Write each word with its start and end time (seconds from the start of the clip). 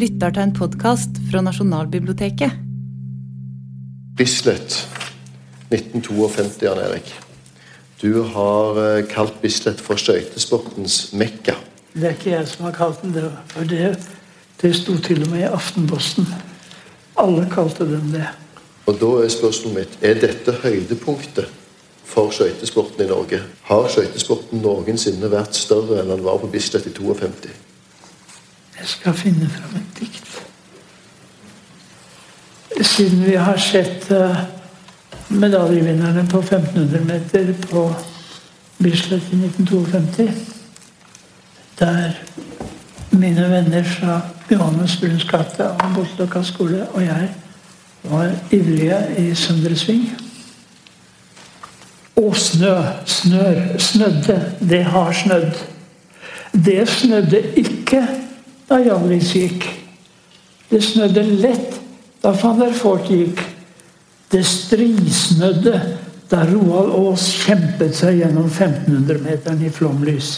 lytter 0.00 0.32
til 0.32 0.46
en 0.46 0.52
podkast 0.56 1.18
fra 1.28 1.42
Nasjonalbiblioteket. 1.44 2.54
Bislett 4.16 4.78
1952, 5.68 6.62
Jan 6.64 6.80
Erik. 6.80 7.10
Du 8.00 8.22
har 8.32 8.80
eh, 8.80 9.02
kalt 9.10 9.36
Bislett 9.42 9.82
for 9.84 10.00
skøytesportens 10.00 11.12
mekka. 11.12 11.58
Det 11.92 12.06
er 12.06 12.16
ikke 12.16 12.32
jeg 12.32 12.48
som 12.48 12.68
har 12.68 12.76
kalt 12.78 13.02
den 13.04 13.12
det. 13.12 13.28
For 13.52 13.68
det, 13.68 13.92
det 14.62 14.72
sto 14.78 14.96
til 15.04 15.24
og 15.26 15.34
med 15.34 15.44
i 15.44 15.52
Aftenposten. 15.52 16.28
Alle 17.20 17.44
kalte 17.52 17.84
den 17.84 18.12
det. 18.14 18.28
Og 18.88 18.96
da 19.02 19.14
er 19.20 19.32
spørsmålet 19.32 19.82
mitt 19.82 20.04
er 20.06 20.20
dette 20.22 20.54
høydepunktet 20.62 21.50
for 22.08 22.32
skøytesporten 22.32 23.04
i 23.04 23.10
Norge. 23.10 23.42
Har 23.68 23.90
skøytesporten 23.92 24.64
noensinne 24.64 25.28
vært 25.30 25.58
større 25.60 26.00
enn 26.00 26.14
den 26.14 26.24
var 26.24 26.40
på 26.40 26.48
Bislett 26.48 26.88
i 26.88 26.94
52? 26.96 27.52
Jeg 28.80 28.88
skal 28.88 29.14
finne 29.14 29.48
fram 29.52 29.76
et 29.76 29.98
dikt. 30.00 30.28
Siden 32.80 33.24
vi 33.26 33.34
har 33.36 33.58
sett 33.60 34.06
uh, 34.08 34.38
medaljevinnerne 35.28 36.24
på 36.30 36.40
1500 36.40 37.04
meter 37.04 37.52
på 37.68 37.82
Bislett 38.80 39.28
i 39.34 39.36
1952, 39.36 40.30
der 41.78 42.16
mine 43.10 43.50
venner 43.50 43.84
fra 43.84 44.20
Johannes 44.50 44.96
Bruns 44.96 45.26
gate 45.28 45.66
og 45.68 45.92
Botløkka 45.94 46.40
skole 46.42 46.86
og 46.94 47.04
jeg 47.04 47.28
var 48.08 48.32
ivrige 48.50 49.02
i 49.18 49.34
Søndre 49.34 49.76
Sving. 49.76 50.08
Og 52.16 52.36
snø, 52.36 52.78
snør, 53.04 53.60
snødde. 53.78 54.40
Det 54.60 54.84
har 54.84 55.12
snødd. 55.12 55.60
Det 56.64 56.88
snødde 56.88 57.42
ikke 57.56 58.06
da 58.70 58.78
Hjallis 58.78 59.32
gikk. 59.34 59.66
Det 60.70 60.82
snødde 60.84 61.24
lett 61.42 61.80
da 62.22 62.30
van 62.42 62.60
der 62.62 62.74
Fort 62.76 63.08
gikk. 63.10 63.40
Det 64.30 64.44
strisnødde 64.46 65.80
da 66.30 66.44
Roald 66.46 66.92
Aas 66.94 67.26
kjempet 67.42 67.96
seg 67.98 68.20
gjennom 68.20 68.46
1500-meteren 68.46 69.64
i 69.66 69.72
flomlys. 69.74 70.30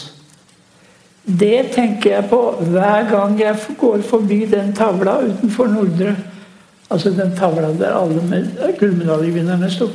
Det 1.23 1.69
tenker 1.75 2.17
jeg 2.17 2.29
på 2.31 2.39
hver 2.73 3.05
gang 3.11 3.37
jeg 3.39 3.75
går 3.79 4.01
forbi 4.07 4.41
den 4.49 4.73
tavla 4.75 5.19
utenfor 5.21 5.69
Nordre. 5.71 6.15
Altså 6.89 7.13
den 7.13 7.35
tavla 7.37 7.69
der 7.77 7.93
alle 7.95 8.41
gullmedaljevinnerne 8.79 9.69
sto. 9.71 9.91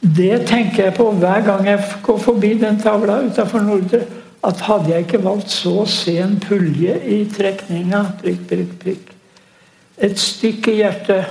Det 0.00 0.46
tenker 0.48 0.88
jeg 0.88 0.96
på 0.96 1.10
hver 1.20 1.44
gang 1.44 1.68
jeg 1.68 1.84
går 2.02 2.18
forbi 2.22 2.54
den 2.58 2.80
tavla 2.80 3.20
utenfor 3.28 3.62
Nordre 3.66 4.02
at 4.46 4.60
hadde 4.60 4.92
jeg 4.92 5.06
ikke 5.06 5.24
valgt 5.24 5.50
så 5.50 5.82
sen 5.90 6.38
pulje 6.40 6.94
i 7.04 7.24
trekninga 7.34 8.04
prikk, 8.22 8.44
prikk, 8.48 8.74
prikk. 8.82 9.12
Et 9.98 10.18
stykke 10.18 10.76
hjerte 10.78 11.24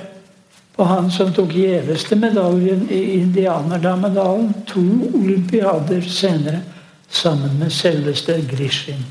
på 0.75 0.85
han 0.85 1.07
som 1.11 1.31
tok 1.33 1.53
gjeveste 1.55 2.17
medaljen 2.19 2.83
i 2.91 3.01
indianerdamedalen 3.17 4.51
to 4.67 4.83
olympiader 5.13 6.01
senere, 6.01 6.61
sammen 7.09 7.53
med 7.59 7.71
selveste 7.71 8.35
Grishin. 8.51 9.05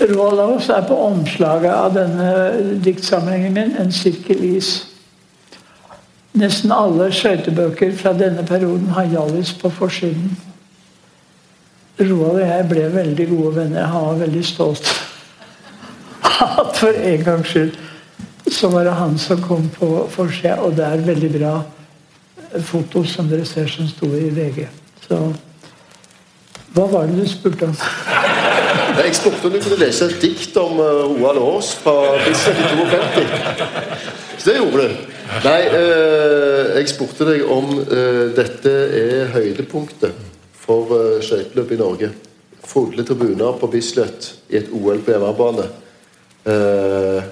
Roald 0.00 0.70
er 0.70 0.86
på 0.88 0.96
omslaget 0.96 1.72
av 1.72 1.92
denne 1.94 2.78
diktsamlingen 2.84 3.52
min 3.52 3.74
en 3.76 3.92
sirkel 3.92 4.40
is. 4.56 4.70
Nesten 6.32 6.72
alle 6.72 7.10
skøytebøker 7.12 7.92
fra 8.00 8.14
denne 8.16 8.46
perioden 8.48 8.88
har 8.96 9.10
Hjallis 9.12 9.52
på 9.60 9.68
forsiden. 9.68 10.32
Roald 12.10 12.40
og 12.40 12.46
jeg 12.46 12.68
ble 12.70 12.88
veldig 12.94 13.28
gode 13.30 13.54
venner. 13.56 13.88
Han 13.92 14.06
var 14.06 14.20
veldig 14.26 14.44
stolt. 14.46 14.88
At 16.22 16.76
for 16.78 16.92
en 16.96 17.24
gangs 17.24 17.54
skyld 17.54 17.72
så 18.52 18.68
var 18.68 18.84
det 18.84 18.92
han 18.98 19.14
som 19.18 19.40
kom 19.42 19.68
på 19.72 19.88
forsida, 20.10 20.58
og 20.60 20.76
det 20.76 20.84
er 20.84 21.06
veldig 21.06 21.30
bra 21.38 21.54
foto 22.60 23.04
som 23.08 23.30
dere 23.30 23.46
ser 23.48 23.70
som 23.70 23.88
sto 23.88 24.10
i 24.12 24.28
VG. 24.34 24.66
Så 25.06 25.20
hva 26.72 26.86
var 26.88 27.08
det 27.08 27.20
du 27.20 27.28
spurte 27.28 27.68
om? 27.68 27.76
Jeg 28.96 29.14
spurte 29.16 29.48
om 29.48 29.54
du 29.54 29.60
kunne 29.60 29.78
lese 29.80 30.08
et 30.08 30.20
dikt 30.22 30.56
om 30.60 30.80
uh, 30.80 31.04
Roald 31.08 31.40
Aas 31.40 31.72
fra 31.80 31.94
Bislett 32.24 32.60
i 32.60 32.68
52. 32.80 33.24
Så 34.38 34.50
det 34.50 34.56
gjorde 34.56 34.86
du. 34.88 35.00
Nei, 35.46 35.60
uh, 35.72 36.72
jeg 36.78 36.92
spurte 36.92 37.28
deg 37.28 37.44
om 37.44 37.72
uh, 37.76 38.26
dette 38.36 38.72
er 39.00 39.32
høydepunktet 39.36 40.31
for 40.62 40.94
uh, 40.94 41.18
skøyteløp 41.22 41.74
i 41.74 41.80
Norge. 41.80 42.10
Fulle 42.62 43.04
tribuner 43.06 43.58
på 43.58 43.68
Bislett 43.70 44.32
i 44.52 44.60
et 44.60 44.70
OL 44.72 45.02
på 45.02 45.14
hjemmebane. 45.14 45.68
Uh, 46.46 47.22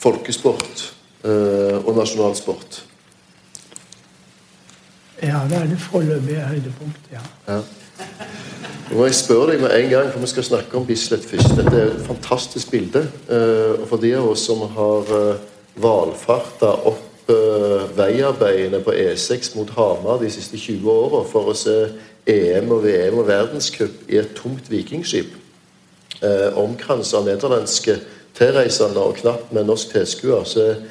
folkesport 0.00 0.86
uh, 1.24 1.78
og 1.84 1.92
nasjonalsport. 1.98 2.84
Ja, 5.20 5.42
det 5.50 5.58
er 5.58 5.66
det 5.68 5.80
foreløpige 5.82 6.46
høydepunkt, 6.48 7.10
ja. 7.12 7.20
ja. 7.46 7.60
Nå 8.90 8.96
må 8.96 9.04
jeg 9.06 9.18
spørre 9.18 9.52
deg 9.52 9.60
med 9.62 9.74
en 9.76 9.90
gang, 9.90 10.08
for 10.10 10.22
vi 10.24 10.30
skal 10.30 10.46
snakke 10.46 10.78
om 10.78 10.86
Bislett 10.88 11.26
først. 11.28 11.52
Dette 11.58 11.76
er 11.76 11.92
et 11.92 12.06
fantastisk 12.06 12.72
bilde. 12.72 13.04
og 13.28 13.84
For 13.90 14.00
de 14.02 14.14
av 14.16 14.30
oss 14.32 14.46
som 14.48 14.64
har 14.72 15.12
valfarta 15.78 16.72
opp 16.88 17.30
veiarbeidene 17.94 18.80
på 18.82 18.94
E6 18.96 19.52
mot 19.58 19.70
Hamar 19.76 20.18
de 20.24 20.30
siste 20.32 20.58
20 20.58 20.90
åra 20.90 21.20
for 21.28 21.52
å 21.52 21.54
se 21.54 21.76
EM 22.26 22.70
og 22.72 22.84
VM 22.84 23.18
og 23.18 23.28
verdenscup 23.28 24.08
i 24.08 24.18
et 24.20 24.34
tomt 24.36 24.70
vikingskip. 24.70 25.32
Eh, 26.20 26.58
Omkransa 26.58 27.20
av 27.20 27.28
nederlandske 27.28 27.96
tilreisende 28.36 29.00
og 29.00 29.16
knapt 29.20 29.52
med 29.52 29.68
norsk 29.68 29.94
tilskuer. 29.94 30.44
Så 30.44 30.66
er 30.66 30.82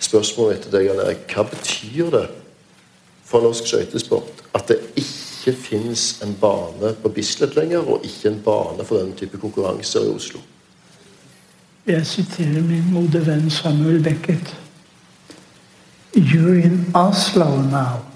spørsmålet 0.00 0.58
etter 0.58 0.76
deg, 0.76 0.86
Jan 0.88 1.02
Erik, 1.04 1.26
hva 1.34 1.44
betyr 1.50 2.14
det 2.14 2.26
for 3.30 3.44
norsk 3.44 3.68
skøytesport 3.68 4.44
at 4.56 4.70
det 4.70 4.80
ikke 4.98 5.54
finnes 5.56 6.18
en 6.24 6.32
bane 6.40 6.94
på 7.02 7.12
Bislett 7.14 7.54
lenger, 7.56 7.84
og 7.86 8.04
ikke 8.04 8.32
en 8.32 8.40
bane 8.44 8.84
for 8.84 8.98
denne 8.98 9.16
type 9.16 9.38
konkurranser 9.40 10.08
i 10.08 10.14
Oslo? 10.14 10.40
Jeg 11.86 12.06
siterer 12.06 12.62
min 12.62 12.90
gode 12.92 13.22
venn 13.26 13.50
Samuel 13.50 14.02
Beckett. 14.04 14.56
You're 16.16 16.58
in 16.58 16.90
Oslo 16.94 17.62
now. 17.70 18.09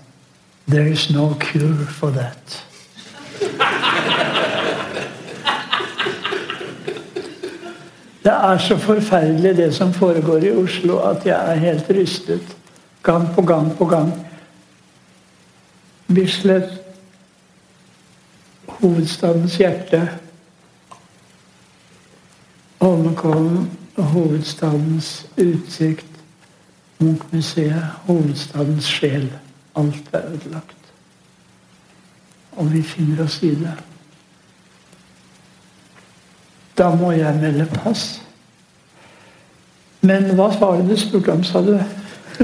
There 0.67 0.87
is 0.87 1.11
no 1.11 1.35
cure 1.41 1.87
for 1.87 2.11
that. 2.11 2.65
Det 8.25 8.33
er 8.33 8.59
så 8.59 8.79
forferdelig 8.79 9.57
det 9.57 9.75
som 9.75 9.93
foregår 9.93 10.37
i 10.37 10.51
Oslo, 10.51 10.99
at 10.99 11.27
jeg 11.27 11.53
er 11.53 11.55
helt 11.55 11.91
rystet. 11.91 12.57
Gang 13.03 13.35
på 13.35 13.43
gang 13.43 13.77
på 13.77 13.85
gang. 13.85 14.27
Bislett, 16.15 16.81
hovedstadens 18.67 19.57
hjerte. 19.57 20.09
Holmenkollen, 22.81 23.71
hovedstadens 23.97 25.27
utsikt. 25.37 26.07
Munchmuseet, 26.99 27.85
hovedstadens 28.07 28.85
sjel. 28.85 29.33
Alt 29.75 30.13
er 30.13 30.31
ødelagt. 30.31 30.81
Og 32.57 32.71
vi 32.73 32.83
finner 32.83 33.25
oss 33.25 33.41
i 33.43 33.51
det. 33.59 33.75
Da 36.79 36.91
må 36.95 37.13
jeg 37.15 37.35
melde 37.41 37.67
pass. 37.75 38.21
Men 40.05 40.35
hva 40.37 40.51
var 40.61 40.81
det 40.81 40.91
du 40.91 40.97
spurte 41.01 41.33
om, 41.33 41.45
sa 41.47 41.63
du? 41.65 41.75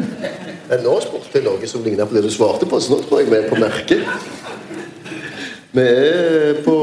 nå 0.84 0.94
spurte 1.02 1.38
jeg 1.38 1.44
noe 1.44 1.68
som 1.68 1.82
ligner 1.84 2.08
på 2.08 2.16
det 2.16 2.24
du 2.24 2.30
svarte 2.32 2.68
på, 2.68 2.78
så 2.80 2.94
nå 2.94 3.02
tror 3.04 3.22
jeg 3.22 3.30
vi 3.30 3.38
er 3.40 3.48
på 3.50 3.58
merket. 3.60 4.06
Vi 5.70 5.82
er 5.82 6.62
på, 6.64 6.76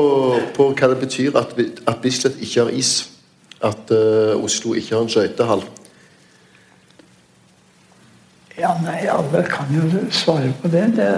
på 0.56 0.70
hva 0.72 0.90
det 0.94 1.00
betyr 1.02 1.36
at, 1.40 1.56
at 1.88 2.04
Bislett 2.04 2.40
ikke 2.40 2.68
har 2.68 2.76
is. 2.76 3.10
At 3.58 3.90
uh, 3.90 4.38
Oslo 4.38 4.76
ikke 4.78 4.96
har 4.96 5.04
en 5.04 5.12
skøytehall. 5.12 5.64
Ja, 8.58 8.74
nei, 8.82 9.06
alle 9.06 9.44
kan 9.46 9.70
jo 9.70 9.86
svare 10.10 10.54
på 10.62 10.68
det. 10.74 10.96
det 10.98 11.10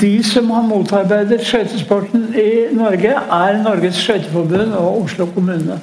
de 0.00 0.22
som 0.24 0.50
har 0.50 0.62
motarbeidet 0.62 1.44
skøytesporten 1.46 2.34
i 2.34 2.74
Norge, 2.74 3.12
er 3.12 3.62
Norges 3.62 3.94
skøyteforbund 3.94 4.72
og 4.78 5.02
Oslo 5.02 5.26
kommune. 5.26 5.80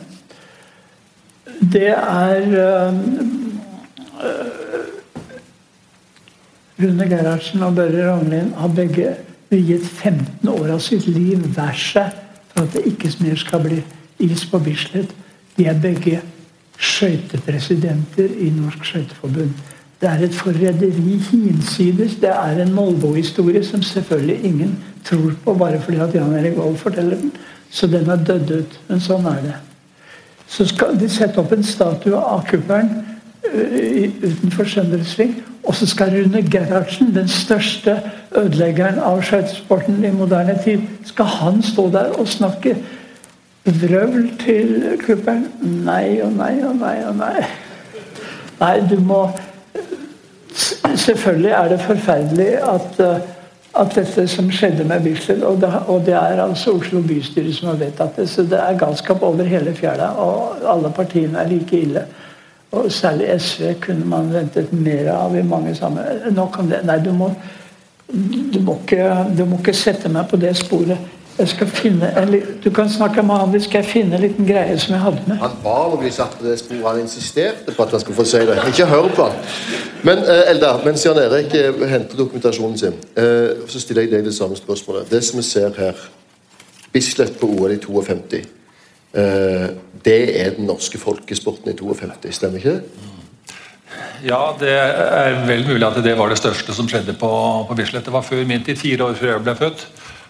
Det 1.73 1.89
er 1.91 2.41
øh, 2.41 2.93
Rune 6.79 7.09
Gerhardsen 7.09 7.63
og 7.63 7.75
Børre 7.75 8.11
Rognlien 8.11 8.53
har 8.57 8.67
begge 8.67 9.15
viet 9.49 9.85
15 9.85 10.49
år 10.49 10.73
av 10.75 10.79
sitt 10.79 11.07
liv 11.07 11.43
hver 11.55 11.75
seg 11.75 12.15
for 12.51 12.63
at 12.63 12.75
det 12.75 12.85
ikke 12.87 13.11
mer 13.19 13.35
skal 13.39 13.63
bli 13.63 13.81
is 14.19 14.45
på 14.45 14.59
Bislett. 14.63 15.11
De 15.57 15.67
er 15.67 15.81
begge 15.81 16.21
skøytepresidenter 16.79 18.31
i 18.39 18.49
Norsk 18.55 18.85
Skøyteforbund. 18.85 19.51
Det 20.01 20.09
er 20.09 20.23
et 20.23 20.35
forræderi 20.35 21.17
hinsides. 21.31 22.15
Det 22.21 22.29
er 22.29 22.61
en 22.63 22.73
Molbo-historie 22.73 23.63
som 23.63 23.81
selvfølgelig 23.83 24.45
ingen 24.45 24.77
tror 25.05 25.31
på 25.43 25.53
bare 25.53 25.81
fordi 25.81 25.97
at 25.97 26.15
Jan 26.15 26.33
Erik 26.33 26.57
Vold 26.57 26.77
forteller 26.77 27.17
den. 27.17 27.31
Så 27.69 27.87
den 27.87 28.09
er 28.09 28.15
dødd 28.15 28.51
ut. 28.51 28.79
Men 28.87 29.01
sånn 29.03 29.27
er 29.27 29.41
det. 29.43 29.55
Så 30.47 30.65
skal 30.65 30.95
de 30.99 31.09
sette 31.09 31.37
opp 31.37 31.51
en 31.53 31.63
statue 31.63 32.17
av 32.17 32.45
kuppelen 32.47 32.89
uh, 33.45 34.07
utenfor 34.23 34.65
Søndresving. 34.71 35.35
Og 35.63 35.75
så 35.75 35.85
skal 35.85 36.15
Rune 36.15 36.41
Gerhardsen, 36.51 37.11
den 37.15 37.27
største 37.27 37.99
ødeleggeren 38.37 38.99
av 39.03 39.21
skøytesporten 39.21 39.99
i 40.05 40.11
moderne 40.15 40.55
tid, 40.63 40.81
skal 41.05 41.25
han 41.25 41.61
stå 41.61 41.89
der 41.93 42.15
og 42.15 42.27
snakke 42.27 42.77
vrøvl 43.65 44.31
til 44.39 44.71
kuppelen? 45.03 45.45
Nei 45.85 46.21
og 46.23 46.33
nei 46.39 46.55
og 46.63 46.79
nei 46.79 46.95
og 47.05 47.19
nei. 47.19 47.43
Nei, 48.59 48.75
du 48.89 48.97
må 49.03 49.27
Selvfølgelig 50.95 51.51
er 51.51 51.67
det 51.69 51.81
forferdelig 51.81 52.47
at, 52.47 53.01
at 53.79 53.93
dette 53.95 54.25
som 54.27 54.49
skjedde 54.51 54.83
med 54.83 55.03
Bislett 55.03 55.43
og, 55.43 55.63
og, 55.87 56.01
det 56.05 56.13
er 56.13 56.41
altså 56.43 56.73
Oslo 56.75 57.01
bystyre 57.01 57.53
som 57.53 57.71
har 57.71 57.79
vedtatt 57.79 58.17
det, 58.19 58.27
så 58.29 58.43
det 58.43 58.59
er 58.59 58.79
galskap 58.79 59.23
over 59.23 59.43
hele 59.43 59.75
fjæra. 59.75 60.09
Og 60.19 60.57
alle 60.73 60.91
partiene 60.95 61.39
er 61.39 61.47
like 61.47 61.79
ille. 61.79 62.03
Og 62.71 62.91
særlig 62.91 63.41
SV 63.41 63.73
kunne 63.81 64.05
man 64.05 64.33
ventet 64.33 64.73
mer 64.73 65.11
av 65.13 65.37
i 65.37 65.43
mange 65.43 65.75
sammenhenger. 65.75 66.31
Nok 66.31 66.59
om 66.59 66.67
det. 66.69 66.83
Nei, 66.85 66.99
du 67.05 67.11
må, 67.13 67.31
du 68.53 68.59
må, 68.61 68.77
ikke, 68.83 69.07
du 69.37 69.45
må 69.45 69.57
ikke 69.57 69.73
sette 69.73 70.11
meg 70.11 70.27
på 70.29 70.37
det 70.37 70.53
sporet. 70.57 70.97
Jeg 71.39 71.47
skal 71.53 71.67
finne 71.71 72.09
en, 72.19 72.33
Du 72.63 72.69
kan 72.75 72.89
snakke 72.91 73.23
med 73.23 73.35
han, 73.35 73.61
skal 73.61 73.83
jeg 73.83 73.89
finne 73.91 74.15
en 74.17 74.21
liten 74.21 74.47
greie 74.47 74.75
som 74.79 74.93
jeg 74.95 75.01
hadde 75.01 75.23
med. 75.27 75.37
Han 75.39 75.57
ba 75.63 75.75
om 75.87 75.95
å 75.95 75.99
bli 76.01 76.11
satt 76.11 76.35
på 76.39 76.45
det 76.45 76.57
sporet. 76.59 76.85
Han 76.87 77.01
insisterte 77.05 77.75
på 77.75 77.85
at 77.85 77.95
han 77.95 78.03
skulle 78.03 78.19
få 78.19 78.27
si 78.27 78.43
det. 78.49 78.57
Ikke 78.67 78.87
hør 78.89 79.09
på 79.15 79.27
han. 79.29 79.41
Men 80.03 80.23
eh, 80.23 80.51
Eldar, 80.51 80.83
mens 80.85 81.05
Jan 81.05 81.19
Erik 81.21 81.55
uh, 81.55 81.83
henter 81.87 82.19
dokumentasjonen 82.19 82.77
sin, 82.79 83.01
eh, 83.19 83.65
så 83.71 83.81
stiller 83.81 84.05
jeg 84.05 84.13
deg 84.17 84.27
det 84.27 84.35
samme 84.35 84.59
spørsmålet. 84.59 85.09
Det 85.11 85.23
som 85.25 85.39
vi 85.39 85.47
ser 85.47 85.75
her, 85.79 86.07
Bislett 86.91 87.35
på 87.39 87.45
OL 87.53 87.75
i 87.75 87.77
52 87.77 88.45
det 90.05 90.17
er 90.41 90.51
den 90.53 90.67
norske 90.69 90.99
folkesporten 91.01 91.71
i 91.71 91.75
52, 91.77 92.33
stemmer 92.35 92.61
ikke 92.61 92.75
det? 92.77 93.07
Ja, 94.27 94.51
det 94.59 94.73
er 94.73 95.39
vel 95.47 95.63
mulig 95.67 95.85
at 95.87 95.97
det 96.03 96.13
var 96.19 96.29
det 96.29 96.37
største 96.37 96.75
som 96.75 96.87
skjedde 96.89 97.15
på, 97.19 97.29
på 97.67 97.77
Bislett. 97.77 98.05
Det 98.05 98.13
var 98.13 98.25
før 98.25 98.43
min 98.47 98.63
tid, 98.63 98.77
fire 98.77 99.07
år 99.07 99.17
før 99.17 99.31
jeg 99.31 99.43
ble 99.45 99.55
født. 99.59 99.85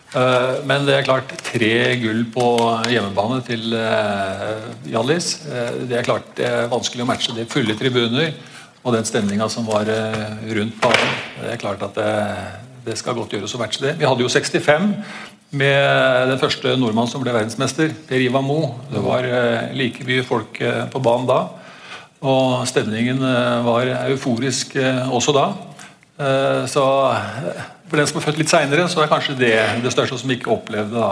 Uh, 0.09 0.65
men 0.65 0.87
det 0.87 0.95
er 0.95 1.05
klart, 1.05 1.33
tre 1.45 1.73
gull 2.01 2.23
på 2.33 2.45
hjemmebane 2.89 3.43
til 3.45 3.75
uh, 3.77 4.63
Hjallis 4.89 5.27
uh, 5.45 5.83
Det 5.85 5.99
er 5.99 6.07
klart 6.07 6.31
det 6.39 6.47
er 6.49 6.71
vanskelig 6.71 7.05
å 7.05 7.09
matche 7.11 7.35
de 7.37 7.45
fulle 7.49 7.75
tribuner 7.77 8.31
og 8.81 8.95
den 8.95 9.05
stemninga 9.05 9.45
som 9.51 9.67
var 9.67 9.89
rundt 9.91 10.77
banen. 10.79 11.15
Det 11.41 11.49
er 11.51 11.59
klart 11.59 11.81
at 11.83 11.97
det, 11.99 12.13
det 12.87 12.95
skal 12.97 13.17
godt 13.17 13.35
gjøres 13.35 13.53
å 13.57 13.59
matche 13.59 13.83
det. 13.83 13.97
Vi 13.99 14.07
hadde 14.07 14.23
jo 14.23 14.31
65 14.31 14.93
med 15.49 16.29
den 16.29 16.39
første 16.41 16.75
nordmann 16.77 17.09
som 17.09 17.23
ble 17.23 17.33
verdensmester, 17.33 17.93
Per 18.07 18.21
Ivar 18.21 18.43
Mo. 18.45 18.75
Det 18.91 19.01
var 19.01 19.25
eh, 19.25 19.71
like 19.77 20.05
mye 20.05 20.25
folk 20.25 20.59
eh, 20.61 20.83
på 20.91 21.01
banen 21.01 21.29
da. 21.29 21.39
Og 22.21 22.67
stemningen 22.69 23.23
eh, 23.25 23.65
var 23.65 23.89
euforisk 24.11 24.77
også 25.09 25.35
da. 25.35 25.49
Så 26.67 26.81
for 27.89 27.99
den 27.99 28.09
som 28.09 28.19
er 28.19 28.25
født 28.27 28.41
litt 28.41 28.51
seinere, 28.51 28.85
så 28.89 29.01
er 29.03 29.09
kanskje 29.11 29.37
det 29.39 29.55
det 29.83 29.91
største 29.93 30.19
som 30.21 30.31
ikke 30.33 30.53
opplevde 30.53 30.95
da 30.95 31.09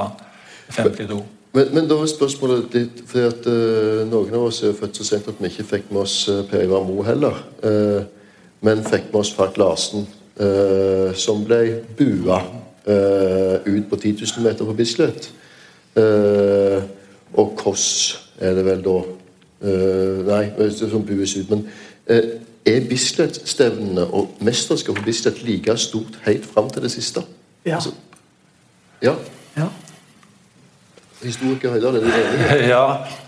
52. 0.76 1.24
Men, 1.58 1.72
men 1.74 1.90
da 1.90 1.98
er 2.04 2.12
spørsmålet 2.12 2.68
ditt 2.74 3.02
fordi 3.08 3.26
at 3.26 3.48
uh, 3.50 4.04
Noen 4.10 4.36
av 4.38 4.50
oss 4.50 4.62
er 4.68 4.76
født 4.78 5.00
så 5.00 5.08
sent 5.08 5.30
at 5.32 5.40
vi 5.42 5.50
ikke 5.50 5.66
fikk 5.66 5.90
med 5.90 6.04
oss 6.04 6.20
uh, 6.30 6.44
Per 6.50 6.66
Ivar 6.68 6.86
Moe 6.86 7.06
heller. 7.08 7.40
Uh, 7.64 8.04
men 8.66 8.86
fikk 8.86 9.10
med 9.10 9.22
oss 9.24 9.34
Falk 9.38 9.58
Larsen, 9.62 10.08
som 11.18 11.40
ble 11.46 11.60
bua 11.98 12.36
uh, 12.88 13.56
ut 13.66 13.90
på 13.90 13.96
10 13.96 14.16
000 14.38 14.44
meter 14.46 14.66
på 14.66 14.74
Bislett. 14.74 15.32
Uh, 15.98 16.84
og 17.34 17.56
Koss 17.58 17.88
er 18.40 18.54
det 18.58 18.66
vel 18.68 18.84
da 18.86 18.98
uh, 19.02 20.28
Nei, 20.28 20.44
som 20.78 21.06
bues 21.06 21.36
ut. 21.38 21.50
Men 21.52 21.66
er 22.68 22.84
Bislett-stevnene 22.90 24.08
og 24.16 24.38
mesterskapet 24.44 25.02
på 25.02 25.08
Bislett 25.08 25.44
like 25.48 25.78
stort 25.82 26.20
helt 26.26 26.46
fram 26.48 26.70
til 26.74 26.84
det 26.86 26.92
siste? 26.94 27.24
Ja. 27.66 27.76
Altså, 27.80 27.94
ja. 29.04 29.14
ja. 29.58 29.70
Historiker 31.24 31.74
Høydal, 31.76 32.00
er 32.00 32.06
du 32.06 32.12
enig? 32.12 32.68
Ja. 32.74 32.84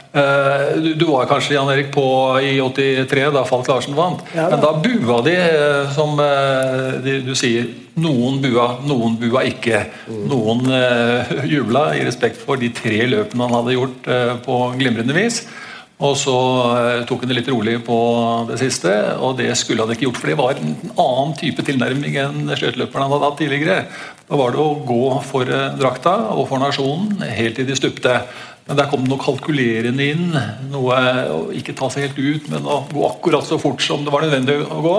Uh, 0.09 0.81
du, 0.81 0.93
du, 0.97 1.03
var 1.11 1.27
kanskje 1.29 1.53
Jan 1.53 1.69
Erik 1.69 1.91
på 1.93 2.03
i 2.41 2.55
83 2.57 3.27
da 3.35 3.43
Falk 3.45 3.67
Larsen 3.69 3.93
vant. 3.93 4.23
Ja, 4.33 4.47
men 4.49 4.63
da 4.63 4.71
bua 4.81 5.19
de, 5.21 5.35
uh, 5.37 5.91
som 5.93 6.17
uh, 6.17 6.97
de, 7.05 7.19
du 7.27 7.35
sier. 7.37 7.69
Noen 7.99 8.39
bua, 8.41 8.79
noen 8.89 9.19
bua 9.21 9.43
ikke. 9.45 9.83
Mm. 10.07 10.19
Noen 10.31 10.69
jubla 11.53 11.89
i 11.99 12.05
respekt 12.07 12.39
for 12.41 12.57
de 12.57 12.71
tre 12.73 13.03
løpene 13.11 13.45
han 13.45 13.57
hadde 13.57 13.75
gjort 13.75 14.07
på 14.45 14.59
glimrende 14.79 15.17
vis. 15.17 15.41
Og 15.99 16.13
så 16.15 16.33
tok 17.09 17.25
hun 17.25 17.31
det 17.31 17.41
litt 17.41 17.49
rolig 17.51 17.73
på 17.83 17.95
det 18.47 18.55
siste, 18.61 18.91
og 19.19 19.33
det 19.41 19.49
skulle 19.59 19.83
han 19.83 19.91
ikke 19.91 20.05
gjort. 20.05 20.19
For 20.21 20.31
det 20.31 20.37
var 20.39 20.55
en 20.55 20.77
annen 20.93 21.33
type 21.35 21.65
tilnærming 21.67 22.15
enn 22.21 22.53
skøyteløperne 22.53 23.09
hadde 23.11 23.27
hatt 23.27 23.41
tidligere. 23.41 23.81
Da 24.29 24.39
var 24.39 24.55
det 24.55 24.61
å 24.63 24.77
gå 24.87 25.03
for 25.27 25.51
drakta 25.81 26.15
og 26.37 26.45
for 26.47 26.63
nasjonen 26.63 27.19
helt 27.27 27.59
til 27.59 27.67
de 27.67 27.75
stupte. 27.75 28.15
Men 28.69 28.79
der 28.79 28.87
kom 28.87 29.03
det 29.03 29.11
noe 29.11 29.19
kalkulerende 29.19 30.07
inn. 30.13 30.39
Noe 30.71 31.01
å 31.35 31.39
ikke 31.57 31.75
ta 31.75 31.91
seg 31.91 32.07
helt 32.07 32.19
ut, 32.21 32.49
men 32.53 32.69
å 32.69 32.83
gå 32.93 33.03
akkurat 33.09 33.43
så 33.43 33.59
fort 33.59 33.83
som 33.83 34.05
det 34.05 34.13
var 34.13 34.23
nødvendig 34.23 34.59
å 34.69 34.79
gå. 34.85 34.97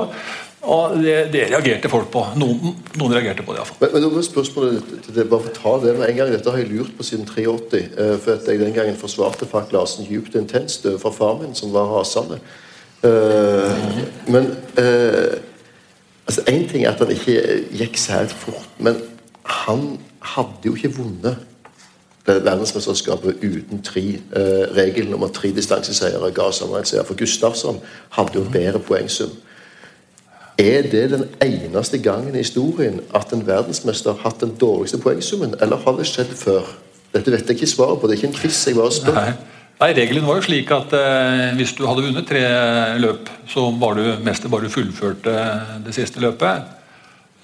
Og 0.61 0.97
det, 1.01 1.15
det 1.33 1.47
reagerte 1.49 1.89
folk 1.89 2.11
på. 2.13 2.23
Noen, 2.37 2.75
noen 3.01 3.15
reagerte 3.15 3.45
på 3.47 3.55
det 3.55 3.63
iallfall. 3.63 3.93
Men, 3.95 4.09
men 4.13 4.25
spørsmålet 4.27 5.07
det, 5.09 5.25
bare 5.31 5.55
ta 5.57 5.77
det 5.81 5.95
med 5.97 6.11
en 6.11 6.19
gang. 6.19 6.33
Dette 6.35 6.53
har 6.53 6.61
jeg 6.61 6.69
lurt 6.73 6.93
på 6.99 7.07
siden 7.07 7.25
83. 7.29 7.81
Eh, 7.81 8.17
for 8.21 8.35
at 8.37 8.49
jeg 8.49 8.61
den 8.61 8.77
gangen 8.77 8.99
forsvarte 9.01 9.49
Falk 9.49 9.73
Larsen 9.73 10.09
djupt 10.09 10.37
og 10.37 10.45
intenst 10.45 10.85
overfor 10.91 11.17
far 11.17 11.39
min, 11.41 11.57
som 11.57 11.73
var 11.73 11.89
rasende. 11.95 12.41
Uh, 13.01 13.73
men 14.29 14.51
altså 16.27 16.43
Én 16.49 16.67
ting 16.69 16.85
er 16.85 16.91
at 16.91 16.99
han 17.01 17.11
ikke 17.11 17.65
gikk 17.73 17.97
særlig 17.97 18.35
fort, 18.37 18.69
men 18.79 18.99
han 19.43 19.97
hadde 20.21 20.69
jo 20.69 20.75
ikke 20.75 20.93
vunnet 20.99 21.37
verdensmesterskapet 22.27 23.41
uten 23.43 23.83
tre 23.83 24.03
eh, 24.37 24.67
regelen 24.77 25.15
om 25.15 25.23
at 25.23 25.33
tre 25.35 25.51
distanseseiere 25.57 26.31
ga 26.37 26.51
sammenlagt 26.53 26.95
For 27.07 27.19
Gustavsson 27.19 27.81
hadde 28.11 28.39
jo 28.39 28.45
bedre 28.53 28.79
poengsum. 28.79 29.31
Er 30.61 30.85
det 30.93 31.07
den 31.15 31.25
eneste 31.41 31.99
gangen 32.05 32.35
i 32.35 32.43
historien 32.45 33.01
at 33.17 33.33
en 33.33 33.47
verdensmester 33.47 34.13
har 34.13 34.27
hatt 34.27 34.43
den 34.45 34.53
dårligste 34.61 35.01
poengsummen, 35.01 35.55
eller 35.61 35.81
har 35.81 35.97
det 35.97 36.09
skjedd 36.11 36.35
før? 36.37 36.69
Dette 37.15 37.33
vet 37.33 37.49
jeg 37.49 37.57
ikke 37.57 37.71
svaret 37.71 38.01
på. 38.01 38.07
Det 38.07 38.15
er 38.15 38.21
ikke 38.21 38.29
en 38.35 38.37
quiz. 38.43 38.67
jeg 38.67 38.77
bare 38.77 38.93
spør. 38.93 39.17
Nei. 39.17 39.33
Nei, 39.81 39.95
Regelen 39.97 40.27
var 40.29 40.37
jo 40.37 40.45
slik 40.45 40.71
at 40.77 40.93
eh, 40.93 41.55
hvis 41.57 41.73
du 41.79 41.87
hadde 41.89 42.05
vunnet 42.05 42.27
tre 42.29 42.43
løp, 43.01 43.31
så 43.49 43.71
var 43.81 43.97
du 43.97 44.05
mester 44.27 44.53
bare 44.53 44.69
du 44.69 44.75
fullførte 44.75 45.37
det 45.87 45.95
siste 45.97 46.21
løpet. 46.21 46.69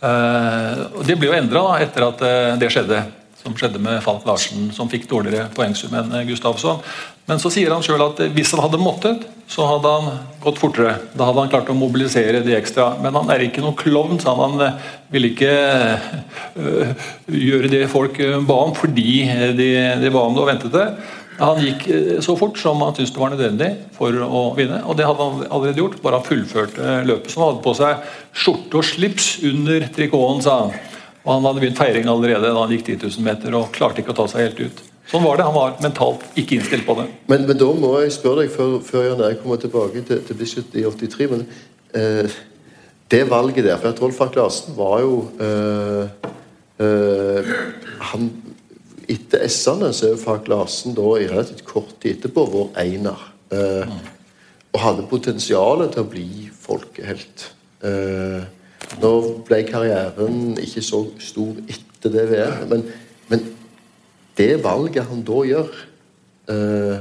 Eh, 0.04 0.82
og 0.92 1.06
Det 1.08 1.16
ble 1.16 1.30
jo 1.30 1.38
endra 1.38 1.62
etter 1.80 2.04
at 2.10 2.26
eh, 2.26 2.58
det 2.60 2.68
skjedde 2.74 3.00
som 3.40 3.56
skjedde 3.56 3.80
med 3.80 4.02
Falk 4.04 4.26
Larsen, 4.28 4.68
som 4.74 4.90
fikk 4.92 5.08
dårligere 5.08 5.48
poengsum 5.56 5.94
enn 5.96 6.12
Gustavsson. 6.28 6.82
Men 7.26 7.40
så 7.42 7.50
sier 7.50 7.72
han 7.74 7.82
sjøl 7.82 8.04
at 8.04 8.20
hvis 8.36 8.52
han 8.54 8.62
hadde 8.62 8.78
måttet, 8.78 9.24
så 9.50 9.66
hadde 9.66 9.90
han 9.90 10.20
gått 10.42 10.60
fortere. 10.62 10.96
Da 11.14 11.26
hadde 11.28 11.42
han 11.42 11.50
klart 11.50 11.70
å 11.70 11.74
mobilisere 11.78 12.42
de 12.46 12.54
ekstra. 12.54 12.92
Men 13.02 13.18
han 13.18 13.30
er 13.34 13.44
ikke 13.46 13.62
noen 13.64 13.78
klovn, 13.78 14.20
sa 14.22 14.34
han 14.38 14.58
Han 14.60 14.80
ville 15.10 15.32
ikke 15.32 15.52
øh, 16.58 17.06
gjøre 17.30 17.70
det 17.70 17.84
folk 17.90 18.18
eh, 18.22 18.38
ba 18.46 18.58
om 18.66 18.74
fordi 18.78 19.26
de, 19.58 19.70
de 20.02 20.10
ba 20.14 20.26
om 20.26 20.34
det 20.34 20.42
og 20.44 20.50
ventet 20.50 20.74
det. 20.74 20.88
Han 21.36 21.60
gikk 21.60 21.82
så 22.24 22.32
fort 22.38 22.56
som 22.56 22.80
han 22.80 22.94
syntes 22.96 23.12
det 23.12 23.20
var 23.20 23.34
nødvendig 23.34 23.70
for 23.96 24.14
å 24.24 24.42
vinne. 24.56 24.80
Og 24.88 24.96
det 24.96 25.04
hadde 25.04 25.26
han 25.26 25.42
allerede 25.50 25.82
gjort, 25.82 25.98
bare 26.04 26.20
han 26.20 26.26
fullførte 26.26 26.98
løpet. 27.10 27.32
Så 27.32 27.42
han 27.42 27.50
hadde 27.50 27.64
på 27.66 27.74
seg 27.76 28.10
skjorte 28.32 28.80
og 28.80 28.88
slips 28.88 29.30
under 29.44 29.84
trikoten, 29.92 30.44
sa 30.46 30.60
han. 30.62 30.76
Og 31.26 31.32
Han 31.34 31.48
hadde 31.48 31.64
begynt 31.64 31.80
feiring 31.80 32.06
allerede 32.08 32.52
da 32.54 32.60
han 32.62 32.72
gikk 32.72 32.86
10 32.86 33.00
000 33.18 33.26
meter 33.26 33.56
og 33.58 33.72
klarte 33.74 34.00
ikke 34.00 34.14
å 34.14 34.20
ta 34.22 34.28
seg 34.30 34.46
helt 34.46 34.62
ut. 34.62 34.85
Sånn 35.06 35.22
var 35.22 35.38
det. 35.38 35.46
Han 35.46 35.54
var 35.54 35.76
mentalt 35.84 36.24
ikke 36.38 36.58
innstilt 36.58 36.86
på 36.86 36.96
det. 36.98 37.06
Men, 37.30 37.46
men 37.46 37.58
da 37.60 37.68
må 37.78 37.92
jeg 38.02 38.14
spørre 38.16 38.42
deg, 38.42 38.52
før, 38.54 38.78
før 38.84 39.06
jeg 39.12 39.38
kommer 39.42 39.60
tilbake 39.62 40.02
til, 40.08 40.22
til 40.26 40.38
Bislett 40.40 40.74
i 40.74 40.82
83 40.82 41.28
men 41.30 41.46
eh, 41.94 42.38
Det 43.06 43.22
valget 43.30 43.68
der 43.68 43.78
For 43.78 43.92
at 43.92 44.02
Rolf 44.02 44.18
Ack 44.24 44.34
Larsen 44.38 44.74
var 44.78 44.98
jo 45.04 45.20
eh, 45.38 46.26
eh, 46.82 47.54
han, 48.10 48.26
Etter 49.06 49.46
S-ene 49.46 49.92
så 49.94 50.10
er 50.10 50.18
Frank 50.18 50.50
Larsen 50.50 50.96
da 50.96 51.06
i 51.14 51.28
relativt 51.30 51.62
kort 51.68 51.94
tid 52.02 52.16
etterpå 52.16 52.42
vår 52.50 52.72
einer. 52.82 53.20
Eh, 53.54 53.92
og 54.74 54.82
hadde 54.82 55.06
potensialet 55.06 55.94
til 55.94 56.02
å 56.02 56.10
bli 56.10 56.28
folkehelt. 56.50 57.44
Eh, 57.86 58.42
nå 58.98 59.12
ble 59.46 59.60
karrieren 59.68 60.56
ikke 60.58 60.82
så 60.82 61.04
stor 61.22 61.54
etter 61.70 62.12
det 62.12 62.26
VM, 62.32 62.66
men 62.72 62.82
det 64.36 64.64
valget 64.64 65.08
han 65.08 65.22
da 65.26 65.42
gjør 65.48 65.70
eh, 66.52 66.98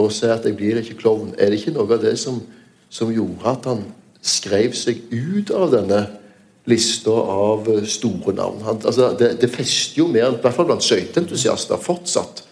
Å 0.00 0.06
si 0.08 0.28
at 0.30 0.46
'jeg 0.46 0.56
blir 0.56 0.78
ikke 0.80 0.96
klovn', 1.02 1.34
er 1.36 1.50
det 1.50 1.60
ikke 1.60 1.74
noe 1.74 1.92
av 1.92 2.00
det 2.00 2.14
som, 2.18 2.40
som 2.88 3.10
gjorde 3.12 3.44
at 3.50 3.66
han 3.68 3.82
skrev 4.22 4.72
seg 4.72 5.02
ut 5.12 5.50
av 5.50 5.74
denne 5.74 5.98
lista 6.64 7.10
av 7.10 7.68
store 7.84 8.32
navn? 8.32 8.62
Han, 8.64 8.80
altså, 8.80 9.10
det, 9.18 9.34
det 9.42 9.50
fester 9.50 10.00
jo 10.00 10.06
mer, 10.08 10.30
i 10.30 10.40
hvert 10.40 10.56
fall 10.56 10.70
blant 10.70 10.86
skøyteentusiaster, 10.86 11.76
fortsatt. 11.76 12.46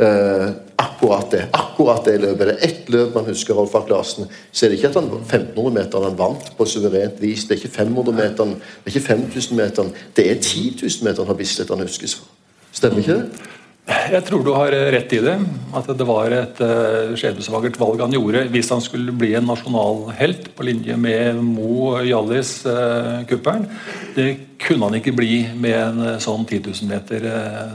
Eh, 0.00 0.50
akkurat 0.76 1.30
det 1.30 1.48
akkurat 1.80 2.04
det 2.04 2.18
løpet. 2.20 2.46
Det 2.46 2.56
er 2.56 2.68
ett 2.68 2.88
løp 2.92 3.14
man 3.14 3.24
husker 3.24 3.54
Rolf 3.54 3.74
Ark 3.74 3.88
Larsen. 3.88 4.28
Så 4.52 4.66
er 4.66 4.70
det 4.70 4.78
ikke 4.78 4.88
at 4.88 4.98
han 5.00 5.10
1500-meteren 5.10 6.04
han 6.08 6.18
vant 6.18 6.50
på 6.56 6.66
suverent 6.68 7.20
vis. 7.20 7.44
Det 7.44 7.56
er 7.56 7.62
ikke 7.62 7.82
500-meteren, 7.82 8.54
det 8.84 8.92
er 8.92 8.96
ikke 8.96 9.14
5000-meteren. 9.14 9.92
Det 10.16 10.26
er 10.30 10.40
10 10.40 10.76
000-meteren 10.82 11.26
har 11.26 11.38
Bislett 11.38 11.72
han 11.72 11.80
huskes 11.84 12.14
for. 12.14 12.28
Stemmer 12.72 12.98
ikke 13.02 13.16
det? 13.18 13.48
Jeg 13.90 14.22
tror 14.26 14.42
du 14.46 14.50
har 14.54 14.74
rett 14.94 15.12
i 15.16 15.20
det. 15.22 15.36
At 15.74 15.88
det 15.98 16.06
var 16.06 16.34
et 16.34 16.60
uh, 16.62 17.14
skjebnesvagert 17.18 17.78
valg 17.80 18.04
han 18.04 18.14
gjorde 18.14 18.44
hvis 18.52 18.70
han 18.70 18.82
skulle 18.84 19.14
bli 19.16 19.32
en 19.38 19.48
nasjonal 19.50 20.10
helt 20.18 20.50
på 20.56 20.66
linje 20.66 20.96
med 20.98 21.40
Mo 21.42 21.96
Hjallis, 22.06 22.60
uh, 22.66 23.22
kuppelen. 23.30 23.66
Det 24.14 24.28
kunne 24.62 24.90
han 24.90 24.98
ikke 25.00 25.16
bli 25.16 25.42
med 25.58 25.78
en 25.78 26.22
sånn 26.22 26.46
10 26.46 26.62
000 26.68 26.90
meter. 26.90 27.26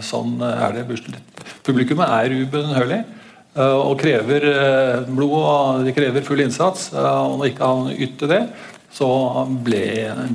Sånn 0.06 0.38
er 0.46 0.80
det. 0.80 0.86
Publikummet 1.66 2.12
er 2.22 2.36
ubønnhørlig 2.44 3.04
og 3.56 3.94
krever 4.02 4.44
blod 5.08 5.36
og 5.40 5.86
de 5.88 5.94
krever 5.96 6.26
full 6.28 6.44
innsats. 6.44 6.90
og 6.92 7.38
Når 7.40 7.54
ikke 7.54 7.70
han 7.72 7.94
ytte 8.06 8.30
det, 8.30 8.42
så 8.96 9.08
ble, 9.66 9.82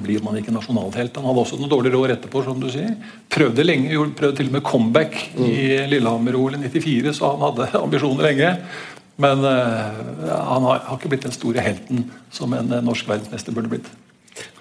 blir 0.05 0.21
man 0.25 0.37
ikke 0.37 0.53
nasjonalhelt. 0.53 1.17
Han 1.17 1.29
hadde 1.31 1.43
også 1.47 1.57
noen 1.57 1.71
dårlige 1.73 1.95
råd 1.95 2.13
etterpå, 2.17 2.43
som 2.45 2.59
du 2.61 2.67
sier. 2.73 2.93
Prøvde 3.33 3.65
lenge, 3.65 3.97
prøvde 4.19 4.37
til 4.37 4.51
og 4.51 4.57
med 4.59 4.65
comeback 4.67 5.17
mm. 5.33 5.47
i 5.47 5.63
Lillehammer-OL 5.89 6.59
i 6.59 6.69
94, 6.69 7.15
så 7.17 7.31
han 7.33 7.47
hadde 7.47 7.71
ambisjoner 7.81 8.29
lenge. 8.29 8.53
Men 9.21 9.47
uh, 9.49 9.97
han 10.29 10.69
har, 10.69 10.85
har, 10.91 10.99
ikke 10.99 11.13
blitt 11.15 11.25
den 11.25 11.37
store 11.37 11.65
helten 11.65 12.05
som 12.33 12.53
en 12.57 12.69
uh, 12.73 12.83
norsk 12.85 13.09
verdensmester 13.09 13.57
burde 13.57 13.73
blitt. 13.73 13.89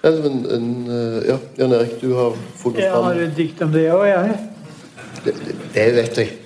Ja, 0.00 0.14
men, 0.16 0.42
en, 0.56 0.66
uh, 0.88 1.20
ja, 1.28 1.36
Jan 1.60 1.76
Erik, 1.76 1.98
du 2.00 2.14
har 2.16 2.36
fokus 2.56 2.80
fram 2.80 2.84
Jeg 2.84 2.96
har 3.04 3.24
et 3.26 3.36
dikt 3.36 3.64
om 3.64 3.72
det 3.76 3.86
òg, 3.92 4.06
jeg. 4.08 4.36
Det, 5.26 5.36
det 5.76 5.88
vet 6.00 6.22
jeg. 6.24 6.36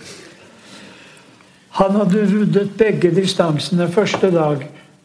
Han 1.79 2.03
hadde 2.03 2.27
ruddet 2.31 2.75
begge 2.79 3.15
distansene 3.15 3.87
første 3.95 4.31
dag. 4.35 4.63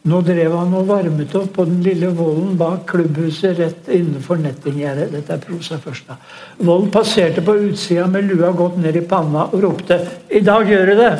Nå 0.08 0.22
drev 0.24 0.54
han 0.56 0.70
og 0.78 0.86
varmet 0.88 1.34
opp 1.36 1.50
på 1.58 1.66
den 1.68 1.82
lille 1.84 2.08
vollen 2.16 2.54
bak 2.60 2.86
klubbhuset 2.88 3.58
rett 3.58 3.88
innenfor 3.92 4.40
nettinggjerdet. 4.40 5.10
Dette 5.12 5.34
er 5.36 5.42
prosa 5.44 5.76
først, 5.82 6.08
da. 6.08 6.16
Volden 6.64 6.88
passerte 6.94 7.44
på 7.44 7.58
utsida 7.66 8.06
med 8.08 8.30
lua 8.30 8.54
godt 8.56 8.78
ned 8.80 8.96
i 8.96 9.04
panna 9.04 9.50
og 9.50 9.62
ropte 9.62 10.00
'I 10.30 10.40
dag 10.40 10.68
gjør 10.68 10.86
du 10.86 10.94
det!' 11.02 11.18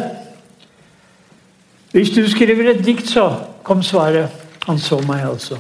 'Hvis 1.93 2.11
du 2.15 2.29
skriver 2.29 2.71
et 2.71 2.85
dikt, 2.85 3.09
så', 3.09 3.45
kom 3.63 3.83
svaret. 3.83 4.29
Han 4.67 4.79
så 4.79 5.01
meg 5.07 5.25
altså. 5.29 5.59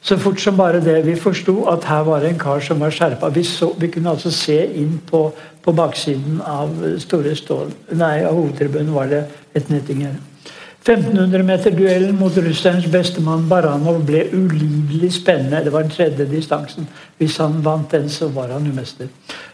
Så 0.00 0.16
fort 0.16 0.40
som 0.40 0.56
bare 0.56 0.80
det. 0.80 1.06
Vi 1.06 1.16
forsto 1.16 1.64
at 1.64 1.84
her 1.84 2.02
var 2.06 2.20
det 2.20 2.30
en 2.30 2.38
kar 2.38 2.60
som 2.60 2.80
var 2.80 2.90
skjerpa. 2.90 3.28
Vi, 3.28 3.42
vi, 3.78 3.86
kunne 3.86 4.10
altså 4.10 4.30
se 4.30 4.66
inn 4.74 5.00
på, 5.10 5.32
på 5.62 5.72
baksiden 5.72 6.40
av 6.46 6.70
Store 6.98 7.34
Stål 7.36 7.72
Nei, 7.98 8.22
av 8.24 8.34
hovedtribunen 8.34 8.94
var 8.94 9.10
det 9.10 9.24
et 9.54 9.70
nettinggjerde. 9.70 10.22
1500-meterduellen 10.88 12.14
mot 12.16 12.36
russerens 12.40 12.86
bestemann 12.88 13.42
Baranov 13.48 13.98
ble 14.08 14.22
ulidelig 14.32 15.10
spennende. 15.18 15.60
Det 15.64 15.72
var 15.74 15.84
den 15.84 15.92
tredje 15.92 16.24
distansen. 16.30 16.88
Hvis 17.18 17.36
han 17.42 17.58
vant 17.64 17.92
den, 17.92 18.08
så 18.08 18.30
var 18.32 18.54
han 18.54 18.64
jo 18.64 18.72
mester. 18.72 19.10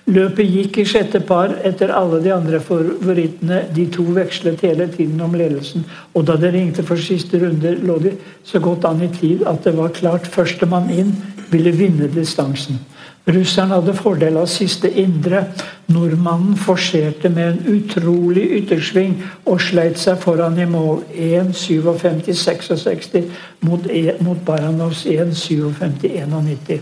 Løpet 0.07 0.47
gikk 0.47 0.79
i 0.79 0.87
sjette 0.87 1.19
par 1.27 1.57
etter 1.67 1.91
alle 1.91 2.21
de 2.23 2.31
andre 2.31 2.61
favorittene. 2.63 3.65
De 3.75 3.89
to 3.91 4.07
vekslet 4.15 4.63
hele 4.63 4.87
tiden 4.95 5.21
om 5.27 5.35
ledelsen. 5.35 5.83
Og 6.15 6.29
da 6.31 6.39
det 6.39 6.53
ringte 6.55 6.87
for 6.87 7.03
siste 7.03 7.43
runde, 7.43 7.75
lå 7.83 7.99
de 8.05 8.15
så 8.47 8.63
godt 8.63 8.87
an 8.87 9.03
i 9.03 9.11
tid 9.19 9.43
at 9.51 9.67
det 9.67 9.75
var 9.75 9.95
klart 9.97 10.31
førstemann 10.31 10.93
inn 10.95 11.17
ville 11.51 11.75
vinne 11.75 12.07
distansen. 12.15 12.79
Russeren 13.25 13.71
hadde 13.73 13.95
fordel 13.97 14.37
av 14.37 14.45
siste 14.53 14.85
indre. 15.01 15.47
Nordmannen 15.89 16.59
forserte 16.61 17.31
med 17.33 17.47
en 17.49 17.65
utrolig 17.79 18.45
yttersving 18.59 19.15
og 19.49 19.63
sleit 19.65 19.97
seg 20.01 20.19
foran 20.21 20.59
i 20.61 20.67
mål. 20.69 21.01
1.57,66 21.17 23.25
mot, 23.65 23.81
e, 23.89 24.13
mot 24.21 24.37
Baranovs 24.45 25.07
1.57,91. 25.09 26.81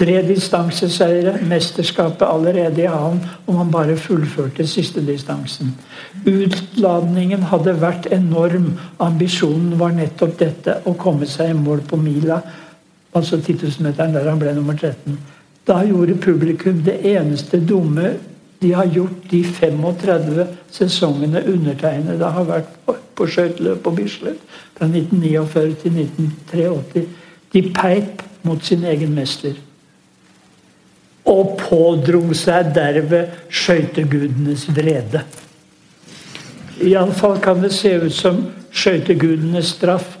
Tre 0.00 0.22
distanseseiere, 0.24 1.38
mesterskapet 1.48 2.24
allerede 2.28 2.82
i 2.84 2.86
havn 2.88 3.20
om 3.46 3.56
han 3.60 3.70
bare 3.72 3.96
fullførte 4.00 4.66
siste 4.68 5.00
distansen. 5.04 5.74
Utladningen 6.24 7.42
hadde 7.48 7.80
vært 7.80 8.06
enorm. 8.12 8.78
Ambisjonen 9.00 9.78
var 9.80 9.90
nettopp 9.96 10.38
dette, 10.40 10.80
å 10.84 10.92
komme 10.96 11.26
seg 11.28 11.50
i 11.52 11.54
mål 11.56 11.80
på 11.88 11.96
mila, 12.00 12.40
altså 13.16 13.36
10 13.40 13.52
000-meteren 13.64 14.14
der 14.16 14.28
han 14.28 14.38
ble 14.40 14.54
nummer 14.56 14.74
13. 14.76 15.39
Da 15.70 15.84
gjorde 15.86 16.18
publikum 16.18 16.82
det 16.84 16.98
eneste 17.06 17.60
dumme 17.62 18.14
de 18.60 18.72
har 18.72 18.86
gjort 18.90 19.30
de 19.30 19.44
35 19.44 20.46
sesongene 20.70 21.44
undertegnede 21.46 22.30
har 22.34 22.48
vært 22.48 22.72
på, 22.84 22.96
på 23.14 23.26
skøyteløp 23.30 23.78
på 23.84 23.92
Bislett 23.94 24.40
fra 24.76 24.88
1949 24.90 25.76
til 25.82 26.00
1983. 26.02 27.04
De 27.54 27.62
peip 27.76 28.24
mot 28.42 28.64
sin 28.64 28.82
egen 28.84 29.14
mester. 29.14 29.54
Og 31.30 31.54
pådro 31.62 32.34
seg 32.34 32.74
derved 32.74 33.30
skøytegudenes 33.62 34.66
vrede. 34.74 35.22
Iallfall 36.82 37.38
kan 37.44 37.62
det 37.62 37.72
se 37.76 37.94
ut 38.02 38.16
som 38.16 38.42
skøytegudenes 38.72 39.76
straff 39.76 40.16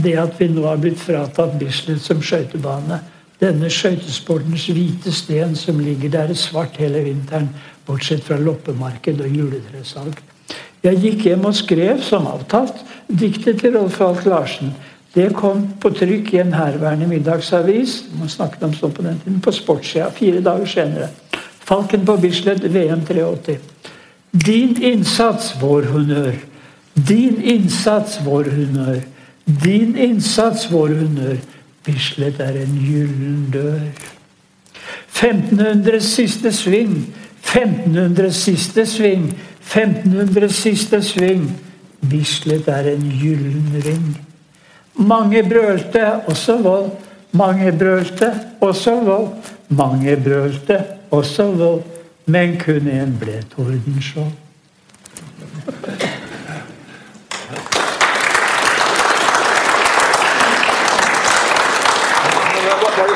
det 0.00 0.18
at 0.18 0.36
vi 0.40 0.50
nå 0.50 0.66
har 0.66 0.82
blitt 0.82 0.98
fratatt 0.98 1.56
Bislett 1.60 2.02
som 2.02 2.20
skøytebane 2.24 2.98
denne 3.40 3.70
skøytesportens 3.72 4.66
hvite 4.68 5.12
sten 5.12 5.56
som 5.56 5.80
ligger 5.80 6.12
der 6.12 6.34
svart 6.36 6.76
hele 6.80 7.02
vinteren, 7.06 7.48
bortsett 7.86 8.24
fra 8.24 8.36
loppemarked 8.38 9.20
og 9.24 9.36
juletresalg. 9.36 10.20
Jeg 10.84 11.00
gikk 11.00 11.26
hjem 11.28 11.44
og 11.48 11.56
skrev, 11.56 12.00
som 12.04 12.28
avtalt, 12.28 12.76
diktet 13.08 13.60
til 13.60 13.76
Rolf 13.76 13.98
Falk 14.00 14.24
Larsen. 14.28 14.72
Det 15.14 15.32
kom 15.34 15.66
på 15.82 15.90
trykk 15.90 16.34
i 16.34 16.40
en 16.44 16.54
herværende 16.54 17.08
middagsavis 17.10 17.96
man 18.18 18.30
snakket 18.30 18.62
om 18.68 18.74
sånn 18.76 18.94
på 18.94 19.02
den 19.02 19.18
tiden, 19.24 19.40
på 19.42 19.52
sportssida 19.52 20.10
fire 20.14 20.42
dager 20.44 20.70
senere. 20.70 21.08
Falken 21.66 22.04
på 22.06 22.16
Bislett, 22.22 22.62
VM 22.62 23.02
83. 23.08 23.58
Din 24.30 24.76
innsats, 24.82 25.52
vår 25.60 25.88
honnør. 25.90 26.36
Din 26.94 27.40
innsats, 27.42 28.20
vår 28.24 28.52
honnør. 28.54 29.00
Din 29.64 29.96
innsats, 29.98 30.68
vår 30.70 30.94
honnør. 31.00 31.40
Bislett 31.84 32.40
er 32.40 32.56
en 32.60 32.78
gyllen 32.84 33.46
dør. 33.52 33.80
1500 35.14 36.00
siste 36.00 36.52
sving, 36.52 37.06
1500 37.44 38.32
siste 38.32 38.86
sving, 38.86 39.30
1500 39.64 40.48
siste 40.52 41.02
sving. 41.02 41.46
Bislett 42.10 42.68
er 42.68 42.92
en 42.94 43.06
gyllen 43.20 43.82
ring. 43.84 44.10
Mange 44.94 45.42
brølte, 45.48 46.04
også 46.28 46.58
vold. 46.62 46.90
Mange 47.32 47.72
brølte, 47.72 48.32
også 48.60 49.00
vold. 49.04 49.28
Mange 49.68 50.16
brølte, 50.16 50.84
også 51.10 51.50
vold. 51.52 51.82
Men 52.26 52.58
kun 52.60 52.88
én 52.88 53.16
ble 53.20 53.40
Tordenskjold. 53.54 54.49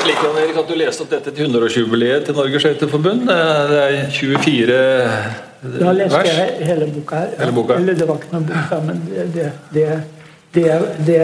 Slik 0.04 0.20
Jan 0.20 0.36
Erik, 0.36 0.56
at 0.60 0.68
du 0.68 0.76
leste 0.76 1.04
opp 1.04 1.12
dette 1.12 1.32
til 1.32 1.48
100-årsjubileet 1.48 2.26
til 2.26 2.36
Norges 2.36 2.64
Skøyteforbund. 2.64 3.28
Det 3.28 3.80
er 3.80 4.10
24 4.12 4.78
Da 5.80 5.92
leste 5.96 6.18
vers. 6.18 6.28
jeg 6.28 6.66
hele 6.68 6.88
boka 6.92 7.20
her. 7.22 7.30
Hele 7.38 7.54
boka. 7.56 7.78
Eller 7.80 7.96
det 7.96 8.08
var 8.08 8.20
ikke 8.20 8.34
noen 8.34 8.48
bok, 8.50 8.74
men 8.84 9.00
det, 9.08 9.24
det, 9.34 9.46
det, 9.74 9.86
det, 10.54 10.66
det, 11.06 11.20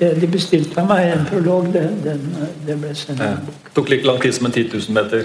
det 0.00 0.10
de 0.20 0.28
bestilte 0.34 0.80
av 0.82 0.90
meg, 0.90 1.12
en 1.14 1.24
prolog, 1.30 1.70
det, 1.72 1.86
den, 2.04 2.26
det 2.66 2.76
ble 2.82 2.92
sendt 2.98 3.24
ja. 3.24 3.32
bok. 3.46 3.72
Tok 3.78 3.94
like 3.94 4.08
lang 4.08 4.20
tid 4.20 4.36
som 4.36 4.50
en 4.50 4.56
10 4.58 4.68
000 4.74 4.98
meter? 4.98 5.24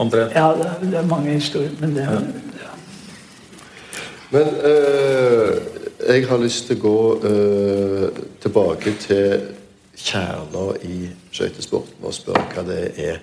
Omtrent? 0.00 0.34
Ja, 0.34 0.50
det, 0.82 0.90
er 0.98 1.06
mange 1.06 1.36
historier, 1.38 1.70
men 1.78 1.94
det 1.94 2.08
ja. 2.08 2.18
ja. 2.64 2.74
Men 4.30 4.52
øh, 4.64 5.56
jeg 6.08 6.26
har 6.26 6.42
lyst 6.42 6.66
til 6.66 6.78
å 6.80 6.82
gå 6.82 6.98
øh, 7.30 8.20
tilbake 8.42 8.98
til 9.06 9.48
kjerna 10.04 10.66
i 10.86 11.10
skøytesporten 11.32 12.06
og 12.06 12.14
spør 12.16 12.42
hva 12.54 12.64
det 12.66 12.82
er. 13.00 13.20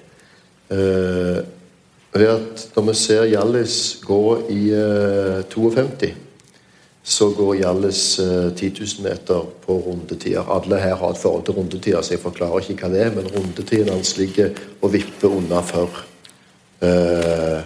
Eh, 0.69 1.39
ved 2.17 2.31
at 2.31 2.69
Når 2.75 2.87
vi 2.87 2.93
ser 2.95 3.27
Hjallis 3.29 3.99
gå 4.05 4.23
i 4.49 4.61
eh, 4.73 5.43
52, 5.49 6.13
så 7.03 7.29
går 7.31 7.59
Hjallis 7.61 8.19
eh, 8.19 8.49
10 8.55 8.71
000 8.79 9.03
meter 9.05 9.45
på 9.65 9.77
rundetider. 9.85 10.43
Alle 10.43 10.79
her 10.81 10.95
har 10.95 11.13
et 11.13 11.21
forhold 11.21 11.45
til 11.45 11.53
rundetider, 11.53 12.01
så 12.01 12.13
jeg 12.13 12.23
forklarer 12.23 12.59
ikke 12.59 12.87
hva 12.87 12.93
det 12.93 13.03
er, 13.05 13.13
men 13.15 13.29
rundetiden 13.31 13.93
hans 13.93 14.17
ligger 14.17 14.51
og 14.81 14.93
vipper 14.93 15.31
unna 15.31 15.61
før. 15.61 16.01
Eh, 16.81 17.61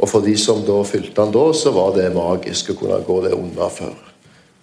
og 0.00 0.08
for 0.08 0.24
de 0.24 0.36
som 0.38 0.62
da 0.64 0.78
fylte 0.86 1.20
han 1.20 1.34
da, 1.34 1.50
så 1.52 1.72
var 1.76 1.96
det 1.96 2.12
magisk 2.14 2.72
å 2.72 2.78
kunne 2.78 3.02
gå 3.04 3.18
det 3.26 3.34
unna 3.36 3.68
før. 3.72 4.09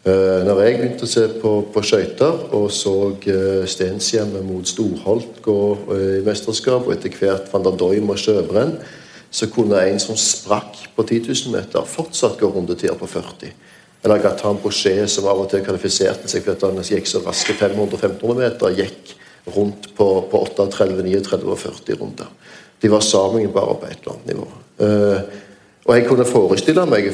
Uh, 0.08 0.46
når 0.46 0.60
jeg 0.62 0.76
begynte 0.78 1.04
å 1.04 1.10
se 1.10 1.24
på, 1.42 1.50
på 1.74 1.82
skøyter 1.84 2.54
og 2.56 2.70
så 2.72 2.94
uh, 3.12 3.64
Stenshjemmet 3.68 4.46
mot 4.46 4.64
Storholt 4.70 5.42
gå 5.44 5.56
uh, 5.90 6.04
i 6.20 6.22
mesterskap, 6.24 6.86
og 6.86 6.94
etter 6.94 7.12
hvert 7.12 7.50
van 7.52 7.66
der 7.66 7.76
Doim 7.76 8.14
og 8.14 8.22
Sjøbrenn, 8.22 8.78
så 9.28 9.50
kunne 9.52 9.82
en 9.84 10.00
som 10.00 10.16
sprakk 10.16 10.86
på 10.96 11.04
10 11.04 11.28
000 11.28 11.56
meter, 11.58 11.84
fortsatt 11.92 12.38
gå 12.40 12.48
rundetider 12.48 12.96
på 12.96 13.10
40. 13.10 13.52
Eller 14.06 14.24
Gatan 14.24 14.62
Brochet, 14.64 15.12
som 15.12 15.28
av 15.28 15.42
og 15.44 15.50
til 15.52 15.66
kvalifiserte 15.66 16.32
seg 16.32 16.46
for 16.46 16.56
at 16.56 16.64
han 16.64 16.80
gikk 16.88 17.10
så 17.12 17.20
raske 17.26 17.58
500-1500 17.58 18.40
meter, 18.40 18.80
gikk 18.80 19.16
rundt 19.58 19.90
på, 19.98 20.12
på 20.32 20.44
38, 20.46 20.70
39 21.04 21.42
og 21.42 21.58
40 21.66 22.00
runder. 22.00 22.32
De 22.80 22.94
var 22.94 23.04
sammenlignbare 23.04 23.76
på 23.82 23.90
et 23.90 24.00
eller 24.00 24.16
annet 24.16 24.32
nivå. 24.32 24.48
Og 25.88 25.96
jeg 25.98 26.08
kunne 26.08 26.28
forestille 26.30 26.86
meg 26.88 27.10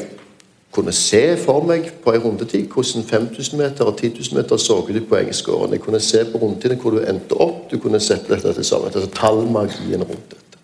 kunne 0.74 0.92
se 0.92 1.36
for 1.38 1.64
meg 1.66 1.86
på 2.04 2.12
en 2.14 2.22
rundetid 2.24 2.66
hvordan 2.72 3.04
5000 3.06 3.58
meter 3.60 3.88
og 3.88 3.98
10 3.98 4.08
000 4.08 4.38
meter 4.38 4.56
så 4.60 4.80
ut 4.82 4.96
i 4.96 5.00
poengskåren. 5.00 5.72
Jeg 5.72 5.80
kunne 5.80 6.00
se 6.00 6.24
på 6.24 6.38
rundetiden 6.38 6.80
hvor 6.82 6.90
du 6.90 7.02
endte 7.02 7.38
opp. 7.40 7.70
Du 7.70 7.78
kunne 7.78 8.00
sette 8.00 8.34
dette 8.34 8.52
til 8.54 8.64
sammen. 8.64 8.90
Altså 8.94 9.10
tallmagien 9.14 10.02
rundt 10.02 10.30
dette. 10.30 10.58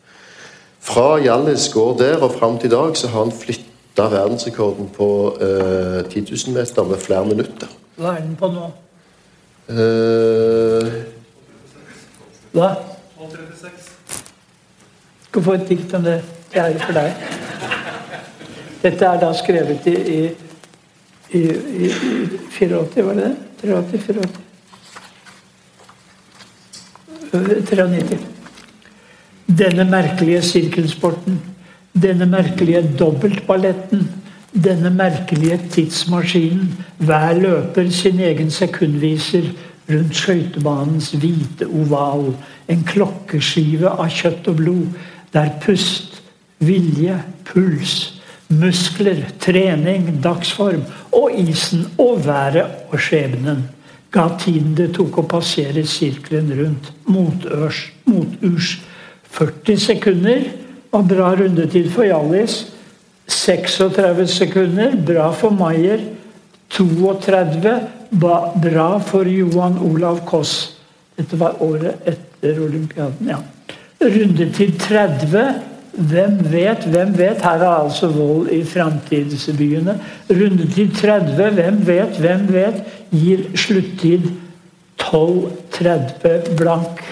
Fra 0.81 1.19
Hjallis 1.21 1.69
går 1.73 1.97
der 1.99 2.23
og 2.25 2.35
fram 2.38 2.59
til 2.59 2.73
i 2.73 2.75
dag 2.75 2.97
så 2.97 3.09
har 3.09 3.25
han 3.25 3.33
flytta 3.33 4.09
verdensrekorden 4.11 4.88
på 4.97 5.09
uh, 5.40 6.11
10 6.11 6.21
000 6.47 6.55
meter 6.57 6.85
med 6.85 6.99
flere 6.99 7.26
minutter. 7.26 7.69
Hva 7.97 8.17
er 8.17 8.25
den 8.25 8.37
på 8.37 8.49
nå? 8.50 8.71
Uh, 9.71 10.90
Hva? 12.52 12.75
Skal 15.31 15.43
få 15.43 15.52
et 15.55 15.69
dikt 15.69 15.95
om 15.95 16.02
det. 16.02 16.23
Det 16.50 16.59
er 16.59 16.79
for 16.83 16.97
deg. 16.97 17.80
Dette 18.83 19.05
er 19.05 19.19
da 19.21 19.33
skrevet 19.37 19.87
i, 19.87 19.95
i, 19.95 20.21
i, 21.37 21.43
i 21.85 21.91
84, 22.57 23.05
var 23.05 23.15
det 23.19 23.25
det? 23.25 23.37
83, 23.63 24.25
84 27.33 27.89
93. 27.89 28.19
Denne 29.59 29.85
merkelige 29.85 30.43
sirkelsporten, 30.43 31.41
denne 32.03 32.27
merkelige 32.27 32.83
dobbeltballetten, 32.99 34.07
denne 34.65 34.91
merkelige 34.91 35.61
tidsmaskinen, 35.71 36.71
hver 36.99 37.35
løper 37.39 37.91
sin 37.91 38.21
egen 38.21 38.51
sekundviser 38.51 39.51
rundt 39.91 40.17
skøytebanens 40.17 41.11
hvite 41.11 41.67
oval, 41.67 42.33
en 42.71 42.85
klokkeskive 42.87 43.91
av 43.91 44.09
kjøtt 44.15 44.49
og 44.49 44.57
blod, 44.63 44.87
der 45.35 45.51
pust, 45.63 46.23
vilje, 46.59 47.19
puls, 47.45 48.20
muskler, 48.50 49.25
trening, 49.42 50.09
dagsform 50.23 50.83
og 51.14 51.37
isen 51.38 51.87
og 51.99 52.25
været 52.26 52.90
og 52.90 52.99
skjebnen 53.00 53.69
ga 54.11 54.26
tiden 54.42 54.75
det 54.78 54.90
tok 54.97 55.21
å 55.23 55.26
passere 55.30 55.85
sirkelen 55.87 56.50
rundt 56.59 56.90
motørs, 57.11 57.85
moturs. 58.11 58.78
40 59.30 59.78
sekunder 59.78 60.49
var 60.90 61.07
bra 61.07 61.30
rundetid 61.38 61.90
for 61.95 62.09
Hjallis. 62.09 62.64
36 63.30 64.26
sekunder 64.35 64.97
bra 65.07 65.30
for 65.30 65.54
Maier. 65.54 66.02
32 66.75 67.76
bra 68.11 68.88
for 69.07 69.30
Johan 69.30 69.78
Olav 69.87 70.25
Koss. 70.26 70.75
Dette 71.19 71.38
var 71.38 71.62
året 71.62 72.02
etter 72.11 72.59
olympiaden. 72.64 73.30
ja. 73.30 73.38
Rundetid 74.00 74.78
30 74.80 75.70
hvem 76.00 76.38
vet, 76.52 76.85
hvem 76.88 77.12
vet? 77.19 77.42
Her 77.45 77.62
er 77.64 77.75
altså 77.85 78.09
vold 78.09 78.49
i 78.52 78.64
framtidsbyene. 78.64 79.99
Rundetid 80.30 80.95
30, 80.97 81.50
hvem 81.54 81.87
vet, 81.87 82.21
hvem 82.21 82.47
vet? 82.52 82.83
Gir 83.11 83.45
sluttid 83.54 84.30
12.30 85.02 86.57
blank. 86.57 87.02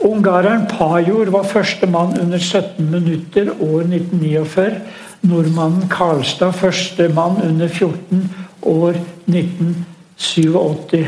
Ungareren 0.00 0.66
Pajor 0.70 1.30
var 1.34 1.42
førstemann 1.42 2.20
under 2.20 2.38
17 2.38 2.90
minutter 2.90 3.50
år 3.60 3.80
1949. 3.80 4.80
Nordmannen 5.22 5.88
Karlstad 5.90 6.52
førstemann 6.52 7.42
under 7.42 7.68
14 7.68 8.30
år 8.62 9.00
1987. 9.26 11.06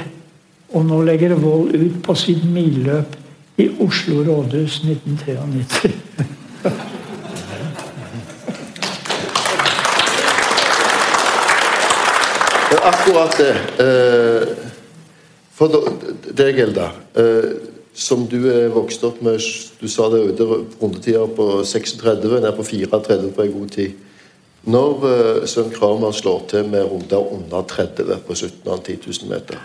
Og 0.74 0.84
nå 0.84 1.02
legger 1.02 1.34
Vold 1.34 1.72
ut 1.74 2.02
på 2.04 2.14
sitt 2.14 2.44
milløp 2.44 3.16
i 3.58 3.70
Oslo 3.80 4.20
rådhus 4.26 4.82
1993. 4.84 6.37
Akkurat 12.88 13.38
det. 13.38 13.54
Eh, 13.78 14.48
for 15.54 15.72
deg, 16.34 16.56
Hilda, 16.56 16.90
eh, 17.14 17.50
som 17.94 18.26
du 18.30 18.50
er 18.50 18.68
vokst 18.72 19.04
opp 19.04 19.22
med 19.22 19.42
Du 19.80 19.88
sa 19.88 20.08
det 20.10 20.20
ute 20.32 20.44
rundetider 20.80 21.26
på 21.34 21.64
36, 21.64 22.40
ned 22.40 22.52
på 22.56 22.62
34 22.64 23.32
på 23.34 23.42
en 23.42 23.52
god 23.52 23.70
tid. 23.74 23.92
Når 24.68 25.06
eh, 25.08 25.46
Søren 25.46 25.70
Kramer 25.74 26.12
slår 26.12 26.44
til 26.50 26.68
med 26.68 26.84
runder 26.90 27.32
under 27.32 27.62
30 27.62 28.18
på 28.26 28.34
17 28.34 28.68
av 28.68 28.82
10 28.84 28.98
000 29.06 29.30
meter, 29.30 29.62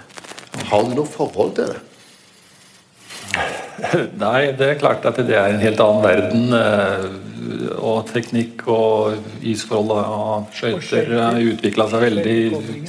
har 0.69 0.83
du 0.83 0.95
noe 0.95 1.09
forhold 1.09 1.55
til 1.57 1.73
det? 1.73 1.92
Nei, 4.19 4.51
det 4.57 4.67
er 4.67 4.79
klart 4.81 5.05
at 5.09 5.17
det 5.25 5.35
er 5.37 5.53
en 5.53 5.63
helt 5.63 5.81
annen 5.83 6.03
verden. 6.05 6.43
Og 7.83 8.07
teknikk 8.11 8.63
og 8.71 9.17
isforhold 9.43 9.91
og 9.97 10.55
skøyter 10.55 11.11
utvikla 11.41 11.89
seg 11.91 12.07
veldig. 12.07 12.37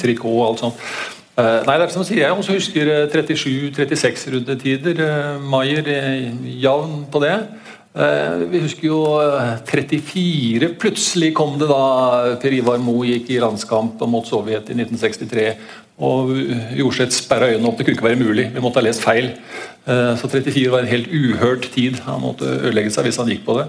Trikot 0.00 0.30
og 0.30 0.46
alt 0.46 0.64
sånt. 0.64 0.86
Nei, 1.34 1.74
det 1.80 1.88
er 1.88 1.90
som 1.90 2.04
sier 2.06 2.22
jeg 2.22 2.36
også 2.36 2.54
husker 2.54 2.90
37-36 3.10 4.28
rundetider. 4.36 5.02
Maier 5.42 5.88
jevn 6.62 7.00
på 7.10 7.22
det. 7.24 7.34
Vi 7.94 8.60
husker 8.62 8.86
jo 8.88 9.00
34. 9.66 10.70
Plutselig 10.82 11.32
kom 11.34 11.58
det 11.58 11.68
da 11.70 12.36
Per 12.42 12.54
Ivar 12.54 12.78
Moe 12.82 13.06
gikk 13.10 13.34
i 13.34 13.40
landskamp 13.42 14.02
mot 14.10 14.26
Sovjet 14.30 14.70
i 14.70 14.78
1963. 14.78 15.48
Og 16.02 16.32
Jorseth 16.74 17.14
sperra 17.14 17.52
øynene 17.52 17.68
opp. 17.70 17.78
Det 17.78 17.86
kunne 17.86 17.98
ikke 17.98 18.08
være 18.08 18.22
mulig. 18.22 18.48
Vi 18.54 18.62
måtte 18.64 18.80
ha 18.80 18.88
lest 18.88 19.04
feil. 19.04 19.30
Så 19.86 20.26
34 20.26 20.72
var 20.72 20.82
en 20.82 20.90
helt 20.90 21.12
uhørt 21.12 21.68
tid. 21.74 22.00
Han 22.08 22.24
måtte 22.24 22.48
ødelegge 22.56 22.90
seg 22.90 23.06
hvis 23.06 23.20
han 23.20 23.30
gikk 23.30 23.44
på 23.46 23.60
det. 23.60 23.68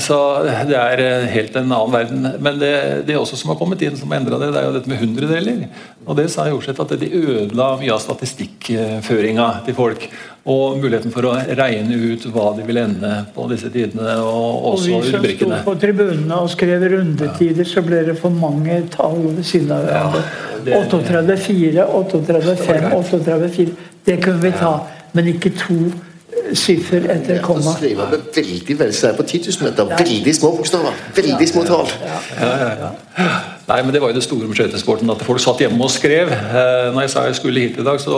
Så 0.00 0.16
det 0.46 0.76
er 0.78 1.26
helt 1.34 1.56
en 1.58 1.66
annen 1.68 1.92
verden. 1.92 2.28
Men 2.40 2.60
det, 2.62 2.72
det 3.08 3.18
også 3.18 3.36
som 3.36 3.50
har 3.52 3.58
kommet 3.60 3.82
inn 3.84 3.98
som 3.98 4.12
har 4.12 4.22
endra 4.22 4.38
det, 4.40 4.52
det 4.54 4.60
er 4.62 4.68
jo 4.68 4.76
dette 4.78 4.92
med 4.92 5.02
hundredeler. 5.02 5.64
Og 6.06 6.16
det 6.16 6.30
sa 6.32 6.46
Jorseth 6.48 6.80
at 6.80 6.94
de 7.00 7.10
ødela 7.10 7.74
mye 7.80 7.92
av 7.92 8.00
statistikkføringa 8.00 9.48
til 9.66 9.76
folk. 9.76 10.06
Og 10.48 10.78
muligheten 10.80 11.12
for 11.12 11.28
å 11.28 11.34
regne 11.58 11.98
ut 12.00 12.24
hva 12.32 12.46
de 12.56 12.64
vil 12.64 12.80
ende 12.80 13.10
på 13.34 13.44
disse 13.50 13.68
tidene. 13.74 14.14
Og 14.24 14.70
også 14.70 14.94
og 14.96 15.04
vi 15.04 15.10
som 15.12 15.26
sto 15.28 15.58
på 15.66 15.74
tribunene 15.82 16.38
og 16.40 16.48
skrev 16.54 16.86
rundetider, 16.94 17.68
så 17.68 17.84
ble 17.84 18.00
det 18.08 18.16
for 18.22 18.32
mange 18.32 18.80
tall 18.94 19.20
ved 19.26 19.44
siden 19.44 19.74
av 19.76 19.84
hverandre. 19.84 20.24
Ja, 20.24 20.49
38-4, 20.66 21.86
38-5, 22.12 22.90
38-4. 23.10 23.68
Det 24.06 24.22
kunne 24.22 24.42
vi 24.42 24.52
ta, 24.58 24.76
men 25.12 25.26
ikke 25.34 25.52
to 25.58 25.78
siffer 26.56 27.06
etter 27.10 27.40
komma. 27.44 27.74
Skrive 27.76 28.06
med 28.10 28.26
veldig, 28.34 28.78
veldig 28.78 29.14
på 29.16 29.22
10 29.22 29.42
000 29.60 29.68
meter. 29.68 29.96
Veldig 29.98 30.34
små 30.34 30.52
bokstaver. 30.56 31.00
Veldig 31.16 31.48
små 31.48 31.64
tall. 31.68 31.88
Ja, 32.40 32.52
ja, 32.64 32.70
ja. 32.84 33.28
Nei, 33.70 33.82
men 33.84 33.94
Det 33.94 34.00
var 34.02 34.10
jo 34.10 34.18
det 34.18 34.24
store 34.26 34.48
med 34.50 34.58
skøytesporten, 34.58 35.10
at 35.12 35.22
folk 35.22 35.42
satt 35.42 35.60
hjemme 35.62 35.84
og 35.86 35.92
skrev. 35.94 36.32
Eh, 36.32 36.88
når 36.90 37.04
jeg 37.04 37.10
sa 37.12 37.26
jeg 37.28 37.36
skulle 37.38 37.62
hit 37.62 37.78
i 37.78 37.86
dag, 37.86 38.00
så 38.02 38.16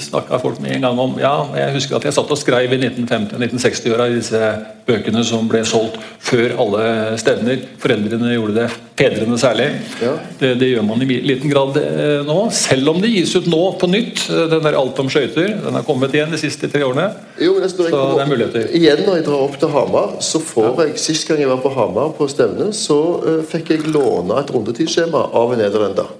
snakka 0.00 0.40
folk 0.40 0.60
med 0.64 0.76
en 0.76 0.86
gang 0.86 1.02
om 1.02 1.18
Ja, 1.20 1.34
jeg 1.56 1.74
husker 1.76 1.98
at 1.98 2.06
jeg 2.08 2.16
satt 2.16 2.30
og 2.32 2.40
skrev 2.40 2.72
i 2.72 2.78
1950-1960-åra 2.80 4.08
i 4.08 4.16
disse 4.16 4.40
bøkene 4.86 5.22
som 5.26 5.46
ble 5.50 5.62
solgt 5.68 5.98
før 6.22 6.56
alle 6.62 6.86
stevner. 7.20 7.60
Foreldrene 7.82 8.32
gjorde 8.34 8.56
det, 8.56 8.66
fedrene 8.98 9.38
særlig. 9.40 9.68
Ja. 10.02 10.14
Det, 10.40 10.54
det, 10.60 10.70
gjør 10.72 10.86
man 10.86 11.04
i 11.04 11.18
liten 11.26 11.52
grad 11.52 11.78
eh, 11.80 12.22
nå. 12.26 12.38
Selv 12.54 12.94
om 12.94 13.00
det 13.02 13.12
gis 13.12 13.34
ut 13.36 13.48
nå 13.50 13.60
på 13.80 13.90
nytt, 13.90 14.24
eh, 14.30 14.46
den 14.52 14.64
der 14.64 14.78
Alt 14.82 14.98
om 15.02 15.10
skøyter. 15.12 15.58
Den 15.62 15.76
har 15.78 15.84
kommet 15.86 16.14
igjen 16.16 16.32
de 16.32 16.40
siste 16.40 16.70
tre 16.72 16.82
årene. 16.86 17.10
Jo, 17.42 17.54
men 17.58 17.70
så 17.70 17.86
det 17.86 18.24
er 18.24 18.30
muligheter. 18.30 18.70
Igjen 18.78 19.04
når 19.06 19.20
jeg 19.20 19.26
drar 19.28 19.44
opp 19.46 19.58
til 19.60 19.72
Hamar, 19.74 20.16
så 20.24 20.40
får 20.42 20.68
ja. 20.70 20.88
jeg 20.88 21.00
Sist 21.02 21.26
gang 21.28 21.40
jeg 21.42 21.50
var 21.50 21.60
på 21.62 21.72
Hamar 21.74 22.12
på 22.16 22.28
stevne, 22.30 22.68
så 22.76 22.98
uh, 23.24 23.40
fikk 23.48 23.72
jeg 23.74 23.90
låne 23.90 24.36
et 24.38 24.52
rundetidsskjema 24.62 25.26
av 25.34 25.52
en 25.52 25.60
nederlender. 25.62 26.14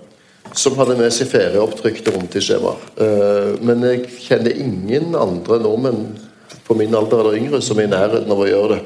Som 0.58 0.76
hadde 0.76 0.98
med 0.98 1.14
seg 1.14 1.30
ferieopptrykte 1.30 2.12
rundetidsskjemaer. 2.12 2.82
Uh, 2.98 3.54
men 3.64 3.86
jeg 3.86 4.04
kjenner 4.26 4.58
ingen 4.66 5.14
andre 5.16 5.62
nordmenn 5.62 6.10
på 6.66 6.76
min 6.76 6.94
alder 6.94 7.22
eller 7.22 7.38
yngre 7.38 7.62
som 7.64 7.80
er 7.80 7.88
i 7.88 7.92
nærheten 7.94 8.30
av 8.32 8.42
å 8.42 8.50
gjøre 8.50 8.76
det. 8.76 8.82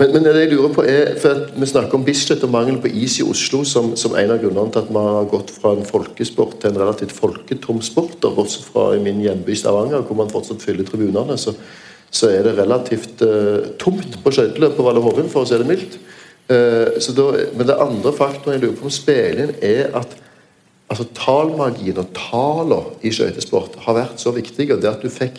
Men, 0.00 0.14
men, 0.14 0.24
det 0.24 0.46
jeg 0.46 0.52
lurer 0.54 0.70
på 0.72 0.84
er, 0.88 1.10
for 1.20 1.42
Vi 1.60 1.66
snakker 1.68 1.98
om 1.98 2.04
Bislett 2.06 2.44
og 2.46 2.52
mangel 2.54 2.78
på 2.80 2.88
is 2.88 3.18
i 3.20 3.26
Oslo 3.26 3.60
som, 3.68 3.90
som 4.00 4.14
en 4.16 4.32
av 4.32 4.38
grunnene 4.40 4.72
til 4.72 4.80
at 4.80 4.92
man 4.96 5.10
har 5.18 5.28
gått 5.28 5.52
fra 5.52 5.74
en 5.76 5.84
folkesport 5.84 6.56
til 6.62 6.70
en 6.70 6.80
relativt 6.80 7.12
folketom 7.12 7.82
sport. 7.84 8.16
og 8.24 8.38
Bortsett 8.38 8.64
fra 8.70 8.94
i 8.96 9.02
min 9.04 9.20
hjemby 9.20 9.56
Stavanger, 9.58 10.06
hvor 10.06 10.16
man 10.16 10.32
fortsatt 10.32 10.64
fyller 10.64 10.88
tribunene, 10.88 11.36
så, 11.36 11.52
så 12.08 12.30
er 12.32 12.48
det 12.48 12.56
relativt 12.56 13.20
uh, 13.26 13.74
tomt 13.82 14.16
på 14.24 14.32
skøyteløp 14.32 14.78
på 14.78 14.88
Valle 14.88 15.04
Hovin, 15.04 15.28
for 15.28 15.44
å 15.44 15.50
si 15.50 15.60
det 15.60 15.68
mildt. 15.68 16.00
Så 16.50 17.12
da, 17.14 17.28
men 17.54 17.68
det 17.68 17.76
andre 17.78 18.10
faktoren 18.10 18.56
jeg 18.56 18.64
lurer 18.64 18.78
på 18.80 18.88
om 18.88 18.92
spiller 18.92 19.44
inn, 19.44 19.52
er 19.62 19.92
at 19.94 20.16
altså, 20.90 21.06
tallmagien 21.14 22.00
og 22.02 22.08
tallene 22.16 22.96
i 23.06 23.12
skøytesport 23.14 23.78
har 23.84 23.94
vært 23.94 24.22
så 24.22 24.32
viktige. 24.34 24.76
det 24.76 24.90
at 24.90 25.02
du 25.02 25.10
fikk 25.10 25.38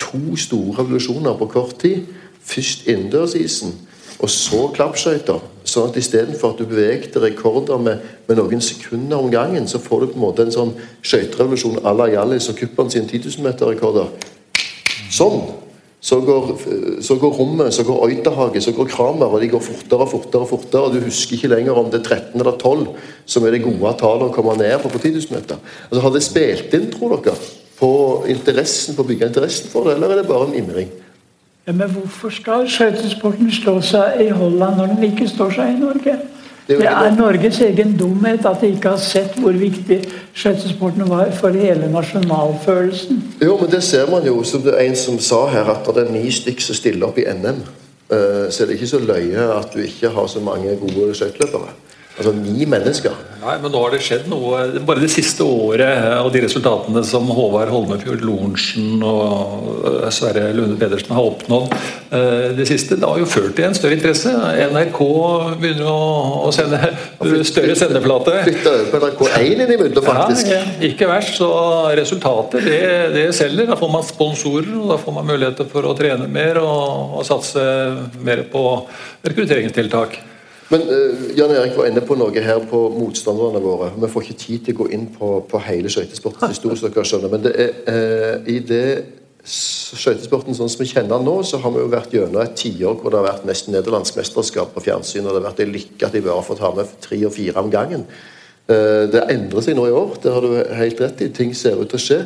to 0.00 0.36
store 0.36 0.82
revolusjoner 0.82 1.38
på 1.38 1.48
kort 1.54 1.78
tid. 1.80 2.04
Først 2.44 2.86
innendørsisen 2.88 3.72
og 4.20 4.30
så 4.30 4.66
klappskøyter. 4.74 5.40
Sånn 5.64 5.90
at 5.90 5.96
istedenfor 6.00 6.52
at 6.52 6.60
du 6.60 6.68
bevegde 6.68 7.22
rekorder 7.22 7.80
med, 7.80 8.02
med, 8.26 8.36
noen 8.36 8.60
sekunder 8.64 9.20
om 9.20 9.30
gangen, 9.32 9.68
så 9.68 9.80
får 9.80 10.00
du 10.00 10.06
på 10.12 10.18
en 10.18 10.24
måte 10.24 10.44
en 10.44 10.54
sånn 10.54 10.74
skøyterevolusjon 11.00 11.80
à 11.86 11.94
la 11.96 12.08
Hjallis 12.10 12.50
og 12.52 12.58
Kuppern 12.58 12.92
sine 12.92 13.08
10 13.08 13.38
000 13.38 13.46
meter-rekorder. 13.46 14.10
Sånn. 15.12 15.40
Så 16.00 16.16
går, 16.24 16.46
så 17.04 17.14
går 17.20 17.34
Rommet, 17.36 17.74
så 17.76 17.84
går 17.84 18.06
Øytehage, 18.08 18.60
så 18.64 18.72
går 18.72 18.88
Kramer, 18.88 19.26
og 19.26 19.40
de 19.40 19.48
går 19.52 19.60
fortere 19.60 20.00
og 20.00 20.08
fortere. 20.08 20.40
og 20.40 20.48
fortere, 20.48 20.82
og 20.82 20.94
Du 20.94 21.00
husker 21.04 21.36
ikke 21.36 21.50
lenger 21.52 21.76
om 21.76 21.90
det 21.92 22.00
er 22.00 22.08
13 22.16 22.40
eller 22.40 22.56
12 22.56 22.86
som 23.26 23.44
er 23.44 23.50
det 23.50 23.62
gode 23.62 23.92
tallet 24.00 24.30
å 24.30 24.32
komme 24.32 24.56
ned 24.56 24.78
på 24.80 24.88
på 24.88 24.98
10 24.98 25.12
000 25.12 25.36
meter. 25.36 25.60
Altså, 25.90 26.00
Har 26.00 26.10
det 26.10 26.22
spilt 26.22 26.74
inn, 26.74 26.88
tror 26.90 27.20
dere, 27.20 27.36
på 27.80 27.92
interessen, 28.28 28.96
på 28.96 29.04
å 29.04 29.10
bygge 29.12 29.28
interessen 29.28 29.68
for 29.68 29.84
det, 29.84 29.98
eller 29.98 30.10
er 30.14 30.22
det 30.22 30.28
bare 30.28 30.48
en 30.48 30.56
imring? 30.56 30.88
Ja, 31.66 31.72
men 31.72 31.92
hvorfor 31.92 32.32
skal 32.32 32.64
skøytesporten 32.68 33.52
slå 33.52 33.80
seg 33.84 34.24
i 34.24 34.30
Holland 34.32 34.80
når 34.80 34.94
den 34.94 35.12
ikke 35.12 35.28
står 35.28 35.52
seg 35.54 35.74
i 35.74 35.80
Norge? 35.84 36.16
Det 36.70 36.86
er 36.86 37.16
Norges 37.16 37.60
egen 37.66 37.96
dumhet 37.98 38.46
at 38.46 38.60
de 38.62 38.68
ikke 38.70 38.92
har 38.94 39.02
sett 39.02 39.34
hvor 39.42 39.56
viktig 39.58 39.98
skøytesporten 40.38 41.08
var 41.10 41.32
for 41.34 41.56
hele 41.56 41.90
nasjonalfølelsen. 41.90 43.18
Jo, 43.42 43.56
men 43.58 43.72
det 43.72 43.82
ser 43.82 44.10
man 44.10 44.26
jo. 44.26 44.42
Som 44.46 44.62
det 44.62 44.76
er 44.76 44.86
en 44.86 44.96
som 44.96 45.18
sa 45.18 45.46
her, 45.50 45.66
at 45.74 45.90
det 45.96 46.06
er 46.06 46.12
ni 46.14 46.30
stykk 46.30 46.62
som 46.62 46.78
stiller 46.78 47.10
opp 47.10 47.18
i 47.18 47.26
NM. 47.26 47.58
Eh, 48.10 48.46
så 48.50 48.62
det 48.62 48.68
er 48.68 48.78
ikke 48.78 48.92
så 48.94 49.02
løye 49.02 49.48
at 49.56 49.74
du 49.74 49.82
ikke 49.82 50.12
har 50.14 50.26
så 50.30 50.42
mange 50.46 50.76
gode 50.78 51.14
skøyteløpere. 51.14 51.74
Altså 52.20 52.34
ni 52.36 52.66
mennesker. 52.68 53.14
Nei, 53.40 53.54
men 53.62 53.72
nå 53.72 53.80
har 53.80 53.94
det 53.94 54.02
skjedd 54.04 54.26
noe. 54.28 54.58
Bare 54.84 55.00
det 55.00 55.08
siste 55.08 55.40
året 55.48 56.18
og 56.20 56.28
de 56.34 56.42
resultatene 56.44 57.00
som 57.08 57.24
Håvard 57.32 57.70
Holmefjord 57.72 58.20
Lorentzen 58.28 59.00
og 59.00 59.70
eh, 59.88 60.08
Sverre 60.12 60.50
Lunde 60.52 60.76
Pedersen 60.76 61.14
har 61.16 61.30
oppnådd 61.30 61.72
eh, 61.72 62.50
det 62.58 62.66
siste, 62.68 62.98
det 63.00 63.08
har 63.08 63.22
jo 63.22 63.28
ført 63.30 63.56
til 63.56 63.70
en 63.70 63.78
større 63.78 63.96
interesse. 63.96 64.34
NRK 64.74 65.00
begynner 65.62 65.88
å, 65.88 66.52
sende 66.52 66.92
større 67.48 67.78
sendeflate. 67.80 68.36
Flytta 68.50 68.76
over 68.76 68.92
på 68.92 69.00
NRK1 69.06 69.64
innimellom, 69.64 70.04
faktisk. 70.10 70.52
Ja, 70.52 70.62
ikke 70.90 71.08
verst. 71.08 71.38
Så 71.40 71.50
resultatet, 71.96 72.66
det, 72.68 72.80
det 73.16 73.28
selger. 73.38 73.70
Da 73.72 73.80
får 73.80 73.94
man 73.96 74.04
sponsorer, 74.04 74.68
og 74.82 74.92
da 74.92 75.00
får 75.00 75.16
man 75.16 75.32
muligheter 75.32 75.72
for 75.72 75.88
å 75.88 75.96
trene 75.96 76.28
mer 76.28 76.60
og, 76.60 77.16
og 77.22 77.24
satse 77.24 77.64
mer 78.20 78.44
på 78.52 78.66
rekrutteringstiltak. 79.24 80.26
Men 80.70 80.86
uh, 80.86 81.30
Jan 81.38 81.50
Erik 81.50 81.74
var 81.74 81.88
inne 81.90 82.02
på 82.06 82.16
noe 82.18 82.42
her 82.44 82.60
på 82.70 82.80
motstanderne 82.94 83.62
våre. 83.62 83.90
Vi 83.98 84.10
får 84.10 84.26
ikke 84.26 84.42
tid 84.42 84.66
til 84.66 84.76
å 84.76 84.82
gå 84.82 84.90
inn 84.94 85.08
på, 85.10 85.30
på 85.50 85.62
hele 85.66 85.90
skøytesportens 85.90 86.54
historie. 86.54 86.78
dere 86.84 87.06
skjønner, 87.06 87.32
Men 87.32 87.46
det 87.46 87.54
er, 87.64 87.72
uh, 87.90 88.36
i 88.50 88.60
det 88.62 88.84
skøytesporten 89.50 90.54
sånn 90.54 90.68
som 90.70 90.82
vi 90.82 90.90
kjenner 90.90 91.16
den 91.16 91.26
nå, 91.26 91.38
så 91.48 91.58
har 91.62 91.72
vi 91.74 91.80
jo 91.80 91.90
vært 91.90 92.12
gjennom 92.14 92.42
et 92.44 92.54
tiår 92.60 92.98
hvor 93.00 93.10
det 93.10 93.18
har 93.18 93.26
vært 93.30 93.48
nesten 93.48 93.74
nederlandsk 93.74 94.18
mesterskap 94.20 94.70
på 94.76 94.84
fjernsyn. 94.84 95.24
Og 95.24 95.32
det 95.32 95.40
har 95.40 95.48
vært 95.48 95.64
en 95.64 95.74
lykke 95.74 96.06
at 96.06 96.14
de 96.14 96.22
bare 96.26 96.38
har 96.38 96.46
fått 96.46 96.62
ha 96.62 96.70
med 96.76 96.94
tre 97.02 97.18
og 97.26 97.34
fire 97.34 97.64
om 97.64 97.72
gangen. 97.72 98.06
Uh, 98.70 99.10
det 99.10 99.26
endrer 99.26 99.66
seg 99.66 99.78
nå 99.78 99.88
i 99.90 99.98
år, 100.04 100.14
det 100.22 100.36
har 100.36 100.46
du 100.46 100.54
helt 100.78 101.02
rett 101.02 101.26
i. 101.26 101.32
Ting 101.34 101.50
ser 101.56 101.82
ut 101.82 101.90
til 101.90 101.98
å 101.98 102.06
skje. 102.06 102.22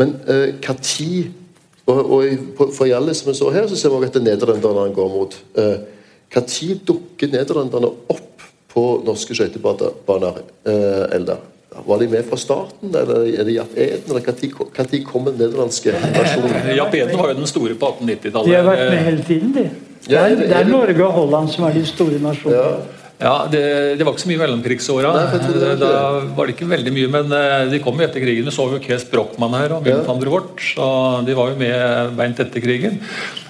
Men 0.00 0.16
hva 0.26 0.74
tid 0.82 1.30
Og, 1.84 1.98
og 2.16 2.70
for 2.72 2.88
Hjallis, 2.88 3.20
som 3.20 3.28
vi 3.28 3.34
så 3.36 3.50
her, 3.52 3.66
så 3.68 3.76
ser 3.76 3.92
vi 3.92 3.98
også 3.98 4.08
at 4.08 4.14
er 4.16 4.24
nederlenderne 4.24 4.94
går 4.96 5.10
mot. 5.12 5.34
Uh, 5.52 5.82
når 6.34 6.78
dukker 6.86 7.30
nederlenderne 7.30 7.90
opp 8.10 8.46
på 8.74 8.84
norske 9.06 9.36
skøytebaner, 9.36 10.40
eh, 10.66 11.04
Eldar? 11.14 11.42
Var 11.74 11.98
de 11.98 12.08
med 12.08 12.26
fra 12.28 12.36
starten, 12.38 12.90
eller 12.94 13.24
er 13.26 13.46
det 13.46 13.56
Japp 13.56 13.72
Eden? 13.74 14.04
eller 14.08 14.20
Når 14.22 15.04
kom 15.06 15.24
den 15.26 15.38
nederlandske 15.40 15.94
versjonen? 15.94 16.68
Japp 16.76 16.94
Eden 17.00 17.18
var 17.18 17.32
jo 17.32 17.38
den 17.40 17.50
store 17.50 17.74
på 17.74 17.94
1890-tallet. 17.98 18.50
De 18.50 18.54
har 18.54 18.68
vært 18.68 18.90
med 18.90 19.02
hele 19.08 19.24
tiden, 19.26 19.54
de. 19.56 19.64
Det 20.04 20.20
er, 20.20 20.36
det 20.36 20.52
er 20.52 20.68
Norge 20.68 21.00
og 21.06 21.16
Holland 21.16 21.48
som 21.50 21.64
er 21.66 21.74
de 21.78 21.82
store 21.88 22.20
nasjonene. 22.22 22.60
Ja. 22.60 23.00
Ja, 23.24 23.46
det, 23.46 23.60
det, 23.98 24.04
var 24.04 24.12
ikke 24.12 24.24
så 24.24 24.28
mye 24.28 24.40
mellomkrigsåra. 24.42 25.12
Da 25.78 25.92
var 26.34 26.48
det 26.48 26.56
ikke 26.56 26.66
veldig 26.68 26.92
mye, 26.92 27.10
men 27.12 27.30
eh, 27.32 27.54
de 27.70 27.78
kom 27.82 28.00
jo 28.00 28.06
etter 28.08 28.20
krigen. 28.24 28.48
Vi 28.50 28.54
så 28.54 28.66
jo 28.68 28.80
Kees 28.82 29.06
Brochmann 29.08 29.54
her 29.56 29.76
og 29.76 29.86
Wim 29.86 30.00
ja. 30.00 30.02
van 30.08 30.20
der 30.20 30.32
Wort, 30.32 30.58
så 30.58 30.88
de 31.24 31.36
var 31.38 31.52
jo 31.52 31.60
med 31.60 32.18
beint 32.18 32.42
etter 32.42 32.64
krigen. 32.64 32.98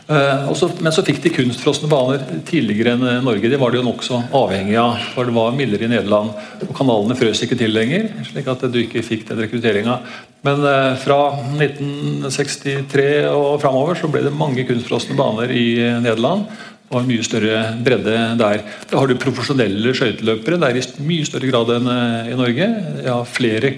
Uh, 0.04 0.52
så, 0.52 0.68
men 0.84 0.92
så 0.92 1.00
fikk 1.04 1.22
de 1.24 1.30
kunstfrosne 1.32 1.88
baner 1.88 2.20
tidligere 2.44 2.92
enn 2.92 3.06
eh, 3.08 3.22
Norge. 3.24 3.48
Det 3.48 3.56
var 3.60 3.72
de 3.72 3.78
jo 3.78 3.86
nokså 3.86 4.18
avhengig 4.36 4.76
av. 4.76 4.98
for 5.14 5.24
Det 5.24 5.32
var 5.32 5.56
mildere 5.56 5.86
i 5.86 5.92
Nederland. 5.94 6.34
og 6.66 6.74
Kanalene 6.76 7.16
frøs 7.16 7.40
ikke 7.46 7.56
til 7.56 7.72
lenger, 7.72 8.10
slik 8.28 8.50
at 8.52 8.66
du 8.68 8.78
ikke 8.82 9.04
fikk 9.06 9.24
den 9.30 9.40
rekrutteringa. 9.40 9.96
Men 10.44 10.60
uh, 10.60 10.92
fra 11.00 11.18
1963 11.56 13.08
og 13.32 13.56
framover 13.64 13.96
så 13.96 14.12
ble 14.12 14.26
det 14.26 14.36
mange 14.36 14.68
kunstfrosne 14.68 15.16
baner 15.16 15.56
i 15.56 15.66
Nederland. 16.04 16.44
Og 16.92 17.00
en 17.00 17.08
mye 17.08 17.24
større 17.24 17.64
bredde 17.80 18.20
der. 18.38 18.60
Da 18.90 19.00
har 19.00 19.08
du 19.08 19.16
profesjonelle 19.16 19.96
skøyteløpere. 19.96 20.60
Er 20.68 20.76
i 20.76 20.84
mye 21.08 21.24
større 21.24 21.48
grad 21.48 21.72
enn 21.78 21.88
i 22.28 22.36
Norge. 22.36 22.68
Jeg 23.00 23.08
har 23.08 23.24
flere 23.24 23.72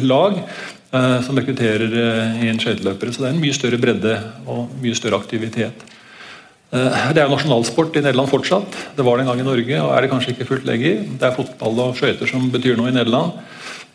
lag. 0.00 0.40
Eh, 0.90 1.20
som 1.22 1.38
rekrutterer 1.38 1.92
eh, 1.94 2.40
inn 2.48 2.58
skøyteløpere. 2.58 3.12
Så 3.14 3.22
det 3.22 3.28
er 3.28 3.36
en 3.36 3.44
mye 3.44 3.54
større 3.54 3.78
bredde 3.78 4.14
og 4.50 4.72
mye 4.82 4.96
større 4.98 5.20
aktivitet. 5.22 5.84
Eh, 6.74 7.04
det 7.14 7.22
er 7.22 7.28
jo 7.28 7.36
nasjonalsport 7.36 7.94
i 7.94 8.02
Nederland 8.02 8.30
fortsatt. 8.32 8.74
Det 8.96 9.06
var 9.06 9.16
det 9.16 9.22
en 9.22 9.30
gang 9.30 9.44
i 9.44 9.46
Norge, 9.46 9.76
og 9.84 9.92
er 9.94 10.02
det 10.02 10.10
kanskje 10.10 10.34
ikke 10.34 10.48
fullt 10.48 10.66
lenger. 10.66 11.04
Det 11.14 11.28
er 11.28 11.36
fotball 11.36 11.78
og 11.86 11.94
skøyter 12.00 12.26
som 12.26 12.50
betyr 12.50 12.74
noe 12.80 12.90
i 12.90 12.96
Nederland. 12.96 13.38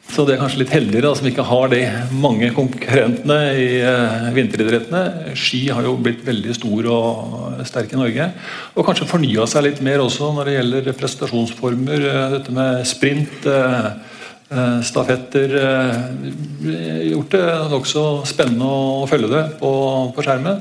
Så 0.06 0.24
det 0.24 0.38
er 0.38 0.40
kanskje 0.40 0.62
litt 0.62 0.72
heldigere 0.72 1.10
da, 1.10 1.20
som 1.20 1.28
ikke 1.28 1.48
har 1.50 1.68
de 1.74 1.82
mange 2.16 2.54
konkurrentene 2.56 3.40
i 3.60 3.70
vinteridrettene. 4.38 5.36
Ski 5.36 5.66
har 5.74 5.84
jo 5.84 5.98
blitt 6.00 6.22
veldig 6.24 6.56
stor 6.56 6.92
og 6.94 7.64
sterk 7.68 7.92
i 7.92 8.00
Norge. 8.00 8.30
Og 8.78 8.86
kanskje 8.88 9.10
fornya 9.10 9.50
seg 9.50 9.66
litt 9.66 9.82
mer 9.84 10.06
også 10.06 10.30
når 10.38 10.48
det 10.48 10.60
gjelder 10.60 11.00
prestasjonsformer. 11.02 12.06
Dette 12.38 12.56
med 12.56 12.86
sprint. 12.88 13.50
Eh, 14.50 14.82
stafetter 14.82 15.56
eh, 15.58 17.08
gjort 17.10 17.32
det 17.34 17.46
nokså 17.72 18.02
spennende 18.30 18.68
å 18.70 19.08
følge 19.10 19.32
det 19.32 19.44
på, 19.58 19.70
på, 20.14 20.22
skjermen. 20.22 20.60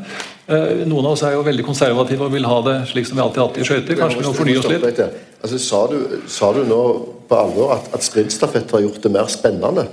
Eh, 0.49 0.87
noen 0.89 1.05
av 1.05 1.11
oss 1.13 1.25
er 1.29 1.35
jo 1.37 1.43
veldig 1.45 1.67
konservative 1.67 2.25
og 2.25 2.33
vil 2.33 2.49
ha 2.49 2.63
det 2.65 2.79
slik 2.89 3.05
som 3.05 3.19
vi 3.19 3.25
alltid 3.27 3.43
har 3.43 3.51
hatt 3.51 3.59
i 3.61 3.67
skøyter. 3.69 3.99
Kanskje 3.99 4.23
vi 4.23 4.25
må 4.25 4.33
fornye 4.39 4.63
oss 4.63 4.71
litt. 4.73 5.03
Altså, 5.45 5.61
sa, 5.61 5.83
du, 5.93 5.99
sa, 6.33 6.49
du, 6.57 6.63
nå 6.65 6.81
på 7.29 7.37
alvor 7.37 7.75
at, 7.77 7.91
at 7.93 8.07
sprintstafett 8.07 8.73
har 8.73 8.87
gjort 8.87 9.05
det 9.05 9.13
mer 9.13 9.29
spennende? 9.33 9.85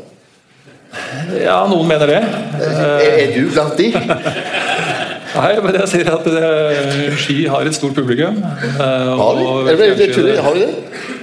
Ja, 1.36 1.60
noen 1.68 1.92
mener 1.92 2.08
det. 2.08 2.22
Er, 2.64 3.04
er 3.12 3.36
du 3.36 3.52
blant 3.52 3.76
de? 3.76 3.92
Nei, 5.36 5.52
men 5.64 5.78
jeg 5.80 5.88
sier 5.88 6.10
at 6.12 6.26
uh, 6.28 7.20
ski 7.20 7.38
har 7.48 7.68
et 7.68 7.76
stort 7.76 7.96
publikum. 7.96 8.40
Uh, 8.40 8.80
har 9.20 9.36
de? 9.36 9.46
Er 9.72 9.84
det, 9.84 9.92
det, 10.00 10.10
det, 10.16 10.40
har 10.44 10.56
de 10.56 10.64
det? 10.64 10.74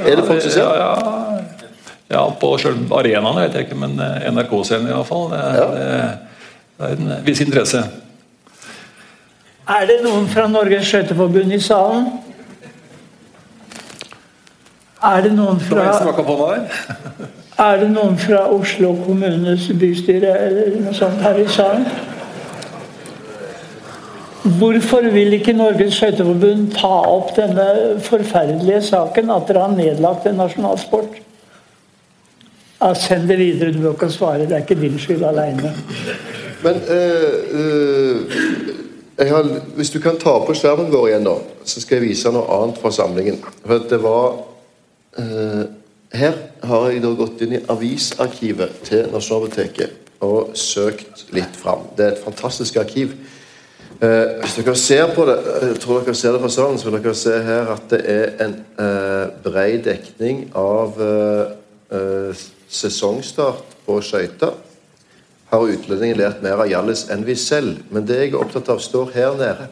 Er 0.04 0.20
det 0.20 0.28
folk 0.28 0.44
som 0.44 0.52
ser? 0.52 0.64
Ja, 0.64 0.92
ja. 0.96 1.27
Ja, 2.08 2.24
på 2.40 2.54
selve 2.58 2.96
arenaen 2.96 3.36
vet 3.36 3.56
jeg 3.56 3.68
ikke, 3.68 3.76
men 3.82 3.98
eh, 4.00 4.28
NRK-scenen 4.32 4.88
iallfall. 4.88 5.28
Det, 5.32 5.42
ja. 5.58 5.66
det, 5.74 5.88
det 6.78 6.86
er 6.88 6.94
en 6.96 7.26
viss 7.26 7.42
interesse. 7.44 7.82
Er 9.68 9.84
det 9.90 9.98
noen 10.00 10.24
fra 10.32 10.46
Norges 10.48 10.88
Skøyteforbund 10.88 11.52
i 11.52 11.60
salen? 11.60 12.06
Er 15.04 15.20
det 15.26 15.34
noen 15.36 15.60
fra 15.60 15.84
Er 17.58 17.76
det 17.82 17.90
noen 17.92 18.16
fra 18.18 18.46
Oslo 18.54 18.94
kommunes 19.04 19.68
bystyre 19.78 20.32
eller 20.46 20.80
noe 20.80 20.96
sånt 20.96 21.20
her 21.20 21.36
i 21.42 21.46
salen? 21.52 21.84
Hvorfor 24.58 25.10
vil 25.12 25.36
ikke 25.36 25.52
Norges 25.52 26.00
Skøyteforbund 26.00 26.72
ta 26.78 26.94
opp 27.12 27.36
denne 27.36 27.98
forferdelige 28.08 28.80
saken 28.88 29.36
at 29.36 29.50
dere 29.50 29.66
har 29.66 29.76
nedlagt 29.76 30.26
en 30.26 30.40
nasjonalsport? 30.40 31.20
Ja, 32.78 32.92
send 32.94 33.28
det 33.28 33.38
videre, 33.40 33.72
du 33.74 33.80
må 33.82 33.94
ikke 33.96 34.10
svare. 34.14 34.46
Det 34.46 34.54
er 34.54 34.62
ikke 34.62 34.78
din 34.78 34.98
skyld 34.98 35.24
aleine. 35.26 35.72
Men 36.62 36.78
uh, 36.90 37.56
uh, 37.58 38.38
har, 39.18 39.48
hvis 39.76 39.90
du 39.90 39.98
kan 40.02 40.18
ta 40.18 40.36
på 40.46 40.54
skjermen 40.54 40.92
vår 40.92 41.08
igjen, 41.08 41.26
da, 41.26 41.34
så 41.66 41.82
skal 41.82 41.98
jeg 41.98 42.10
vise 42.12 42.32
noe 42.34 42.46
annet 42.58 42.78
fra 42.82 42.92
samlingen. 42.94 43.40
For 43.64 43.88
det 43.90 43.98
var 44.02 44.38
uh, 45.18 45.64
Her 46.14 46.38
har 46.64 46.86
jeg 46.88 47.02
da 47.04 47.10
gått 47.18 47.42
inn 47.44 47.58
i 47.58 47.64
avisarkivet 47.68 48.78
til 48.86 49.10
Nasjonalbiblioteket 49.12 50.22
og 50.24 50.54
søkt 50.56 51.26
litt 51.36 51.58
fram. 51.58 51.84
Det 51.96 52.06
er 52.06 52.14
et 52.16 52.22
fantastisk 52.24 52.78
arkiv. 52.80 53.12
Eh, 53.98 54.38
hvis 54.38 54.54
dere 54.54 54.76
ser 54.78 55.08
på 55.14 55.24
det, 55.26 55.36
jeg 55.62 55.78
tror 55.82 56.04
dere 56.06 56.14
ser 56.14 56.36
det 56.36 56.40
fra 56.42 56.50
salen, 56.54 56.78
så 56.78 56.86
vil 56.86 57.00
dere 57.02 57.14
se 57.18 57.34
her 57.42 57.70
at 57.72 57.88
det 57.90 57.98
er 58.06 58.44
en 58.44 58.52
eh, 58.78 59.24
bred 59.42 59.80
dekning 59.88 60.44
av 60.58 61.00
eh, 61.02 62.44
sesongstart 62.68 63.76
på 63.86 63.98
skøyter 64.04 64.56
har 65.48 65.64
utlendingen 65.64 66.18
lært 66.20 66.42
mer 66.44 66.60
av 66.60 66.68
Hjallis 66.68 67.06
enn 67.12 67.24
vi 67.24 67.36
selv. 67.38 67.80
Men 67.92 68.06
det 68.08 68.18
jeg 68.20 68.32
er 68.32 68.40
opptatt 68.42 68.68
av, 68.72 68.82
står 68.84 69.12
her 69.14 69.38
nede. 69.38 69.68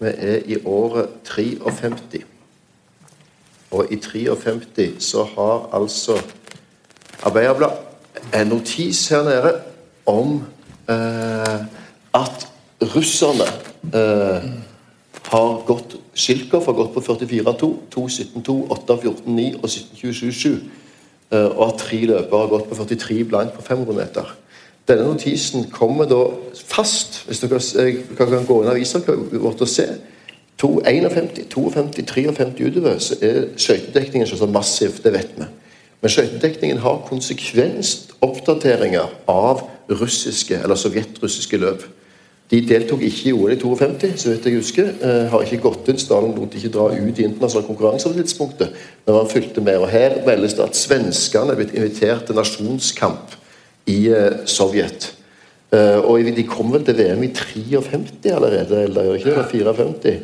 Vi 0.00 0.12
er 0.12 0.44
i 0.48 0.58
året 0.68 1.16
53. 1.28 2.22
Og 3.70 3.92
i 3.92 3.96
53 4.02 4.90
så 5.04 5.24
har 5.36 5.68
altså 5.76 6.18
Arbeiderblad 7.22 7.76
en 8.34 8.48
notis 8.48 9.02
her 9.12 9.24
nede 9.26 9.52
om 10.08 10.40
eh, 10.88 11.58
at 12.16 12.46
russerne 12.94 13.46
eh, 13.92 14.46
har 15.30 15.50
gått 15.68 15.98
Schilkov 16.20 16.66
har 16.66 16.76
gått 16.76 16.94
på 16.94 17.00
44-2, 17.00 17.68
2-17-2, 17.94 18.56
8-14-9 18.74 19.44
og 19.60 19.68
17-27-7. 19.70 20.56
Eh, 21.30 21.46
og 21.46 21.68
at 21.68 21.82
tre 21.84 22.00
løpere 22.10 22.40
har 22.40 22.50
gått 22.50 22.68
på 22.68 22.74
43 22.74 23.24
blank 23.24 23.52
på 23.54 23.62
500 23.62 23.96
meter. 23.96 24.36
Denne 24.88 25.06
notisen 25.06 25.68
kommer 25.70 26.08
da 26.10 26.24
fast, 26.66 27.22
hvis 27.26 27.42
dere 27.44 27.60
kan 28.18 28.46
gå 28.46 28.56
inn 28.62 28.70
i 28.70 28.72
avisa 28.74 28.98
vårt 29.06 29.62
og 29.62 29.70
se. 29.70 29.86
51, 30.60 31.30
52, 31.48 31.70
53 32.34 32.66
utover, 32.66 32.98
så 32.98 33.16
er 33.22 33.46
skøytedekningen 33.56 34.28
så 34.28 34.46
massiv. 34.46 34.98
Det 35.02 35.12
vet 35.14 35.30
vi. 35.38 35.46
Men 36.00 36.12
skøytedekningen 36.12 36.82
har 36.82 37.04
konsekvenst 37.06 38.12
oppdateringer 38.20 39.08
av 39.28 39.62
russiske 39.88 40.58
eller 40.58 40.76
sovjetrussiske 40.76 41.56
løp. 41.56 41.86
De 42.50 42.58
deltok 42.66 43.02
ikke 43.06 43.28
i 43.30 43.32
OL 43.36 43.52
i 43.54 43.58
52, 43.60 44.16
så 44.18 44.32
vidt 44.32 44.46
jeg 44.48 44.58
husker. 44.58 44.88
Eh, 45.06 45.28
har 45.30 45.44
ikke 45.46 45.60
gått 45.68 45.90
inn. 45.92 46.00
Stalin 46.02 46.34
lot 46.34 46.56
ikke 46.58 46.72
dra 46.74 46.88
ut 46.90 47.20
i 47.20 47.26
internasjonal 47.28 47.68
konkurranse 47.68 48.10
på 48.10 48.16
tidspunktet. 48.16 48.74
Men 49.06 49.20
han 49.20 49.30
fulgte 49.30 49.62
med. 49.62 49.78
Og 49.78 49.92
her 49.92 50.18
meldes 50.26 50.56
det 50.58 50.66
at 50.66 50.78
svenskene 50.78 51.54
er 51.54 51.60
blitt 51.60 51.76
invitert 51.78 52.26
til 52.26 52.38
nasjonskamp 52.40 53.36
i 53.90 54.00
eh, 54.10 54.42
Sovjet. 54.50 55.12
Eh, 55.70 56.02
og 56.02 56.26
de 56.34 56.46
kom 56.50 56.72
vel 56.74 56.82
til 56.86 56.98
VM 56.98 57.22
i 57.22 57.30
53 57.36 58.34
allerede, 58.34 58.82
eller 58.88 59.14
ikke 59.14 59.36
det? 59.36 59.46
54. 59.54 60.18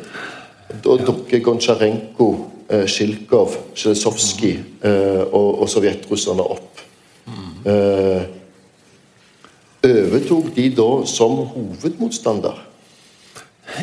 Da 0.83 0.97
dukker 0.99 1.39
Gontsjarenko, 1.45 2.27
eh, 2.67 2.83
Sjilkov, 2.91 3.55
Sjelesovskij 3.71 4.57
eh, 4.83 5.23
og, 5.31 5.61
og 5.63 5.71
sovjetrusserne 5.71 6.51
opp. 6.57 6.83
Mm 7.27 8.35
overtok 9.85 10.53
de 10.55 10.69
da 10.77 10.89
som 11.09 11.37
hovedmotstander? 11.53 12.63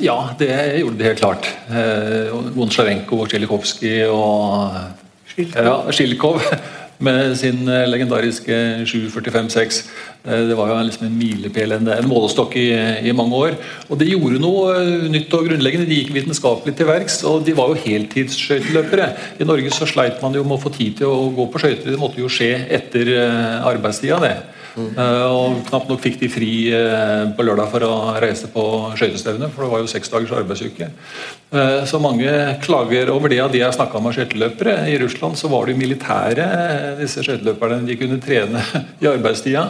Ja, 0.02 0.16
det 0.38 0.50
gjorde 0.80 0.98
de 0.98 1.11
helt 1.11 1.20
klart. 1.20 1.50
Vonsjarenko 2.57 3.20
og 3.20 3.28
Tsjelikovskij 3.28 4.07
og 4.09 4.72
ja, 5.37 5.76
Sjilkov 5.92 6.40
med 7.04 7.35
sin 7.37 7.66
legendariske 7.66 8.57
7.45,6. 8.88 9.83
Det 10.24 10.57
var 10.57 10.70
jo 10.70 10.78
liksom 10.87 11.07
en 11.07 11.18
milepæl, 11.18 11.74
en, 11.76 11.90
målestokk 12.09 12.57
i, 12.57 12.68
i, 13.04 13.12
mange 13.12 13.37
år. 13.37 13.59
Og 13.90 14.00
de 14.00 14.09
gjorde 14.09 14.40
noe 14.40 14.72
nytt 15.12 15.35
og 15.37 15.50
grunnleggende. 15.50 15.88
De 15.90 16.00
gikk 16.00 16.14
vitenskapelig 16.14 16.76
til 16.78 16.88
verks. 16.88 17.20
Og 17.28 17.44
de 17.44 17.57
var 17.59 17.70
jo 17.70 17.83
heltidsskøyteløpere. 17.85 19.11
I 19.37 19.48
Norge 19.48 19.74
så 19.74 19.88
sleit 19.90 20.22
man 20.24 20.35
jo 20.38 20.46
med 20.46 20.57
å 20.57 20.62
få 20.64 20.72
tid 20.74 20.96
til 21.02 21.12
å 21.12 21.28
gå 21.35 21.48
på 21.52 21.61
skøyter. 21.61 21.92
Det 21.92 22.00
måtte 22.00 22.24
jo 22.24 22.33
skje 22.33 22.54
etter 22.78 23.12
arbeidstida, 23.68 24.22
det. 24.24 24.37
Uh, 24.74 25.26
og 25.30 25.60
knapt 25.68 25.90
nok 25.90 26.02
fikk 26.02 26.16
de 26.18 26.28
fri 26.32 26.50
uh, 26.74 27.30
på 27.37 27.46
lørdag 27.46 27.70
for 27.70 27.87
å 27.87 27.94
reise 28.22 28.48
på 28.50 28.64
skøytestevne, 28.98 29.48
for 29.54 29.64
det 29.64 29.70
var 29.70 29.82
jo 29.84 29.90
seks 29.90 30.10
dagers 30.10 30.34
arbeidsuke. 30.34 30.88
Uh, 31.54 31.84
så 31.87 32.00
mange 32.02 32.30
klager 32.64 33.12
over 33.14 33.30
det. 33.30 33.38
Av 33.44 33.52
de 33.52 33.62
jeg 33.62 33.76
snakka 33.76 34.02
med 34.02 34.16
skøyteløpere 34.16 34.78
i 34.90 34.98
Russland, 35.02 35.38
så 35.38 35.50
var 35.52 35.70
de 35.70 35.78
militære, 35.78 36.46
disse 36.98 37.22
skøyteløperne. 37.22 37.84
De 37.87 37.98
kunne 38.00 38.22
trene 38.22 38.64
i 39.02 39.10
arbeidstida. 39.10 39.68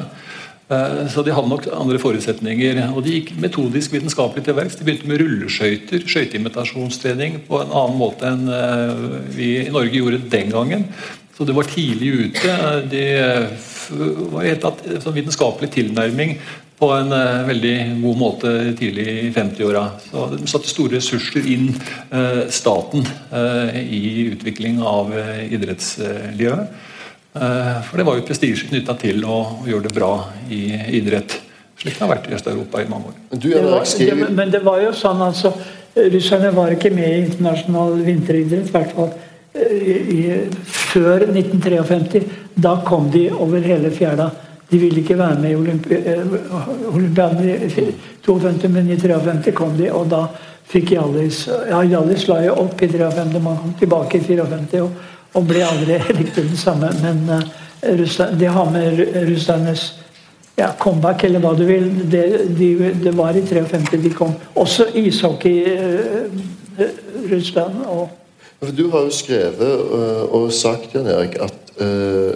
Så 1.12 1.20
de 1.20 1.32
hadde 1.36 1.50
nok 1.50 1.66
andre 1.76 1.98
forutsetninger. 2.00 2.78
Og 2.96 3.02
de 3.04 3.18
gikk 3.18 3.34
metodisk 3.36 3.92
vitenskapelig 3.92 4.46
til 4.46 4.56
verks. 4.56 4.78
De 4.78 4.86
begynte 4.86 5.10
med 5.10 5.20
rulleskøyter, 5.20 6.06
skøyteimitasjonstrening, 6.08 7.42
på 7.44 7.60
en 7.60 7.74
annen 7.82 7.98
måte 8.00 8.30
enn 8.30 8.48
vi 9.36 9.50
i 9.60 9.68
Norge 9.68 9.92
gjorde 10.00 10.22
den 10.32 10.48
gangen. 10.54 10.88
Så 11.34 11.44
det 11.44 11.54
var 11.56 11.66
tidlig 11.66 12.08
ute. 12.08 12.58
De 12.90 13.04
var 14.30 14.46
helt 14.46 14.62
tatt 14.62 14.84
sånn 15.02 15.16
vitenskapelig 15.16 15.72
tilnærming 15.74 16.36
på 16.78 16.90
en 16.94 17.12
uh, 17.14 17.44
veldig 17.48 17.74
god 18.02 18.18
måte 18.18 18.52
tidlig 18.78 19.06
i 19.08 19.28
50-åra. 19.34 19.84
Så 20.08 20.26
De 20.34 20.48
satte 20.50 20.70
store 20.70 20.98
ressurser 20.98 21.46
inn 21.50 21.70
uh, 22.12 22.44
staten 22.52 23.06
uh, 23.32 23.70
i 23.78 24.30
utvikling 24.32 24.82
av 24.82 25.14
idrettslivet. 25.50 26.82
for 27.34 27.98
det 27.98 28.04
var 28.06 28.14
jo 28.14 28.26
prestisje 28.28 28.68
knytta 28.68 28.94
til 28.94 29.24
å, 29.26 29.38
å, 29.58 29.64
gjøre 29.66 29.88
det 29.88 29.94
bra 29.96 30.10
i 30.54 30.60
idrett. 31.00 31.34
Slik 31.80 31.96
det 31.96 32.04
har 32.04 32.12
vært 32.12 32.28
i 32.30 32.34
Øst-Europa 32.36 32.82
i 32.82 32.86
mange 32.86 33.10
år. 33.10 33.16
Det 33.32 33.62
var, 33.64 33.82
det, 33.82 34.28
men 34.38 34.52
det 34.52 34.60
var 34.62 34.78
jo 34.84 34.92
sånn 34.94 35.22
altså 35.32 35.50
Russerne 35.94 36.52
var 36.54 36.74
ikke 36.74 36.92
med 36.94 37.10
i 37.10 37.24
internasjonal 37.24 37.98
vinteridrett. 38.06 38.70
I 38.70 38.74
hvert 38.74 38.94
fall 38.94 39.10
før 40.64 41.28
1953. 41.30 42.22
Da 42.54 42.80
kom 42.86 43.10
de 43.10 43.28
over 43.32 43.60
hele 43.60 43.90
fjæra. 43.90 44.30
De 44.70 44.78
ville 44.78 45.00
ikke 45.00 45.18
være 45.18 45.40
med 45.40 45.50
i 45.50 45.54
Olympi 45.54 45.94
eh, 45.94 46.94
olympiaden 46.94 47.48
i 47.48 47.84
52, 48.26 48.68
men 48.68 48.90
i 48.90 48.96
53 48.96 49.54
kom 49.54 49.76
de, 49.78 49.90
og 49.92 50.08
da 50.10 50.24
fikk 50.70 50.94
Hjallis 50.94 51.44
Ja, 51.68 51.82
Hjallis 51.84 52.24
la 52.28 52.40
jo 52.46 52.54
opp 52.64 52.82
i 52.82 52.88
53, 52.88 53.42
man 53.42 53.60
kom 53.60 53.74
tilbake 53.78 54.18
i 54.18 54.24
54 54.24 54.80
og, 54.82 54.96
og 55.34 55.46
ble 55.46 55.62
aldri 55.66 55.98
riktig 56.20 56.48
det 56.48 56.58
samme. 56.58 56.90
Men 57.02 57.22
uh, 57.28 57.44
Russland, 58.00 58.38
de 58.40 58.50
har 58.56 58.72
med 58.72 59.04
russernes 59.28 59.92
ja, 60.56 60.72
comeback, 60.78 61.24
eller 61.24 61.42
hva 61.42 61.52
du 61.58 61.64
vil. 61.68 61.90
Det, 62.10 62.24
de, 62.58 62.72
det 63.04 63.14
var 63.14 63.36
i 63.36 63.44
53 63.46 64.00
de 64.00 64.14
kom. 64.16 64.34
Også 64.54 64.88
ishockey 64.94 65.66
uh, 65.76 66.84
Russland. 67.30 67.84
og 67.86 68.23
du 68.72 68.88
har 68.92 69.06
jo 69.06 69.12
skrevet 69.14 69.60
uh, 69.92 70.24
og 70.34 70.52
sagt 70.52 70.94
Jan 70.94 71.08
Erik, 71.10 71.36
at 71.42 71.74
uh, 71.80 72.34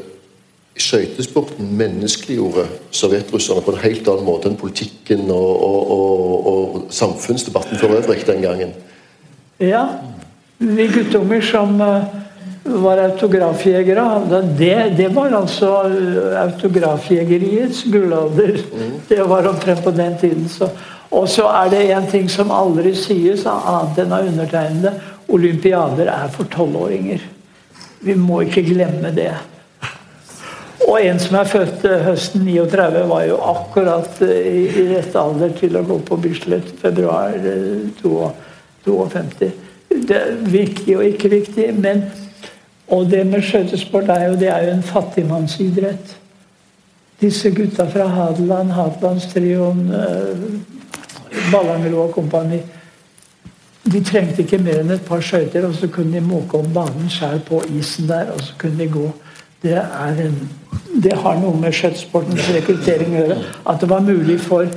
skøytesporten 0.79 1.73
menneskeliggjorde 1.79 2.67
sovjetrusserne 2.95 3.65
på 3.67 3.75
en 3.75 3.83
helt 3.83 4.11
annen 4.11 4.27
måte 4.27 4.51
enn 4.51 4.59
politikken 4.59 5.27
og, 5.35 5.65
og, 5.65 5.91
og, 5.97 6.47
og 6.53 6.79
samfunnsdebatten 6.95 7.81
for 7.81 7.97
øvrig 7.99 8.27
den 8.27 8.45
gangen. 8.45 8.77
Ja. 9.63 9.85
Vi 10.59 10.89
guttunger 10.91 11.43
som 11.45 11.81
uh, 11.81 12.07
var 12.69 13.01
autografjegere, 13.03 14.05
det, 14.59 14.75
det, 14.99 15.09
var 15.15 15.33
altså 15.39 15.71
autografjegeriets 16.43 17.85
gullalder. 17.93 18.59
Mm. 18.73 18.95
Det 19.09 19.21
var 19.29 19.49
omtrent 19.49 19.85
på 19.85 19.91
den 19.91 20.19
tiden. 20.21 20.49
Så. 20.49 20.69
Og 21.11 21.29
så 21.29 21.47
er 21.49 21.71
det 21.73 21.85
en 21.93 22.07
ting 22.11 22.29
som 22.31 22.51
aldri 22.53 22.93
sies, 22.97 23.47
annet 23.49 24.03
enn 24.03 24.13
av 24.13 24.27
undertegnede 24.29 24.93
olympiader 25.29 26.09
er 26.13 26.29
for 26.33 26.49
tolvåringer. 26.53 27.23
Vi 28.01 28.15
må 28.15 28.43
ikke 28.47 28.65
glemme 28.67 29.13
det. 29.15 29.33
Og 30.89 31.03
en 31.05 31.19
som 31.21 31.37
er 31.37 31.49
født 31.49 31.85
eh, 31.85 32.05
høsten 32.07 32.47
39, 32.47 33.03
var 33.11 33.25
jo 33.29 33.41
akkurat 33.51 34.23
eh, 34.25 34.47
i 34.65 34.85
rett 34.95 35.17
alder 35.19 35.53
til 35.59 35.77
å 35.77 35.85
gå 35.85 35.99
på 36.07 36.17
Bislett 36.23 36.71
februar 36.81 37.35
52. 38.01 39.51
Eh, 39.51 39.99
det 40.09 40.17
er 40.17 40.39
viktig 40.49 40.97
og 40.97 41.05
ikke 41.05 41.33
viktig. 41.35 41.67
Men, 41.77 42.07
og 42.95 43.11
det 43.13 43.27
med 43.29 43.45
skøytesport 43.45 44.09
er 44.15 44.31
jo, 44.31 44.41
det 44.41 44.49
er 44.55 44.65
jo 44.65 44.79
en 44.79 44.87
fattigmannsidrett. 44.87 46.17
Disse 47.21 47.51
gutta 47.51 47.85
fra 47.91 48.07
Hadeland, 48.15 48.71
Hadelandstrioen, 48.73 49.89
Ballangerud 51.51 52.05
og 52.05 52.13
kompani 52.15 52.61
de 53.93 54.03
trengte 54.05 54.45
ikke 54.45 54.61
mer 54.63 54.83
enn 54.83 54.93
et 54.95 55.05
par 55.07 55.23
skøyter, 55.25 55.67
og 55.69 55.75
så 55.79 55.89
kunne 55.93 56.17
de 56.17 56.25
måke 56.25 56.59
om 56.59 56.69
banen 56.75 57.11
sjøl 57.13 57.41
på 57.47 57.63
isen 57.79 58.09
der. 58.09 58.33
og 58.35 58.43
så 58.43 58.57
kunne 58.59 58.79
de 58.79 58.89
gå. 58.93 59.09
Det, 59.63 59.75
en, 59.75 60.37
det 61.03 61.17
har 61.19 61.39
noe 61.41 61.57
med 61.59 61.75
skøytesportens 61.75 62.51
rekruttering 62.55 63.15
å 63.15 63.23
gjøre. 63.23 63.39
At 63.67 63.81
det 63.83 63.91
var 63.91 64.07
mulig 64.07 64.41
for 64.41 64.69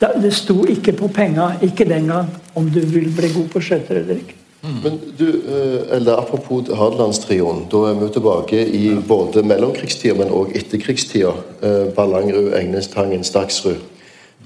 Det 0.00 0.30
sto 0.32 0.62
ikke 0.64 0.94
på 0.96 1.10
penga, 1.12 1.58
ikke 1.60 1.84
den 1.84 2.06
gang, 2.08 2.28
om 2.56 2.70
du 2.72 2.78
vil 2.80 3.10
bli 3.12 3.28
god 3.34 3.50
på 3.52 3.60
skøyter 3.60 3.98
eller 4.00 4.22
ikke. 4.22 4.38
Men 4.62 4.96
du, 5.16 5.28
eh, 5.28 5.96
eller 5.96 6.18
Apropos 6.18 6.68
Hadelandstrioen. 6.68 7.66
Da 7.68 7.82
er 7.90 7.98
vi 8.00 8.08
tilbake 8.12 8.60
i 8.64 8.94
både 9.08 9.42
mellomkrigstida, 9.42 10.14
men 10.18 10.32
òg 10.32 10.56
etterkrigstida. 10.56 11.32
Eh, 11.62 11.84
Ballangerud, 11.96 12.52
Egnestangen, 12.56 13.24
Staksrud 13.24 13.76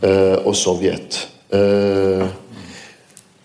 eh, 0.03 0.37
og 0.45 0.55
Sovjet. 0.59 1.27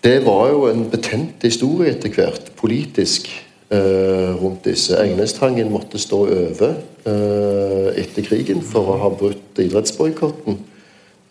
Det 0.00 0.16
var 0.24 0.48
jo 0.48 0.64
en 0.70 0.86
betent 0.88 1.42
historie 1.44 1.92
etter 1.92 2.12
hvert, 2.14 2.46
politisk, 2.56 3.28
eh, 3.70 4.32
rundt 4.40 4.64
disse. 4.64 4.96
Egnestangen 4.96 5.68
måtte 5.72 6.00
stå 6.00 6.22
over 6.24 6.74
eh, 7.04 8.00
etter 8.00 8.24
krigen 8.24 8.62
for 8.64 8.88
å 8.88 8.96
ha 9.02 9.10
brutt 9.12 9.60
idrettsboikotten. 9.60 10.56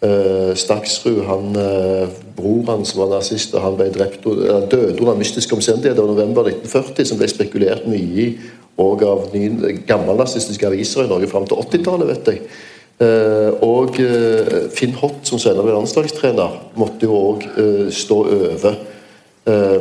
Eh, 0.06 0.54
Staksrud, 0.56 1.24
han, 1.26 1.56
eh, 1.58 2.08
bror 2.38 2.64
hans 2.70 2.94
var 2.96 3.10
nazist, 3.10 3.58
han 3.58 3.76
ble 3.76 3.90
drept, 3.90 4.24
døde 4.24 5.00
under 5.02 5.18
mystiske 5.18 5.56
omstendigheter 5.58 6.06
i 6.06 6.14
november 6.14 6.46
1940, 6.48 7.06
som 7.06 7.18
ble 7.18 7.28
spekulert 7.28 7.90
mye 7.90 8.22
i 8.22 8.30
og 8.80 9.02
av 9.04 9.34
gammelnazistiske 9.88 10.68
aviser 10.68 11.04
i 11.04 11.10
Norge 11.10 11.28
fram 11.28 11.48
til 11.50 11.58
80-tallet, 11.60 12.08
vet 12.14 12.32
jeg. 12.32 12.46
Uh, 13.00 13.56
og 13.64 13.96
uh, 14.04 14.66
Finn 14.76 14.96
Hott, 15.00 15.22
som 15.28 15.40
senere 15.40 15.64
ble 15.64 15.76
landslagstrener, 15.78 16.58
måtte 16.76 17.08
jo 17.08 17.16
òg 17.16 17.46
eh, 17.48 17.86
stå 17.96 18.24
over 18.28 18.82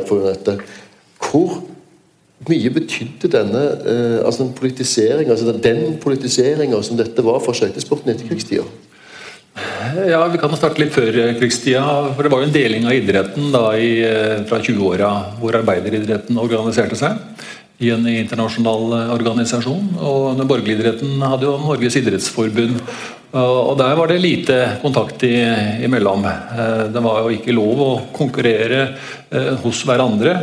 for 0.07 0.23
dette. 0.23 0.55
Hvor 1.21 1.59
mye 2.47 2.71
betydde 2.73 3.29
denne 3.29 3.59
altså 4.25 4.47
den 4.47 4.53
politiseringa 4.57 5.35
altså 5.35 5.51
den 5.51 5.99
politiseringa 6.01 6.79
som 6.81 6.97
dette 6.97 7.21
var 7.21 7.37
for 7.43 7.53
skøytesporten 7.53 8.09
i 8.09 8.15
etterkrigstida? 8.15 8.63
Ja, 10.09 10.23
Vi 10.31 10.39
kan 10.41 10.55
starte 10.57 10.81
litt 10.81 10.95
før 10.95 11.11
krigstida. 11.37 11.83
for 12.15 12.23
Det 12.23 12.31
var 12.31 12.41
jo 12.41 12.47
en 12.47 12.55
deling 12.55 12.87
av 12.89 12.97
idretten 12.97 13.51
da 13.53 13.65
i, 13.77 13.91
fra 14.49 14.57
20-åra, 14.57 15.11
hvor 15.37 15.59
arbeideridretten 15.59 16.41
organiserte 16.41 16.97
seg 16.97 17.19
i 17.79 17.91
en 17.93 18.07
internasjonal 18.11 19.13
organisasjon. 19.15 19.95
og 19.99 20.37
Den 20.37 20.49
borgerlige 20.49 20.79
idretten 20.79 21.21
hadde 21.23 21.47
jo 21.47 21.57
Norges 21.63 21.95
idrettsforbund. 21.95 22.81
og 23.31 23.77
Der 23.77 23.95
var 23.95 24.07
det 24.07 24.21
lite 24.21 24.57
kontakt 24.81 25.23
imellom. 25.23 26.25
Det 26.93 27.03
var 27.03 27.21
jo 27.23 27.29
ikke 27.37 27.55
lov 27.55 27.79
å 27.79 27.91
konkurrere 28.11 28.97
hos 29.63 29.83
hverandre. 29.85 30.33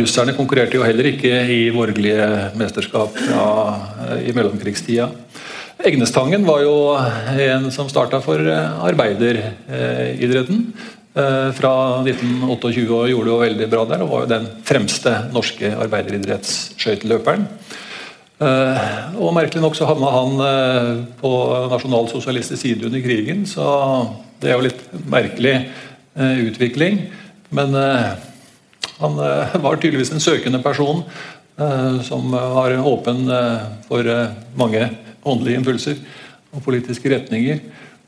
Russerne 0.00 0.34
konkurrerte 0.34 0.80
jo 0.80 0.86
heller 0.86 1.12
ikke 1.12 1.44
i 1.52 1.60
borgerlige 1.70 2.56
mesterskap 2.56 3.20
ja, 3.28 3.46
i 4.18 4.32
mellomkrigstida. 4.32 5.10
Egnestangen 5.84 6.46
var 6.46 6.62
jo 6.64 6.76
en 6.96 7.68
som 7.70 7.88
starta 7.90 8.22
for 8.24 8.40
eh, 8.40 8.84
arbeideridretten 8.88 10.62
eh, 10.62 10.86
fra 11.16 11.72
1928 12.04 12.82
og 12.92 13.08
gjorde 13.08 13.24
det 13.24 13.32
jo 13.32 13.40
veldig 13.40 13.68
bra 13.72 13.84
der. 13.88 14.02
Og 14.04 14.10
var 14.10 14.24
jo 14.24 14.30
den 14.34 14.48
fremste 14.68 15.12
norske 15.32 15.70
arbeideridrettsskøyteløperen. 15.72 17.46
Eh, 18.36 18.90
og 19.16 19.32
Merkelig 19.32 19.62
nok 19.64 19.78
så 19.78 19.88
havna 19.88 20.10
han 20.12 20.34
på 21.20 21.30
nasjonalsosialistisk 21.72 22.60
side 22.60 22.90
under 22.90 23.00
krigen, 23.04 23.46
så 23.48 23.64
det 24.42 24.50
er 24.50 24.58
jo 24.58 24.66
litt 24.66 24.82
merkelig 25.08 25.54
utvikling. 26.16 27.00
Men 27.56 27.72
han 27.76 29.16
var 29.16 29.80
tydeligvis 29.80 30.12
en 30.12 30.24
søkende 30.24 30.60
person 30.64 31.02
som 32.04 32.32
var 32.32 32.72
åpen 32.84 33.28
for 33.88 34.08
mange 34.56 34.88
åndelige 35.26 35.60
impulser 35.60 36.00
og 36.54 36.64
politiske 36.64 37.10
retninger. 37.12 37.60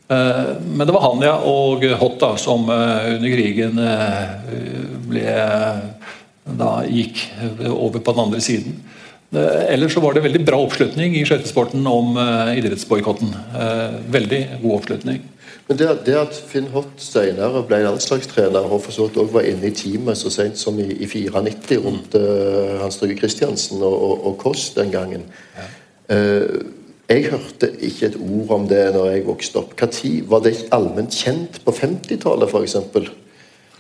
Eh, 0.09 0.45
men 0.65 0.87
det 0.87 0.93
var 0.93 1.05
han 1.05 1.25
ja, 1.25 1.35
og 1.45 1.85
Hott 2.01 2.21
da, 2.23 2.33
som 2.41 2.69
eh, 2.73 3.15
under 3.17 3.33
krigen 3.35 3.81
eh, 3.83 4.31
ble, 5.09 5.25
da 6.59 6.71
gikk 6.89 7.27
over 7.69 8.01
på 8.01 8.15
den 8.15 8.25
andre 8.25 8.41
siden. 8.45 8.79
Ellers 9.29 9.93
så 9.93 10.01
var 10.01 10.15
det 10.17 10.23
veldig 10.25 10.41
bra 10.49 10.57
oppslutning 10.65 11.13
i 11.19 11.25
skøytesporten 11.29 11.85
om 11.85 12.15
idrettsboikotten. 12.57 13.35
Veldig 14.09 14.39
god 14.63 14.77
oppslutning. 14.79 15.19
Men 15.69 15.77
det, 15.77 15.89
det 16.07 16.15
at 16.17 16.39
Finn 16.49 16.71
Hott 16.73 16.97
senere 17.05 17.61
ble 17.69 17.83
landslagstrener 17.85 18.65
og 18.73 18.81
for 18.87 18.95
så 18.95 19.05
vidt 19.05 19.19
også 19.21 19.35
var 19.35 19.49
inne 19.51 19.69
i 19.69 19.75
teamet 19.77 20.17
så 20.17 20.33
sent 20.33 20.57
som 20.57 20.79
i, 20.81 20.87
i 20.97 21.09
94 21.11 21.77
rundt 21.85 22.17
uh, 22.17 22.79
Hans 22.81 22.97
Trygve 22.97 23.19
Kristiansen 23.21 23.83
og, 23.85 23.93
og, 23.93 24.25
og 24.31 24.39
Kåss 24.41 24.71
den 24.79 24.95
gangen 24.95 25.27
ja. 25.29 25.67
uh, 26.09 26.57
jeg 27.09 27.31
hørte 27.33 27.71
ikke 27.81 28.11
et 28.11 28.19
ord 28.21 28.51
om 28.59 28.67
det 28.69 28.83
når 28.93 29.07
jeg 29.15 29.25
vokste 29.25 29.63
opp. 29.63 29.73
Når 29.81 30.29
var 30.29 30.43
det 30.45 30.59
allment 30.77 31.15
kjent 31.15 31.57
på 31.65 31.73
50-tallet 31.73 32.53
f.eks.? 32.53 32.77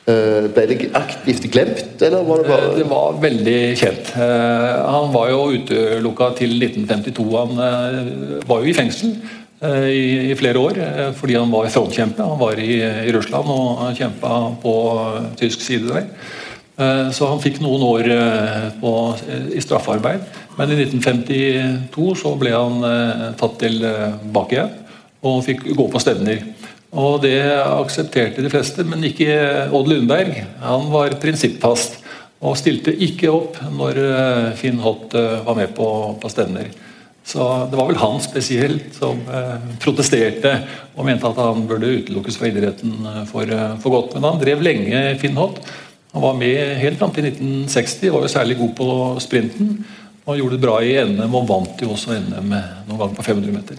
Eh, 0.08 0.46
ble 0.54 0.64
det 0.70 0.86
aktivt 0.96 1.44
glemt, 1.52 2.00
eller 2.00 2.22
var 2.24 2.40
det 2.40 2.48
bare 2.48 2.68
Det 2.78 2.86
var 2.88 3.18
veldig 3.20 3.58
kjent. 3.76 4.14
Eh, 4.16 4.78
han 4.94 5.10
var 5.12 5.28
jo 5.34 5.42
utelukka 5.58 6.30
til 6.38 6.56
1952. 6.56 7.26
Han 7.36 7.60
eh, 7.66 8.48
var 8.48 8.64
jo 8.64 8.70
i 8.70 8.76
fengsel 8.76 9.18
i, 9.58 10.36
flere 10.38 10.60
år 10.62 10.76
fordi 11.18 11.34
han 11.34 11.50
var 11.50 11.66
frontkjempe. 11.74 12.22
Han 12.22 12.38
var 12.38 12.60
i 12.62 13.10
Russland 13.10 13.48
og 13.50 13.96
kjempa 13.98 14.36
på 14.62 14.74
tysk 15.40 15.64
side 15.66 15.90
der. 15.90 16.06
Så 17.10 17.26
han 17.26 17.42
fikk 17.42 17.58
noen 17.58 17.82
år 17.82 18.06
på, 18.78 18.92
i 19.50 19.58
straffarbeid. 19.58 20.22
Men 20.58 20.74
i 20.74 20.80
1952 20.82 22.08
så 22.18 22.34
ble 22.40 22.54
han 22.54 22.82
eh, 22.86 23.24
tatt 23.38 23.60
tilbake 23.62 24.58
igjen 24.58 24.74
og 25.28 25.42
fikk 25.46 25.64
gå 25.74 25.86
på 25.90 26.02
stevner. 26.02 26.42
Og 26.98 27.20
Det 27.22 27.38
aksepterte 27.52 28.42
de 28.42 28.50
fleste, 28.52 28.84
men 28.86 29.04
ikke 29.04 29.32
Odd 29.74 29.90
Lundberg. 29.90 30.36
Han 30.62 30.88
var 30.92 31.18
prinsippfast 31.20 31.98
og 32.38 32.54
stilte 32.58 32.94
ikke 32.94 33.30
opp 33.34 33.58
når 33.74 33.98
eh, 34.02 34.44
Finn 34.58 34.78
Holt 34.82 35.14
eh, 35.18 35.40
var 35.44 35.58
med 35.58 35.74
på, 35.76 35.88
på 36.20 36.30
stevner. 36.30 36.70
Så 37.28 37.44
Det 37.68 37.76
var 37.76 37.90
vel 37.90 38.00
han 38.00 38.22
spesielt 38.24 38.94
som 38.96 39.18
eh, 39.26 39.66
protesterte 39.82 40.54
og 40.94 41.04
mente 41.08 41.28
at 41.28 41.42
han 41.42 41.66
burde 41.68 41.90
utelukkes 41.98 42.38
fra 42.38 42.48
idretten 42.48 42.94
for, 43.28 43.52
for 43.82 43.96
godt. 43.96 44.16
Men 44.16 44.30
han 44.30 44.40
drev 44.40 44.62
lenge 44.64 45.02
Finn 45.20 45.36
Holt. 45.38 45.60
Han 46.14 46.24
var 46.24 46.38
med 46.38 46.78
helt 46.80 46.98
fram 46.98 47.12
til 47.12 47.26
1960, 47.28 48.14
var 48.14 48.24
jo 48.24 48.32
særlig 48.32 48.56
god 48.62 48.70
på 48.78 48.92
sprinten. 49.20 49.74
Og 50.28 50.36
gjorde 50.36 50.58
det 50.58 50.64
bra 50.64 50.80
i 50.84 50.96
NM, 51.08 51.34
og 51.34 51.46
vant 51.48 51.80
jo 51.80 51.94
også 51.94 52.18
NM 52.20 52.50
noen 52.52 52.98
ganger 52.98 53.16
på 53.16 53.24
500 53.24 53.54
meter. 53.54 53.78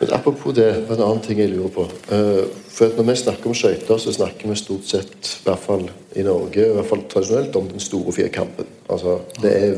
Men 0.00 0.12
Apropos 0.16 0.54
det, 0.56 0.66
det 0.88 0.96
en 0.96 1.04
annen 1.04 1.22
ting 1.22 1.38
jeg 1.38 1.52
lurer 1.52 1.70
på. 1.74 1.84
For 2.08 2.60
for 2.80 2.96
Når 2.96 3.04
vi 3.10 3.16
snakker 3.20 3.50
om 3.50 3.54
skøyter, 3.54 3.98
så 3.98 4.12
snakker 4.12 4.48
vi 4.48 4.56
stort 4.56 4.86
sett, 4.88 5.30
i 5.40 5.44
hvert 5.44 5.60
fall 5.60 5.82
i 6.16 6.22
Norge, 6.24 6.62
i 6.64 6.72
hvert 6.72 6.86
fall 6.88 7.02
tradisjonelt, 7.12 7.56
om 7.56 7.66
den 7.68 7.80
store 7.80 8.12
firkampen. 8.16 8.66
Altså, 8.88 9.18
det 9.42 9.52
er 9.56 9.74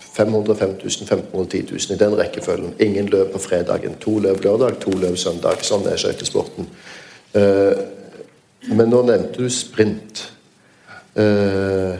500, 0.00 0.56
5000, 0.56 1.02
1500, 1.02 1.50
10 1.50 1.62
000 1.72 1.96
i 1.96 1.98
den 2.00 2.16
rekkefølgen. 2.18 2.74
Ingen 2.80 3.06
løp 3.12 3.32
på 3.32 3.38
fredagen. 3.38 3.98
To 4.00 4.18
løp 4.18 4.40
lørdag, 4.44 4.80
to 4.80 4.90
løp 4.96 5.18
søndag. 5.20 5.60
Sånn 5.60 5.84
er 5.88 6.00
skøytesporten. 6.00 6.68
Eh, 7.36 7.84
men 8.72 8.88
nå 8.88 9.02
nevnte 9.04 9.44
du 9.44 9.50
sprint. 9.52 10.28
Uh, 11.12 11.98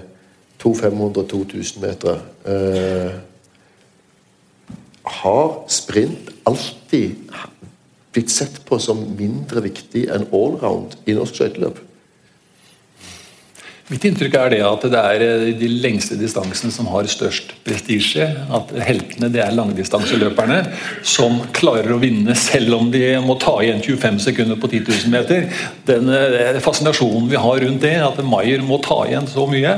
to 0.62 0.70
500, 0.72 1.26
2000 1.28 1.82
meter. 1.82 2.22
Eh, 2.44 3.10
har 5.02 5.64
sprint 5.68 6.30
alltid 6.42 7.14
blitt 8.12 8.30
sett 8.30 8.64
på 8.64 8.78
som 8.82 9.04
mindre 9.18 9.62
viktig 9.64 10.08
enn 10.10 10.26
allround 10.34 10.96
i 11.06 11.14
norsk 11.16 11.38
skøyteløp? 11.38 11.78
Mitt 13.92 14.04
inntrykk 14.08 14.36
er 14.38 14.52
det 14.54 14.60
at 14.64 14.84
det 14.88 15.00
er 15.00 15.22
eh, 15.26 15.48
de 15.58 15.68
lengste 15.82 16.16
distansene 16.16 16.72
som 16.72 16.86
har 16.92 17.08
størst 17.10 17.50
prestisje. 17.66 18.24
At 18.54 18.70
heltene 18.86 19.28
det 19.32 19.42
er 19.44 19.56
langdistanseløperne 19.56 20.62
som 21.04 21.40
klarer 21.52 21.92
å 21.92 22.00
vinne 22.00 22.36
selv 22.38 22.78
om 22.78 22.88
de 22.94 23.02
må 23.24 23.36
ta 23.42 23.58
igjen 23.60 23.82
25 23.84 24.22
sekunder 24.28 24.60
på 24.62 24.70
10 24.70 24.86
000 24.88 25.12
meter. 25.12 25.44
Den 25.88 26.08
eh, 26.14 26.60
fascinasjonen 26.64 27.28
vi 27.32 27.42
har 27.42 27.60
rundt 27.66 27.84
det, 27.84 27.98
at 28.06 28.22
Maier 28.24 28.64
må 28.64 28.80
ta 28.84 29.02
igjen 29.10 29.28
så 29.28 29.44
mye. 29.50 29.76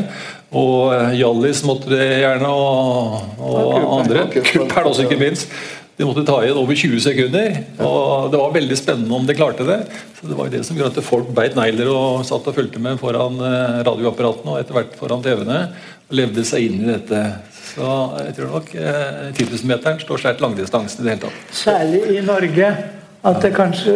Og 0.55 0.93
eh, 0.95 1.15
Hjallis 1.19 1.63
måtte 1.67 1.91
det 1.93 2.05
gjerne, 2.23 2.51
og, 2.51 3.41
og 3.43 3.89
andre. 4.01 4.29
Kuppel 4.35 4.91
også, 4.91 5.07
ikke 5.09 5.21
minst. 5.21 5.51
De 5.95 6.07
måtte 6.07 6.25
ta 6.27 6.41
igjen 6.43 6.59
over 6.59 6.75
20 6.75 7.03
sekunder. 7.05 7.59
og 7.79 8.31
Det 8.33 8.39
var 8.41 8.55
veldig 8.57 8.79
spennende 8.79 9.15
om 9.15 9.27
de 9.27 9.37
klarte 9.39 9.67
det. 9.67 9.81
Så 10.19 10.27
Det 10.27 10.39
var 10.39 10.51
det 10.51 10.65
som 10.67 10.79
gjorde 10.79 10.99
at 10.99 11.07
folk 11.07 11.29
beit 11.37 11.59
negler 11.59 11.91
og 11.93 12.25
satt 12.27 12.47
og 12.51 12.57
fulgte 12.57 12.83
med 12.83 12.99
foran 13.03 13.39
eh, 13.39 13.83
radioapparatene 13.87 14.57
og 14.57 14.63
etter 14.63 14.79
hvert 14.79 14.97
foran 14.99 15.23
TV-ene. 15.23 15.61
Og 16.09 16.19
levde 16.19 16.47
seg 16.47 16.67
inn 16.67 16.83
i 16.83 16.91
dette. 16.91 17.21
Så 17.75 17.93
jeg 18.25 18.35
tror 18.39 18.51
nok 18.57 18.75
eh, 18.75 19.31
10 19.37 19.47
000-meteren 19.53 20.03
står 20.03 20.25
sterkt 20.25 20.43
langdistansen 20.43 21.03
i 21.03 21.07
det 21.07 21.15
hele 21.15 21.29
tatt. 21.29 21.55
Særlig 21.63 22.03
i 22.11 22.27
Norge. 22.27 22.75
At 23.25 23.41
det 23.41 23.55
kanskje 23.57 23.95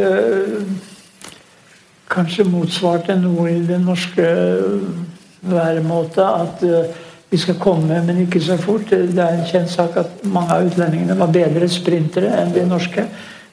kanskje 2.09 2.47
motsvarte 2.49 3.19
noe 3.21 3.51
i 3.53 3.59
den 3.69 3.85
norske 3.85 4.25
væremåte 5.41 6.25
at 6.25 6.65
uh, 6.65 7.07
vi 7.31 7.39
skal 7.39 7.59
komme, 7.61 8.01
men 8.07 8.23
ikke 8.25 8.41
så 8.41 8.57
fort. 8.57 8.91
Det 8.91 9.21
er 9.21 9.37
en 9.37 9.49
kjent 9.49 9.71
sak 9.71 9.97
at 10.01 10.23
mange 10.25 10.55
av 10.55 10.69
utlendingene 10.71 11.19
var 11.19 11.33
bedre 11.33 11.69
sprintere 11.69 12.33
enn 12.41 12.55
de 12.55 12.65
norske. 12.69 13.05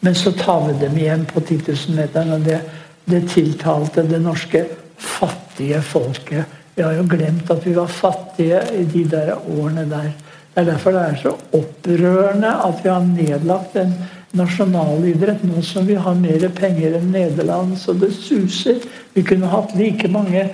Men 0.05 0.15
så 0.15 0.31
tar 0.37 0.67
vi 0.67 0.77
dem 0.85 0.97
igjen 0.97 1.25
på 1.27 1.41
10 1.41 1.57
000-meteren, 1.67 2.35
og 2.37 2.45
det, 2.45 2.61
det, 3.09 3.25
tiltalte 3.33 4.05
det 4.07 4.21
norske 4.23 4.63
fattige 4.97 5.81
folket. 5.83 6.61
Vi 6.75 6.83
har 6.83 6.95
jo 6.95 7.07
glemt 7.09 7.51
at 7.51 7.65
vi 7.65 7.75
var 7.75 7.91
fattige 7.91 8.61
i 8.75 8.83
de 8.91 9.03
der 9.11 9.33
årene 9.35 9.85
der. 9.89 10.11
Det 10.53 10.61
er 10.61 10.69
derfor 10.69 10.95
det 10.95 11.01
er 11.03 11.17
så 11.19 11.33
opprørende 11.57 12.51
at 12.63 12.83
vi 12.83 12.91
har 12.91 13.07
nedlagt 13.07 13.75
en 13.79 13.95
nasjonalidrett 14.35 15.43
nå 15.47 15.63
som 15.63 15.87
vi 15.87 15.97
har 15.99 16.15
mer 16.19 16.47
penger 16.55 16.95
enn 16.99 17.11
Nederland, 17.11 17.75
så 17.79 17.95
det 17.95 18.11
suser. 18.15 18.79
Vi 19.15 19.23
kunne 19.23 19.51
hatt 19.51 19.75
like 19.79 20.07
mange 20.11 20.45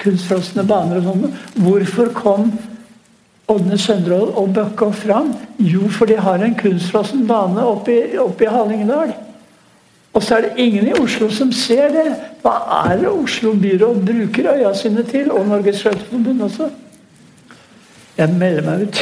kunstfrosne 0.00 0.64
baner 0.68 1.00
og 1.00 1.08
sånn. 1.08 1.38
Hvorfor 1.64 2.12
kom 2.16 2.52
Ådne 3.50 3.78
Søndrål 3.80 4.34
og 4.38 4.52
Bøkke 4.54 4.90
fram? 4.94 5.32
Jo, 5.58 5.88
for 5.90 6.10
de 6.10 6.18
har 6.20 6.44
en 6.44 6.56
kunstfrossen 6.58 7.26
bane 7.28 7.64
oppe 7.66 7.96
i, 7.96 8.18
oppe 8.20 8.46
i 8.46 8.52
Hallingdal. 8.52 9.14
Og 10.10 10.24
så 10.26 10.36
er 10.36 10.46
det 10.46 10.64
ingen 10.64 10.88
i 10.90 10.96
Oslo 10.98 11.28
som 11.32 11.52
ser 11.54 11.92
det. 11.94 12.06
Hva 12.42 12.56
er 12.90 12.96
det 13.02 13.10
Oslo 13.10 13.52
byråd 13.58 14.02
bruker 14.06 14.50
øya 14.56 14.72
sine 14.74 15.04
til? 15.06 15.30
Og 15.30 15.46
Norges 15.46 15.82
Skøyteforbund 15.82 16.42
også. 16.48 16.70
Jeg 18.18 18.34
melder 18.34 18.66
meg 18.66 18.88
ut. 18.88 19.00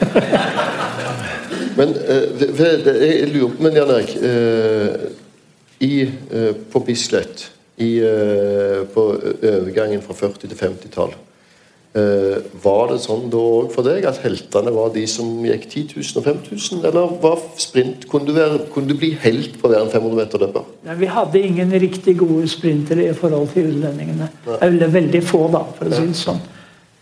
men 1.78 1.94
uh, 1.94 2.42
jeg 3.02 3.28
lurer 3.30 3.54
på, 3.54 3.62
men 3.62 3.76
Jan 3.76 3.90
Erik 3.94 4.12
uh, 4.22 4.94
uh, 5.82 6.54
På 6.72 6.82
Bislett 6.86 7.50
i, 7.80 7.90
uh, 8.04 8.84
på 8.92 9.08
overgangen 9.16 10.04
fra 10.04 10.16
40- 10.20 10.46
til 10.46 10.58
50-tall. 10.58 11.16
Eh, 11.90 12.36
var 12.62 12.92
det 12.92 13.00
sånn 13.02 13.24
da 13.32 13.38
òg 13.42 13.72
for 13.74 13.82
deg 13.82 14.04
at 14.06 14.20
heltene 14.22 14.70
var 14.70 14.92
de 14.94 15.02
som 15.10 15.26
gikk 15.42 15.64
10 15.66 15.96
000 15.96 16.20
og 16.20 16.26
5000? 16.28 16.84
Eller 16.86 17.16
var 17.18 17.40
sprint, 17.58 18.04
kunne 18.12 18.28
du, 18.28 18.36
være, 18.36 18.60
kunne 18.70 18.92
du 18.92 18.94
bli 18.94 19.08
helt 19.24 19.56
på 19.58 19.66
å 19.66 19.72
være 19.72 19.88
en 19.88 19.90
500 19.90 20.20
meter 20.20 20.44
løper? 20.44 20.68
Nei, 20.86 20.94
vi 21.00 21.08
hadde 21.10 21.42
ingen 21.48 21.74
riktig 21.82 22.14
gode 22.20 22.46
sprintere 22.52 23.08
i 23.10 23.16
forhold 23.18 23.50
til 23.56 23.72
utlendingene. 23.72 24.30
Eller 24.62 24.94
veldig 24.94 25.22
få, 25.26 25.48
da, 25.50 25.64
for 25.80 25.90
å 25.90 25.98
si 25.98 26.06
det 26.12 26.20
sånn. 26.20 26.38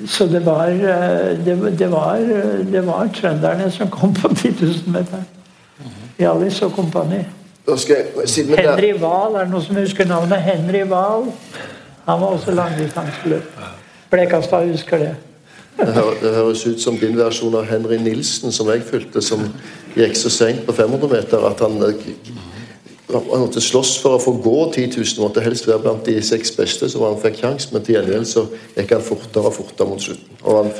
Så 0.08 0.24
det 0.30 0.40
var, 0.46 0.72
eh, 0.72 1.34
det, 1.44 1.58
det 1.76 1.90
var, 1.92 2.24
eh, 2.24 2.64
det 2.72 2.86
var 2.88 3.12
trønderne 3.12 3.68
som 3.74 3.92
kom 3.92 4.16
på 4.16 4.32
10 4.32 4.56
000-meteren. 4.62 5.28
Hjallis 6.18 6.62
og 6.64 6.72
kompani. 6.78 7.20
Henry 8.72 8.92
Wahl, 9.02 9.34
er 9.36 9.44
det 9.46 9.52
noen 9.52 9.64
som 9.66 9.76
husker 9.76 10.08
navnet? 10.08 10.40
Henry 10.46 10.82
Wahl. 10.88 11.28
Han 12.08 12.20
var 12.22 12.34
også 12.38 12.54
langdistanseløp. 12.56 13.58
Blekastad 14.10 14.70
husker 14.70 14.98
det. 15.02 15.14
Det, 15.78 15.92
hø- 15.94 16.16
det 16.22 16.34
høres 16.34 16.64
ut 16.66 16.80
som 16.82 16.96
din 16.98 17.14
versjon 17.18 17.54
av 17.54 17.68
Henry 17.70 17.98
Nilsen, 18.02 18.50
som 18.52 18.66
jeg 18.72 18.82
fulgte, 18.88 19.20
som 19.22 19.44
gikk 19.94 20.16
så 20.18 20.30
seint 20.32 20.64
på 20.66 20.72
500 20.74 21.10
meter 21.12 21.44
at 21.50 21.60
han 21.62 21.76
eh, 21.86 22.08
han 23.08 23.40
måtte 23.40 23.60
slåss 23.64 23.94
for 24.02 24.18
å 24.18 24.20
få 24.20 24.34
gå 24.44 24.56
10 24.74 24.90
000. 24.98 25.22
Måtte 25.22 25.40
helst 25.40 25.64
være 25.68 25.80
blant 25.84 26.04
de 26.04 26.18
seks 26.24 26.50
beste, 26.56 26.88
så 26.92 27.04
han 27.06 27.20
fikk 27.22 27.38
kjangs, 27.40 27.70
men 27.72 27.84
til 27.86 27.94
gjengjeld 27.96 28.26
så 28.28 28.42
gikk 28.76 28.90
han 28.96 29.04
fortere 29.06 29.48
og 29.48 29.54
fortere 29.56 29.88
mot 29.88 30.02
slutten. 30.04 30.40
Og 30.42 30.58
han, 30.58 30.72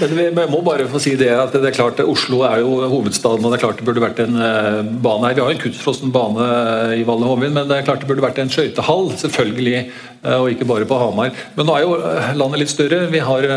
Men 0.00 0.16
vi 0.18 0.44
må 0.50 0.58
bare 0.66 0.84
få 0.90 0.98
si 1.00 1.12
det 1.16 1.30
at 1.30 1.54
det 1.54 1.70
er 1.70 1.76
klart 1.76 2.00
Oslo 2.02 2.42
er 2.44 2.58
jo 2.60 2.72
hovedstaden, 2.90 3.44
og 3.46 3.52
det 3.52 3.58
er 3.58 3.62
klart 3.62 3.78
det 3.80 3.86
burde 3.86 4.02
vært 4.02 4.18
en 4.24 4.34
eh, 4.34 4.80
bane 5.04 5.28
her. 5.28 5.36
Vi 5.38 5.44
har 5.44 5.52
jo 5.52 5.56
en 5.56 5.62
kunstfrossen 5.62 6.12
bane 6.12 6.42
eh, 6.42 6.96
i 7.00 7.06
Valle 7.06 7.28
Hovin, 7.30 7.54
men 7.54 7.70
det 7.70 7.78
er 7.78 7.86
klart 7.86 8.02
det 8.02 8.10
burde 8.10 8.24
vært 8.24 8.40
en 8.42 8.52
skøytehall, 8.52 9.12
selvfølgelig. 9.22 9.84
eh, 10.26 10.36
Og 10.36 10.50
ikke 10.52 10.68
bare 10.68 10.88
på 10.90 10.98
Hamar. 11.00 11.32
Men 11.56 11.70
nå 11.70 11.76
er 11.78 11.86
jo 11.86 11.96
landet 12.42 12.64
litt 12.64 12.74
større. 12.74 13.04
Vi 13.14 13.22
har 13.24 13.48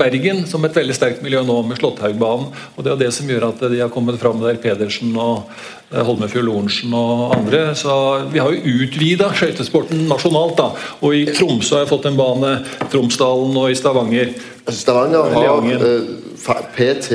Bergen 0.00 0.46
som 0.50 0.64
et 0.66 0.80
veldig 0.80 0.96
sterkt 0.96 1.22
miljø 1.22 1.44
nå, 1.46 1.60
med 1.68 1.78
Slåtthaugbanen. 1.78 2.48
Og 2.74 2.86
det 2.86 2.94
er 2.94 3.02
det 3.04 3.12
som 3.14 3.28
gjør 3.28 3.50
at 3.52 3.68
de 3.68 3.84
har 3.84 3.92
kommet 3.92 4.18
fram 4.18 4.40
der, 4.42 4.58
Pedersen 4.62 5.14
og 5.20 5.52
Holmefjord 5.88 6.44
Lorentzen 6.44 6.92
og 6.92 7.32
andre. 7.32 7.74
Så 7.78 7.92
vi 8.32 8.40
har 8.42 8.52
jo 8.52 8.74
utvida 8.82 9.30
skøytesporten 9.32 10.04
nasjonalt. 10.10 10.56
da. 10.58 10.68
Og 11.00 11.16
i 11.16 11.24
Tromsø 11.32 11.78
har 11.78 11.86
jeg 11.86 11.92
fått 11.94 12.08
en 12.10 12.18
bane, 12.18 12.52
Tromsdalen 12.92 13.56
og 13.56 13.70
i 13.70 13.78
Stavanger. 13.78 14.34
altså 14.66 14.80
Stavanger 14.80 15.32
har 15.32 15.70
eh, 15.78 16.66
PT 16.76 17.10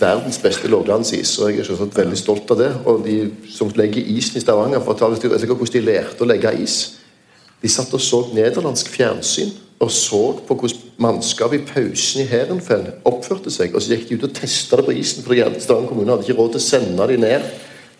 verdens 0.00 0.38
beste 0.38 0.68
lavlandsis, 0.68 1.38
og 1.38 1.50
jeg 1.50 1.64
er 1.64 1.70
selvsagt 1.70 1.96
veldig 1.96 2.20
stolt 2.20 2.50
av 2.50 2.60
det. 2.60 2.70
Og 2.84 3.02
de 3.06 3.18
som 3.48 3.72
legger 3.74 4.04
isen 4.04 4.36
i 4.36 4.44
Stavanger, 4.44 4.84
for 4.84 4.92
å 4.92 4.98
ta 5.00 5.08
det 5.08 5.22
jeg 5.22 5.32
vet 5.32 5.48
ikke 5.48 5.56
hvordan 5.56 5.80
de 5.80 5.86
lærte 5.88 6.24
å 6.24 6.28
legge 6.28 6.56
is. 6.60 6.78
De 7.64 7.72
satt 7.72 7.92
og 7.96 8.02
så 8.04 8.26
nederlandsk 8.36 8.90
fjernsyn 8.92 9.54
og 9.80 9.90
så 9.90 10.20
på 10.46 10.54
hvordan 10.54 10.92
mannskapet 11.02 11.58
i 11.58 11.64
pausen 11.66 12.22
i 12.22 12.28
Heerenveen 12.28 13.00
oppførte 13.08 13.50
seg. 13.50 13.72
Og 13.74 13.82
så 13.82 13.96
gikk 13.96 14.10
de 14.10 14.18
ut 14.20 14.26
og 14.28 14.34
testa 14.36 14.78
det 14.78 14.84
på 14.86 14.94
isen, 15.00 15.24
for 15.24 15.34
Stavanger 15.34 15.88
kommune 15.88 16.12
hadde 16.12 16.28
ikke 16.28 16.36
råd 16.36 16.52
til 16.54 16.60
å 16.60 16.68
sende 16.68 17.08
de 17.08 17.16
ned 17.24 17.48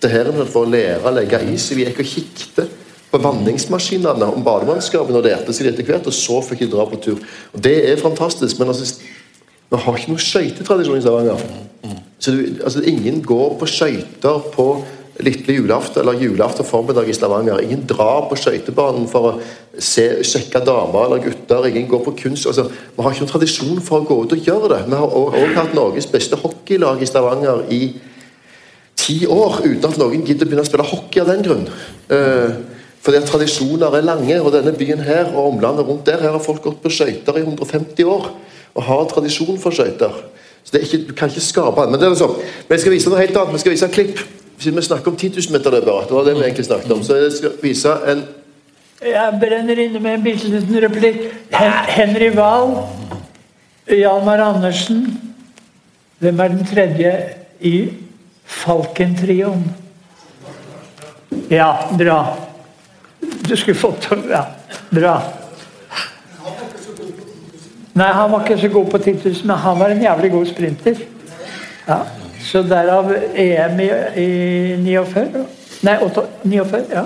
til 0.05 0.13
Heerenveen 0.13 0.51
for 0.51 0.67
å 0.67 0.71
lære 0.71 1.03
å 1.09 1.15
legge 1.17 1.41
is. 1.55 1.69
Så 1.69 1.79
vi 1.79 1.87
gikk 1.87 2.03
og 2.05 2.11
kikket 2.11 2.81
på 3.11 3.21
vanningsmaskinene 3.23 4.31
om 4.35 4.45
bademannskapene 4.45 5.21
og 5.21 5.29
lærte 5.29 5.55
seg 5.55 5.69
det 5.69 5.75
etter 5.75 5.89
hvert, 5.89 6.09
og 6.11 6.17
så 6.17 6.41
fikk 6.45 6.65
de 6.65 6.73
dra 6.73 6.87
på 6.91 7.01
tur. 7.03 7.21
Og 7.55 7.63
Det 7.63 7.77
er 7.91 8.03
fantastisk, 8.03 8.59
men 8.59 8.73
altså 8.73 8.99
vi 9.71 9.81
har 9.81 9.97
ikke 9.99 10.13
noe 10.13 10.23
skøytetradisjon 10.23 11.01
i 11.01 11.03
Stavanger. 11.03 11.47
Så 12.23 12.33
du, 12.35 12.43
altså, 12.63 12.83
ingen 12.87 13.23
går 13.25 13.57
på 13.59 13.67
skøyter 13.69 14.45
på 14.55 14.67
lille 15.23 15.55
julaften 15.57 16.03
eller 16.03 16.19
julaften 16.19 16.67
formiddag 16.67 17.09
i 17.09 17.15
Stavanger. 17.17 17.63
Ingen 17.63 17.85
drar 17.91 18.27
på 18.31 18.39
skøytebanen 18.39 19.07
for 19.11 19.29
å 19.31 19.35
se, 19.79 20.07
sjekke 20.27 20.63
damer 20.67 21.07
eller 21.09 21.23
gutter. 21.25 21.69
Ingen 21.71 21.89
går 21.91 22.03
på 22.07 22.17
kunst. 22.25 22.49
Altså, 22.51 22.67
vi 22.69 23.03
har 23.03 23.15
ikke 23.15 23.25
noen 23.25 23.33
tradisjon 23.35 23.83
for 23.85 24.03
å 24.03 24.09
gå 24.09 24.19
ut 24.25 24.37
og 24.37 24.49
gjøre 24.51 24.73
det. 24.75 24.81
Vi 24.89 25.01
har 25.01 25.19
òg 25.21 25.55
hatt 25.59 25.77
Norges 25.77 26.11
beste 26.11 26.39
hockeylag 26.43 27.03
i 27.03 27.11
Stavanger 27.11 27.65
i 27.75 27.83
ti 29.05 29.19
år 29.29 29.61
uten 29.65 29.91
at 29.91 29.99
noen 30.01 30.25
gidder 30.25 30.47
å 30.47 30.51
begynne 30.51 30.65
å 30.65 30.69
spille 30.69 30.87
hockey 30.89 31.23
av 31.23 31.31
den 31.33 31.45
grunn. 31.45 31.67
Eh, 32.09 32.55
fordi 33.05 33.21
at 33.21 33.29
tradisjoner 33.29 33.99
er 33.99 34.07
lange, 34.07 34.37
og 34.41 34.55
denne 34.55 34.73
byen 34.73 35.03
her 35.05 35.29
og 35.35 35.51
omlandet 35.53 35.85
rundt 35.85 36.07
der, 36.09 36.23
her 36.25 36.33
har 36.33 36.45
folk 36.45 36.63
gått 36.65 36.81
på 36.81 36.93
skøyter 36.93 37.37
i 37.37 37.45
150 37.45 38.09
år 38.09 38.31
og 38.75 38.87
har 38.87 39.05
tradisjon 39.11 39.59
for 39.61 39.77
skøyter. 39.77 40.15
Så 40.65 40.81
ikke, 40.81 41.03
du 41.09 41.13
kan 41.13 41.29
ikke 41.29 41.45
skape. 41.45 41.85
Men 41.91 42.01
det 42.01 42.09
er. 42.09 42.31
Men 42.69 42.73
jeg 42.79 42.81
skal 42.81 42.95
vise 42.95 43.11
noe 43.13 43.21
helt 43.21 43.37
annet. 43.37 43.53
Vi 43.53 43.61
skal 43.61 43.75
vise 43.75 43.91
en 43.91 43.93
klipp. 43.93 44.23
Siden 44.57 44.79
vi 44.79 44.87
snakker 44.87 45.13
om 45.13 45.17
10 45.17 45.35
000 45.37 45.53
meter 45.53 45.75
løpere. 45.75 46.07
Det 46.09 46.17
var 46.17 46.25
det 46.25 46.35
vi 46.39 46.47
egentlig 46.47 46.65
snakket 46.65 46.95
om. 46.95 47.03
Så 47.05 47.19
jeg 47.21 47.33
skal 47.37 47.53
vise 47.63 47.93
en 48.09 48.25
Jeg 49.05 49.39
brenner 49.41 49.79
inne 49.85 50.01
med 50.01 50.15
en 50.15 50.25
bitte 50.25 50.49
liten 50.49 50.81
replikk. 50.81 51.21
Hen 51.53 51.75
Henry 51.93 52.31
Wahl, 52.37 52.73
Hjalmar 53.91 54.41
Andersen 54.41 55.05
Hvem 56.19 56.41
er 56.41 56.49
den 56.49 56.65
tredje 56.67 57.11
i 57.61 57.75
Falkentrioen? 58.47 59.65
Ja, 61.49 61.89
bra. 61.99 62.37
Du 63.21 63.57
skulle 63.57 63.77
fått 63.77 64.09
Ja, 64.31 64.47
bra. 64.91 65.23
Nei, 67.95 68.07
han 68.13 68.31
var 68.31 68.43
ikke 68.43 68.59
så 68.59 68.69
god 68.69 68.89
på 68.91 68.99
10 68.99 69.13
000, 69.25 69.35
men 69.45 69.57
han 69.63 69.79
var 69.79 69.93
en 69.95 70.03
jævlig 70.03 70.31
god 70.33 70.47
sprinter. 70.51 71.03
Ja, 71.87 72.01
Så 72.45 72.63
derav 72.63 73.13
EM 73.35 73.81
i, 73.81 73.91
i 74.21 74.27
49. 74.83 75.45
Nei, 75.87 75.95
8 76.03 76.25
49. 76.43 76.83
Ja. 76.91 77.05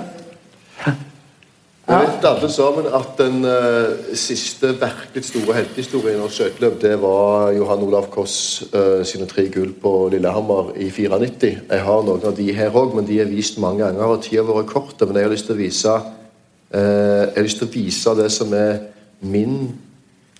Vi 1.89 1.95
vet 1.97 2.25
alle 2.29 2.47
sammen 2.53 2.85
at 2.93 3.15
den 3.17 3.39
uh, 3.49 4.13
siste 4.13 4.75
virkelig 4.77 5.23
store 5.25 5.55
heltehistorien 5.57 6.19
i 6.19 6.19
norsk 6.19 6.35
skøyteløp, 6.37 6.75
det 6.83 6.91
var 7.01 7.49
Johan 7.55 7.81
Olav 7.81 8.11
Koss 8.13 8.35
uh, 8.69 9.01
sine 9.01 9.25
tre 9.25 9.47
gull 9.49 9.71
på 9.73 9.93
Lillehammer 10.13 10.69
i 10.77 10.91
94. 10.93 11.49
Jeg 11.71 11.81
har 11.87 12.03
noen 12.05 12.27
av 12.29 12.35
de 12.37 12.45
her 12.53 12.77
òg, 12.77 12.93
men 12.93 13.07
de 13.07 13.17
er 13.23 13.31
vist 13.31 13.57
mange 13.57 13.81
ganger. 13.81 14.05
og 14.05 14.21
Tida 14.21 14.43
har 14.45 14.59
vært 14.59 14.69
kort, 14.69 15.01
men 15.01 15.17
jeg 15.17 15.25
har 15.25 15.33
lyst 15.33 15.49
til 15.49 15.57
å 15.57 15.61
vise 15.63 15.95
uh, 15.95 16.77
Jeg 16.77 17.33
har 17.39 17.49
lyst 17.49 17.63
til 17.63 17.71
å 17.71 17.73
vise 17.73 18.15
det 18.21 18.29
som 18.37 18.53
er 18.53 18.77
min 19.25 19.57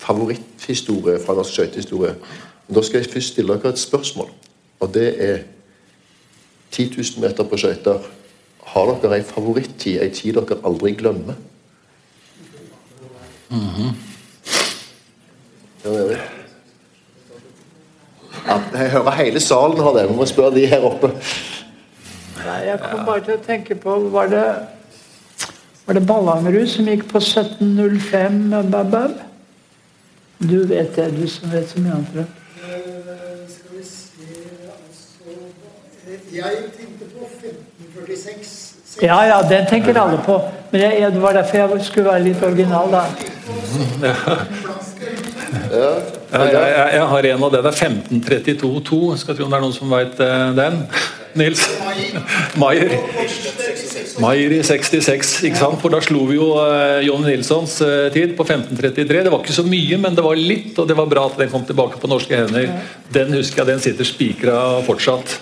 favoritthistorie 0.06 1.18
fra 1.26 1.34
norsk 1.40 1.58
skøytehistorie. 1.58 2.14
Da 2.70 2.86
skal 2.86 3.02
jeg 3.02 3.10
først 3.16 3.34
stille 3.34 3.58
dere 3.58 3.74
et 3.74 3.82
spørsmål, 3.82 4.30
og 4.86 4.94
det 4.94 5.10
er 5.18 5.44
10 6.78 6.92
000 6.94 7.26
meter 7.26 7.50
på 7.50 7.58
skøyter. 7.58 8.06
Har 8.70 8.92
dere 9.02 9.18
ei 9.20 9.24
favorittid, 9.26 10.02
ei 10.04 10.10
tid 10.14 10.38
dere 10.38 10.60
aldri 10.68 10.94
glemmer? 11.00 11.38
Er 15.86 16.10
det. 16.10 16.20
Ja, 18.48 18.58
jeg 18.74 18.92
hører 18.92 19.12
hele 19.12 19.40
salen 19.40 19.80
har 19.84 19.94
det. 19.98 20.10
Vi 20.10 20.16
må 20.18 20.26
spørre 20.26 20.56
de 20.56 20.66
her 20.70 20.86
oppe. 20.86 21.10
Nei, 22.40 22.60
jeg 22.70 22.80
kom 22.84 23.02
bare 23.06 23.24
til 23.26 23.36
å 23.36 23.42
tenke 23.44 23.76
på 23.76 23.96
Var 24.14 24.30
det, 24.32 24.44
var 25.86 25.98
det 25.98 26.06
Ballangerud 26.08 26.70
som 26.72 26.88
gikk 26.88 27.04
på 27.12 27.20
17.05? 27.20 28.70
bab, 28.72 28.92
bab? 28.94 29.18
Du 30.40 30.62
vet 30.70 30.96
det, 30.96 31.10
du 31.18 31.26
som 31.28 31.52
vet 31.52 31.68
så 31.68 31.82
mye 31.84 31.98
annet. 31.98 32.38
Eh, 32.64 33.42
Skal 33.52 33.76
vi 33.76 33.84
se 33.84 34.30
altså 34.72 36.38
Jeg 36.38 36.79
1546. 38.06 39.02
Ja, 39.02 39.20
ja, 39.28 39.42
den 39.50 39.66
tenker 39.70 39.98
alle 40.02 40.18
på. 40.26 40.40
Men 40.72 40.82
jeg, 40.82 41.00
jeg- 41.02 41.14
det 41.14 41.22
var 41.22 41.34
derfor 41.34 41.58
jeg 41.58 41.86
skulle 41.86 42.10
være 42.12 42.24
litt 42.24 42.44
original, 42.44 42.92
da. 42.92 43.04
Ja. 45.72 45.94
Jeg, 46.32 46.52
jeg, 46.54 46.90
jeg 46.94 47.06
har 47.12 47.26
en 47.26 47.44
av 47.44 47.52
det. 47.54 47.64
Det 47.66 47.72
er 47.72 47.90
1532-2. 47.90 49.00
Skal 49.18 49.38
tro 49.38 49.46
om 49.48 49.54
det 49.54 49.58
er 49.58 49.64
noen 49.64 49.74
som 49.74 49.90
veit 49.94 50.18
den. 50.58 50.84
Nils? 51.38 51.62
Maier. 52.58 52.94
Maier 54.20 54.54
i 54.58 54.60
66, 54.66 55.34
ikke 55.50 55.60
sant? 55.60 55.78
For 55.82 55.94
da 55.94 56.00
slo 56.04 56.24
vi 56.30 56.40
jo 56.40 56.50
uh, 56.58 56.98
Jonny 57.06 57.36
Nilssons 57.36 57.76
eh, 57.86 58.08
tid 58.14 58.34
på 58.38 58.44
1533. 58.48 59.24
Det 59.28 59.32
var 59.34 59.44
ikke 59.44 59.56
så 59.60 59.66
mye, 59.68 60.00
men 60.02 60.18
det 60.18 60.26
var 60.26 60.40
litt, 60.40 60.74
og 60.82 60.90
det 60.90 60.98
var 60.98 61.10
bra 61.12 61.28
at 61.30 61.38
den 61.40 61.52
kom 61.54 61.66
tilbake 61.70 62.02
på 62.02 62.10
norske 62.10 62.36
hender. 62.36 62.72
Den 63.14 63.34
husker 63.38 63.62
jeg, 63.62 63.70
den 63.76 63.84
sitter 63.86 64.10
spikra 64.10 64.58
fortsatt. 64.90 65.38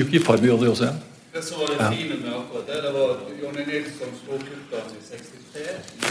Yuki 0.00 0.18
Farbi 0.18 0.48
hadde 0.50 0.64
jo 0.64 0.70
også 0.70 0.84
en. 0.90 0.98
Det 1.34 1.44
som 1.44 1.56
var 1.60 1.66
det 1.72 1.78
fine 1.98 2.16
med 2.24 2.32
akkurat 2.40 2.64
det, 2.68 2.76
det 2.84 2.92
var 2.96 3.06
at 3.14 3.20
Jonny 3.42 3.62
Nilsson 3.70 4.10
slo 4.20 4.32
kuttene 4.40 4.94
i 4.96 4.98
63. 5.08 5.66
I, 6.06 6.08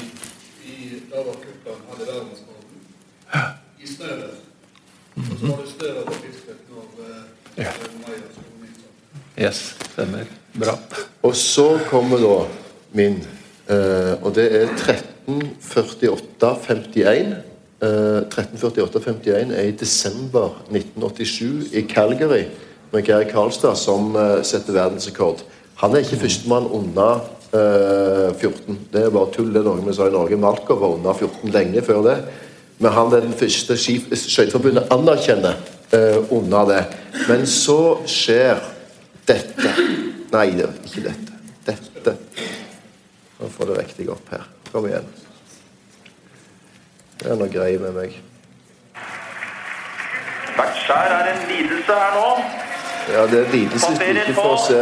i, 0.72 0.74
da 1.12 1.18
var 1.28 1.36
kuttene 1.42 1.82
hadde 1.90 2.04
verdensrekorden 2.12 2.80
i 3.82 3.84
snøret. 3.96 4.36
Og 5.16 5.22
så 5.40 5.46
var 5.48 5.58
det 5.64 5.70
større 5.72 6.02
på 6.06 6.14
Bislett 6.24 6.64
når 6.70 6.86
eh, 7.08 7.24
Ja. 7.64 7.72
Slo 7.72 7.88
Nilsson. 8.62 8.94
Yes, 9.40 9.60
stemmer. 9.92 10.26
Bra. 10.60 10.76
Og 11.24 11.36
så 11.36 11.80
kommer 11.90 12.18
da 12.18 12.46
min, 12.92 13.28
eh, 13.70 14.14
og 14.22 14.36
det 14.36 14.62
er 14.62 14.68
1348-51. 14.78 17.36
Eh, 17.82 18.22
1348-51 18.30 19.54
er 19.54 19.62
i 19.62 19.72
desember 19.72 20.50
1987 20.70 21.74
i 21.74 21.82
Calgary 21.90 22.44
med 22.92 23.08
Geir 23.08 23.28
Karlstad 23.30 23.78
som 23.80 24.16
eh, 24.16 24.42
setter 24.46 24.76
verdensrekord. 24.76 25.44
Han 25.82 25.96
er 25.96 26.06
ikke 26.06 26.22
førstemann 26.24 26.68
under 26.72 27.26
eh, 27.56 28.32
14. 28.38 28.80
Det 28.94 29.04
er 29.04 29.14
bare 29.14 29.32
tull. 29.34 29.52
Det 29.54 29.62
er 29.62 29.68
noe 29.68 29.84
vi 29.84 29.96
sa 29.96 30.08
i 30.10 30.14
Norge. 30.14 30.40
Malkov 30.40 30.82
var 30.82 30.98
under 30.98 31.18
14 31.18 31.54
lenge 31.56 31.84
før 31.86 32.04
det. 32.06 32.18
Men 32.80 32.92
han 32.92 33.14
er 33.14 33.24
den 33.24 33.36
første 33.36 33.78
Skøyteforbundet 33.80 34.92
anerkjenner 34.92 35.60
eh, 35.96 36.20
under 36.34 36.70
det. 36.72 36.82
Men 37.30 37.46
så 37.50 37.98
skjer 38.10 38.60
dette. 39.28 39.76
Nei, 40.34 40.50
det 40.58 40.68
er 40.68 40.80
ikke 40.88 41.06
dette. 41.10 41.40
Dette. 41.66 42.18
Nå 43.40 43.50
får 43.52 43.72
det 43.72 43.80
riktig 43.82 44.10
opp 44.12 44.32
her. 44.32 44.46
Kom 44.72 44.88
igjen. 44.90 45.08
Det 47.20 47.32
er 47.32 47.40
noe 47.40 47.52
greier 47.52 47.82
med 47.82 47.96
meg. 47.96 48.16
Hvert 50.56 50.80
skjær 50.84 51.12
er 51.18 51.32
en 51.34 51.44
lidelse 51.50 52.00
her 52.00 52.16
nå. 52.16 52.30
Ja, 53.14 53.26
det 53.32 53.40
er 53.46 53.52
lidelse 53.52 53.88
hvis 53.88 54.00
du 54.00 54.06
ikke 54.20 54.34
får 54.34 54.56
se 54.68 54.80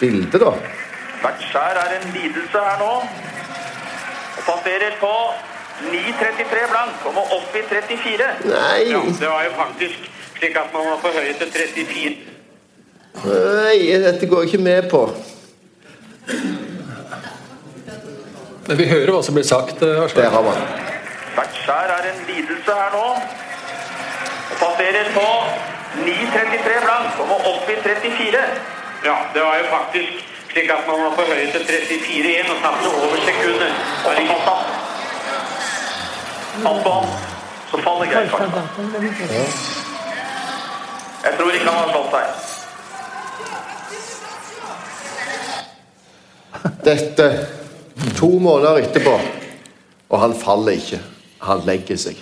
bildet, 0.00 0.40
da. 0.42 0.50
Hvert 1.22 1.44
skjær 1.50 1.78
er 1.82 1.94
en 1.96 2.10
lidelse 2.12 2.64
her 2.68 2.76
nå. 2.82 2.90
Og 4.36 4.42
passerer 4.48 4.98
på 5.00 5.12
9.33 5.92 6.66
blank 6.72 7.06
og 7.08 7.14
må 7.16 7.24
opp 7.38 7.56
i 7.56 7.62
34. 7.70 8.28
Nei! 8.50 8.84
det 9.20 9.28
var 9.28 9.44
jo 9.48 9.54
faktisk 9.56 10.10
slik 10.36 10.56
at 10.60 10.74
man 10.74 10.90
var 10.90 11.00
forhøyet 11.04 11.40
til 11.40 11.52
34. 11.52 12.16
Nei, 13.26 13.78
dette 14.04 14.28
går 14.28 14.44
jeg 14.44 14.52
ikke 14.52 14.64
med 14.64 14.90
på. 14.92 15.02
Men 18.66 18.78
vi 18.80 18.88
hører 18.90 19.12
hva 19.14 19.22
som 19.22 19.36
blir 19.38 19.46
sagt. 19.46 19.82
eh, 19.82 20.04
Det 20.14 20.28
har 20.32 20.42
man. 20.42 20.60
Hvert 21.36 21.58
skjær 21.62 21.92
er 21.96 22.08
en 22.12 22.20
lidelse 22.28 22.76
her 22.80 22.92
nå. 22.96 23.06
Og 24.50 24.56
passerer 24.60 25.10
på 25.14 25.26
9.33 26.04 26.80
blank 26.84 27.20
og 27.20 27.26
må 27.30 27.36
opp 27.52 27.70
i 27.70 27.76
34. 27.82 28.42
Ja, 29.04 29.16
det 29.34 29.42
var 29.46 29.54
jo 29.60 29.64
faktisk 29.70 30.10
slik 30.50 30.70
at 30.72 30.82
man 30.88 30.98
var 31.04 31.12
på 31.18 31.22
høyre 31.30 31.48
til 31.52 31.64
34 31.68 32.28
igjen 32.32 32.50
og 32.52 32.58
tapte 32.64 32.88
over 32.88 33.18
sekundet. 33.28 33.72
Og 34.04 34.10
så 34.16 34.22
falt 34.30 34.46
han. 34.50 34.60
Falt 36.66 36.82
på 36.84 36.90
han. 36.98 37.06
Så 37.70 37.76
faller 37.82 38.06
Geir 38.12 38.26
Karlstad. 38.30 38.66
Jeg 41.24 41.32
tror 41.38 41.50
ikke 41.50 41.70
han 41.70 41.78
har 41.82 41.88
slått 41.92 42.10
seg. 42.14 42.26
Dette 46.86 47.26
to 48.16 48.30
måneder 48.38 48.74
etterpå, 48.86 49.14
og 50.08 50.20
han 50.22 50.34
faller 50.38 50.72
ikke. 50.78 51.00
Han 51.42 51.60
legger 51.66 51.96
seg. 52.00 52.16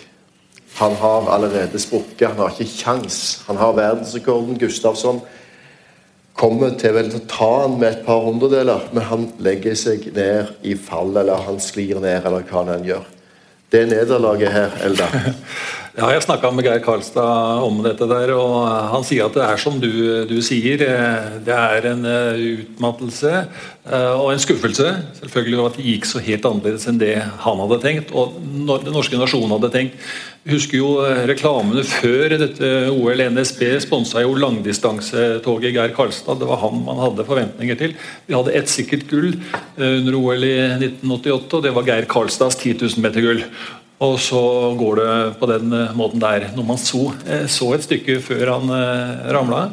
Han 0.81 0.97
har 0.99 1.31
allerede 1.31 1.79
sprukket. 1.79 2.29
Han 2.29 2.41
har 2.43 2.55
ikke 2.55 2.71
kjangs. 2.83 3.19
Han 3.47 3.61
har 3.61 3.77
verdensrekorden. 3.77 4.59
Gustavsson 4.59 5.23
kommer 6.35 6.75
til 6.79 6.97
vel 6.97 7.13
å 7.15 7.23
ta 7.31 7.51
han 7.63 7.79
med 7.79 7.93
et 7.93 8.07
par 8.07 8.25
hundredeler, 8.27 8.89
men 8.93 9.07
han 9.07 9.29
legger 9.39 9.77
seg 9.79 10.09
ned 10.17 10.51
i 10.67 10.75
fall, 10.75 11.15
eller 11.21 11.47
han 11.47 11.61
sklir 11.63 12.01
ned, 12.03 12.27
eller 12.27 12.43
hva 12.49 12.65
han 12.73 12.87
gjør. 12.87 13.05
Det 13.75 13.87
nederlaget 13.91 14.53
her, 14.55 14.75
Eldar 14.87 15.15
Ja, 15.95 16.09
jeg 16.11 16.25
snakka 16.25 16.49
med 16.51 16.67
Geir 16.67 16.81
Karlstad 16.83 17.63
om 17.63 17.77
dette 17.85 18.07
der, 18.11 18.33
og 18.35 18.67
han 18.91 19.05
sier 19.07 19.29
at 19.29 19.37
det 19.39 19.45
er 19.47 19.61
som 19.63 19.77
du, 19.79 19.87
du 20.27 20.41
sier. 20.43 20.83
eh, 20.83 21.37
Det 21.47 21.55
er 21.55 21.87
en 21.93 22.03
eh, 22.11 22.41
utmattelse 22.59 23.31
eh, 23.31 24.15
og 24.19 24.33
en 24.33 24.43
skuffelse. 24.43 24.89
Selvfølgelig 25.21 25.61
at 25.69 25.79
det 25.79 25.87
gikk 25.87 26.09
så 26.11 26.23
helt 26.27 26.49
annerledes 26.51 26.89
enn 26.91 26.99
det 26.99 27.15
han 27.23 27.63
hadde 27.63 27.79
tenkt, 27.87 28.11
og 28.11 28.35
den 28.43 28.91
norske 28.91 29.23
nasjonen 29.23 29.55
hadde 29.55 29.71
tenkt. 29.71 30.03
Husker 30.45 30.77
jo 30.77 30.89
eh, 31.01 31.23
reklamene 31.31 31.81
før 31.89 32.35
dette 32.37 32.71
OL. 32.93 33.23
NSB 33.33 33.63
sponsa 33.81 34.21
jo 34.21 34.35
langdistansetoget 34.37 35.73
Geir 35.73 35.95
Karlstad. 35.97 36.37
Det 36.43 36.49
var 36.51 36.61
han 36.61 36.83
man 36.85 37.01
hadde 37.01 37.25
forventninger 37.25 37.79
til. 37.81 37.95
Vi 38.29 38.37
hadde 38.37 38.53
ett 38.59 38.69
sikkert 38.69 39.07
gull 39.09 39.31
eh, 39.33 39.95
under 40.03 40.19
OL 40.19 40.45
i 40.45 40.59
1988, 40.83 41.49
og 41.49 41.65
det 41.65 41.73
var 41.73 41.89
Geir 41.89 42.09
Karlstads 42.11 42.61
10 42.61 42.77
000 42.77 43.07
meter 43.07 43.25
gull. 43.25 43.41
Og 44.05 44.19
så 44.21 44.43
går 44.77 45.01
det 45.01 45.17
på 45.41 45.49
den 45.49 45.73
eh, 45.73 45.97
måten 45.97 46.21
der. 46.21 46.51
Når 46.53 46.69
man 46.75 46.83
så, 46.83 47.07
så 47.49 47.73
et 47.73 47.89
stykke 47.89 48.21
før 48.27 48.59
han 48.59 48.77
ramla. 49.33 49.71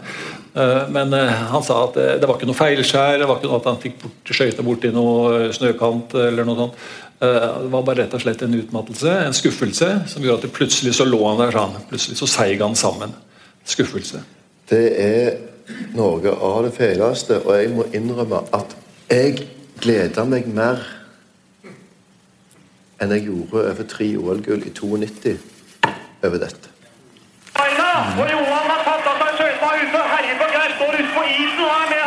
Eh, 0.53 0.87
Men 0.89 1.13
eh, 1.13 1.29
han 1.51 1.63
sa 1.63 1.85
at 1.87 1.97
eh, 1.97 2.17
det 2.19 2.27
var 2.27 2.35
ikke 2.37 2.49
noe 2.49 2.57
feilskjær, 2.59 3.19
det 3.21 3.27
var 3.29 3.39
ikke 3.39 3.47
noe 3.51 3.61
at 3.61 3.69
han 3.69 3.79
fikk 3.79 4.01
bort, 4.01 4.33
skøyta 4.35 4.65
borti 4.67 4.91
noe 4.91 5.47
snøkant 5.55 6.15
eller 6.19 6.47
noe 6.47 6.59
sånt. 6.59 6.81
Eh, 7.21 7.47
Det 7.61 7.69
var 7.71 7.85
bare 7.87 8.01
rett 8.03 8.15
og 8.17 8.23
slett 8.25 8.43
en 8.43 8.57
utmattelse, 8.59 9.13
en 9.29 9.37
skuffelse, 9.37 9.89
som 10.11 10.23
gjorde 10.25 10.41
at 10.41 10.47
det 10.49 10.55
plutselig 10.57 10.95
så 10.97 11.07
lå 11.07 11.21
han 11.29 11.39
der 11.39 11.55
sånn. 11.55 11.77
Plutselig 11.91 12.19
så 12.19 12.27
seig 12.27 12.59
han 12.61 12.75
sammen. 12.75 13.15
Skuffelse. 13.63 14.23
Det 14.67 14.83
er 14.99 15.37
noe 15.95 16.33
av 16.35 16.63
det 16.65 16.73
feileste, 16.75 17.39
og 17.45 17.53
jeg 17.55 17.69
må 17.71 17.85
innrømme 17.95 18.43
at 18.57 18.75
jeg 19.11 19.45
gleder 19.81 20.27
meg 20.27 20.47
mer 20.51 20.81
enn 23.01 23.15
jeg 23.15 23.25
gjorde 23.29 23.63
over 23.71 23.87
tre 23.89 24.09
OL-gull 24.19 24.67
i 24.67 24.73
92 24.75 25.37
over 26.27 26.37
dette. 26.43 26.69
Aina, 27.57 27.87
og 28.19 28.27
Johan 28.29 28.67
har 28.69 28.83
tatt 28.85 29.07
herjer 29.79 30.37
på 30.41 30.47
Geir. 30.55 30.71
Står 30.75 30.93
ute 30.99 31.11
på 31.15 31.23
isen 31.23 31.63
og 31.65 31.71
er 31.81 31.89
med 31.93 32.00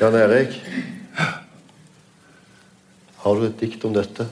Jan 0.00 0.14
Erik, 0.16 0.54
har 3.16 3.34
du 3.36 3.42
et 3.44 3.58
dikt 3.60 3.82
om 3.84 3.92
dette? 3.92 4.24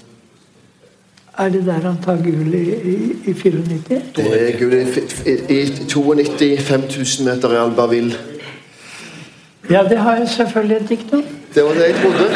Er 1.39 1.53
det 1.53 1.61
der 1.67 1.85
han 1.85 1.99
tar 2.01 2.23
gull 2.25 2.55
i, 2.57 2.63
i, 2.73 2.95
i 3.29 3.35
94? 3.37 3.99
Det 4.17 4.25
er 4.33 4.57
gull 4.57 4.73
i, 4.79 4.87
i, 5.29 5.35
i 5.59 5.61
92 5.85 6.65
5000 6.71 7.29
meter 7.29 7.53
i 7.53 7.61
Albertville. 7.61 8.17
Ja, 9.69 9.85
det 9.85 10.01
har 10.01 10.23
jeg 10.23 10.33
selvfølgelig 10.39 10.81
et 10.81 10.89
dikt 10.89 11.15
om. 11.21 11.25
Det 11.55 11.69
var 11.69 11.77
det 11.77 11.91
jeg 11.91 12.01
trodde. 12.01 12.31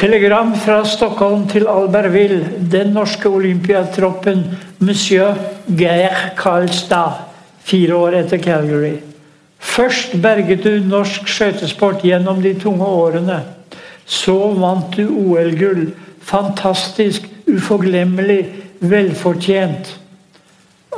Telegram 0.00 0.56
fra 0.64 0.80
Stockholm 0.88 1.44
til 1.52 1.68
Albertville. 1.68 2.44
Den 2.72 2.96
norske 2.96 3.28
olympiatroppen 3.28 4.46
Monsieur 4.80 5.36
Geir 5.68 6.32
Karlstad. 6.40 7.26
Fire 7.60 7.94
år 8.00 8.22
etter 8.24 8.40
Calgary. 8.40 8.96
Først 9.64 10.12
berget 10.22 10.64
du 10.64 10.76
norsk 10.84 11.28
skøytesport 11.28 12.02
gjennom 12.04 12.42
de 12.42 12.52
tunge 12.60 12.84
årene. 12.84 13.40
Så 14.06 14.36
vant 14.60 14.96
du 14.96 15.08
OL-gull. 15.08 15.88
Fantastisk, 16.20 17.24
uforglemmelig, 17.48 18.46
velfortjent. 18.80 20.00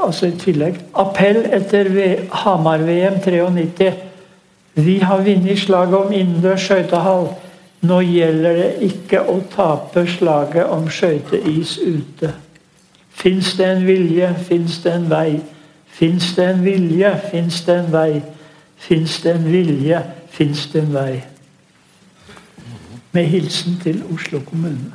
Altså 0.02 0.26
i 0.26 0.36
tillegg. 0.38 0.80
Appell 0.98 1.44
etter 1.54 1.88
Hamar-VM 2.42 3.20
93. 3.24 3.94
Vi 4.74 4.98
har 4.98 5.22
vunnet 5.24 5.58
slaget 5.58 5.94
om 5.94 6.12
innendørs 6.12 6.66
skøytehall. 6.66 7.30
Nå 7.86 8.02
gjelder 8.02 8.60
det 8.60 8.70
ikke 8.90 9.22
å 9.30 9.38
tape 9.54 10.04
slaget 10.10 10.66
om 10.74 10.90
skøyteis 10.90 11.78
ute. 11.78 12.34
Fins 13.16 13.54
det 13.56 13.66
en 13.72 13.86
vilje, 13.86 14.34
fins 14.48 14.82
det 14.84 14.92
en 14.92 15.10
vei. 15.10 15.38
Fins 15.96 16.34
det 16.36 16.50
en 16.50 16.64
vilje, 16.64 17.12
fins 17.30 17.62
det 17.64 17.78
en 17.78 17.92
vei. 17.94 18.10
Fins 18.76 19.20
det 19.22 19.32
en 19.36 19.48
vilje, 19.50 20.02
fins 20.30 20.66
det 20.72 20.84
en 20.84 20.92
vei. 20.94 21.24
Med 23.16 23.30
hilsen 23.32 23.80
til 23.82 24.02
Oslo 24.12 24.42
kommune. 24.44 24.92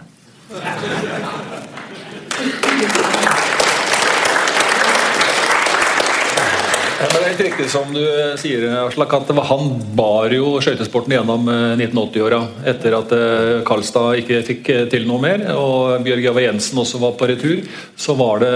Ja, 7.02 7.08
det 7.10 7.18
er 7.18 7.24
helt 7.32 7.40
riktig 7.42 7.66
som 7.74 7.90
du 7.96 8.02
eh, 8.04 8.36
sier, 8.38 8.68
Aslak, 8.84 9.14
at 9.18 9.32
han 9.50 9.72
bar 9.98 10.30
jo 10.36 10.60
skøytesporten 10.62 11.16
gjennom 11.16 11.48
eh, 11.50 11.74
1980-åra. 11.80 12.42
Etter 12.70 12.94
at 13.00 13.16
eh, 13.18 13.54
Karlstad 13.66 14.20
ikke 14.22 14.44
fikk 14.46 14.70
eh, 14.70 14.84
til 14.92 15.08
noe 15.10 15.18
mer, 15.24 15.48
og 15.58 16.06
Bjørg 16.06 16.28
Java 16.28 16.44
Jensen 16.46 16.78
også 16.84 17.02
var 17.02 17.16
på 17.18 17.32
retur, 17.32 17.64
så 17.98 18.14
var 18.20 18.44
det 18.46 18.54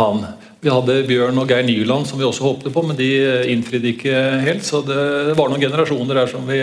han. 0.00 0.24
Vi 0.64 0.72
hadde 0.72 0.94
Bjørn 1.04 1.36
og 1.42 1.50
Geir 1.50 1.66
Nyland 1.66 2.08
som 2.08 2.16
vi 2.16 2.24
også 2.24 2.46
håpte 2.46 2.72
på, 2.72 2.82
men 2.88 2.96
de 2.96 3.08
eh, 3.20 3.48
innfridde 3.52 3.90
ikke 3.90 4.20
helt. 4.46 4.64
Så 4.64 4.80
det 4.86 5.34
var 5.36 5.52
noen 5.52 5.60
generasjoner 5.60 6.22
der 6.22 6.30
som 6.30 6.46
vi 6.48 6.60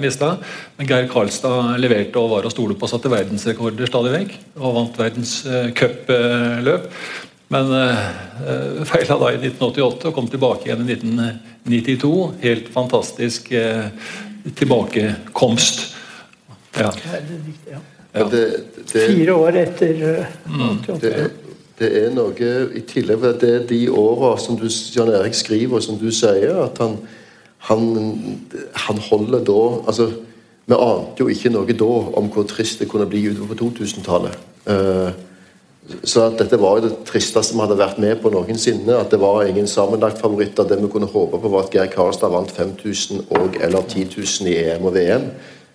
mista. 0.00 0.38
Men 0.78 0.88
Geir 0.88 1.10
Karlstad 1.12 1.76
leverte 1.82 2.20
og 2.22 2.32
var 2.32 2.48
å 2.48 2.54
stole 2.54 2.78
på, 2.78 2.88
satte 2.88 3.12
verdensrekorder 3.12 3.90
stadig 3.90 4.14
vekk. 4.16 4.38
Og 4.62 4.78
vant 4.78 5.04
verdens 5.04 5.42
eh. 5.52 5.68
Men 7.52 7.68
uh, 7.68 8.84
feila 8.88 9.18
da 9.20 9.32
i 9.34 9.36
1988 9.36 10.08
og 10.08 10.14
kom 10.16 10.28
tilbake 10.32 10.70
igjen 10.70 10.86
i 10.86 10.94
1992. 10.96 12.12
Helt 12.42 12.70
fantastisk 12.72 13.52
eh, 13.52 13.88
tilbakekomst. 14.56 15.84
Ja. 16.80 16.92
Ja, 18.12 18.24
Det, 18.28 18.42
det, 18.92 19.06
Fire 19.08 19.34
år 19.34 19.56
etter 19.56 20.00
eh, 20.08 20.32
88. 20.46 20.98
det, 21.00 21.12
det 21.82 21.90
er 21.98 22.12
noe 22.14 22.52
i 22.78 22.84
tillegg 22.86 23.20
for 23.22 23.40
det 23.42 23.54
de 23.72 23.80
åra 23.90 24.36
som 24.40 24.56
du, 24.58 24.68
Jan 24.94 25.10
Erik 25.10 25.34
skriver, 25.34 25.76
og 25.78 25.84
som 25.84 25.98
du 25.98 26.08
sier, 26.14 26.54
at 26.62 26.78
han, 26.82 26.96
han, 27.68 27.88
han 28.86 29.02
holder 29.10 29.42
da 29.48 29.64
altså, 29.86 30.12
Vi 30.62 30.76
ante 30.78 31.24
jo 31.24 31.26
ikke 31.28 31.50
noe 31.50 31.74
da 31.74 31.90
om 32.20 32.28
hvor 32.30 32.46
trist 32.46 32.78
det 32.78 32.86
kunne 32.88 33.08
bli 33.10 33.24
utover 33.32 33.50
på 33.50 33.66
2000-tallet. 33.66 34.36
Eh, 34.70 35.08
så 36.06 36.28
at 36.28 36.38
dette 36.38 36.60
var 36.62 36.78
det 36.84 36.92
tristeste 37.08 37.56
vi 37.56 37.64
hadde 37.64 37.78
vært 37.80 37.98
med 37.98 38.20
på 38.22 38.30
noensinne. 38.30 38.94
At 38.94 39.10
det 39.10 39.18
var 39.20 39.42
ingen 39.42 39.66
sammenlagt 39.66 40.22
favoritter. 40.22 40.62
Det 40.62 40.78
vi 40.78 40.90
kunne 40.92 41.10
håpe 41.10 41.40
på, 41.42 41.50
var 41.50 41.66
at 41.66 41.74
Geir 41.74 41.90
Karlstad 41.90 42.30
vant 42.30 42.54
5000 42.54 43.26
og 43.34 43.58
eller 43.58 43.82
10 43.82 44.06
000 44.14 44.52
i 44.52 44.54
EM 44.62 44.86
og 44.86 44.94
VM. 44.94 45.26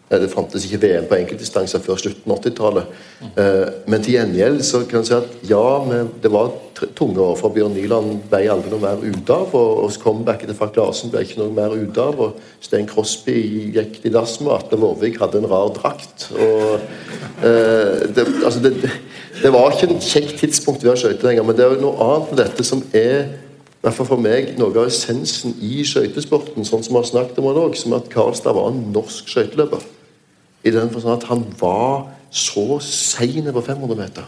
Eh, 0.09 0.19
Det 0.21 0.29
fantes 0.31 0.65
ikke 0.65 0.79
VM 0.87 1.07
på 1.09 1.17
enkeltdistanser 1.17 1.83
før 1.83 1.99
slutten 1.99 2.31
av 2.31 2.39
80-tallet. 2.39 2.95
Eh, 3.35 3.65
Men 3.87 4.03
til 4.03 4.13
gjengjeld 4.15 4.63
så 4.63 4.83
kan 4.87 5.01
jeg 5.01 5.07
si 5.09 5.13
at 5.17 5.49
ja, 5.49 6.03
det 6.23 6.31
var 6.31 6.51
tunge 6.95 7.19
år 7.19 7.35
for 7.39 7.49
Bjørn 7.49 7.73
Nyland. 7.75 8.21
Ble 8.29 8.45
aldri 8.51 8.71
noe 8.71 8.79
mer 8.79 9.03
ut 9.03 9.29
av. 9.33 9.55
Og 9.55 9.91
comebacket 10.03 10.47
til 10.47 10.55
Frank 10.57 10.77
Larsen 10.77 11.11
ble 11.11 11.23
ikke 11.25 11.41
noe 11.41 11.51
mer 11.51 11.75
ut 11.75 11.97
av. 11.97 12.19
Og 12.19 12.37
Stein 12.61 12.87
Crosby 12.87 13.73
gikk 13.75 14.01
til 14.03 14.13
dass 14.13 14.39
med. 14.39 14.53
Atle 14.55 14.79
Vårvik 14.79 15.19
hadde 15.19 15.41
en 15.41 15.49
rar 15.49 15.73
drakt. 15.75 16.29
Og 16.37 16.79
eh, 17.43 18.07
det, 18.15 18.27
altså 18.45 18.63
det, 18.63 18.77
det 19.41 19.51
var 19.53 19.75
ikke 19.75 19.91
en 19.91 19.99
kjekk 20.01 20.37
tidspunkt 20.39 20.85
å 20.85 20.93
være 20.93 21.03
skøyter 21.03 21.29
lenger, 21.29 21.43
men 21.43 21.57
det 21.57 21.65
er 21.65 21.75
jo 21.75 21.83
noe 21.83 22.07
annet 22.07 22.31
med 22.31 22.41
dette 22.45 22.63
som 22.65 22.81
er 22.95 23.27
hvert 23.83 24.07
for 24.07 24.19
meg 24.19 24.55
noe 24.57 24.73
av 24.73 24.87
essensen 24.89 25.53
i 25.63 25.83
skøytesporten, 25.85 26.65
sånn 26.65 26.81
som 26.83 26.95
vi 26.95 26.99
har 26.99 27.11
snakket 27.11 27.37
om 27.39 27.51
det 27.51 27.61
også, 27.61 27.83
som 27.83 27.93
at 27.99 28.09
Karlstad 28.11 28.57
var 28.57 28.71
en 28.71 28.81
norsk 28.95 29.29
skøyteløper. 29.29 29.85
I 30.67 30.71
den 30.75 30.91
forstand 30.91 31.21
at 31.21 31.29
han 31.29 31.45
var 31.59 32.09
så 32.31 32.79
sein 32.83 33.47
på 33.53 33.61
500 33.61 33.95
meter. 33.95 34.23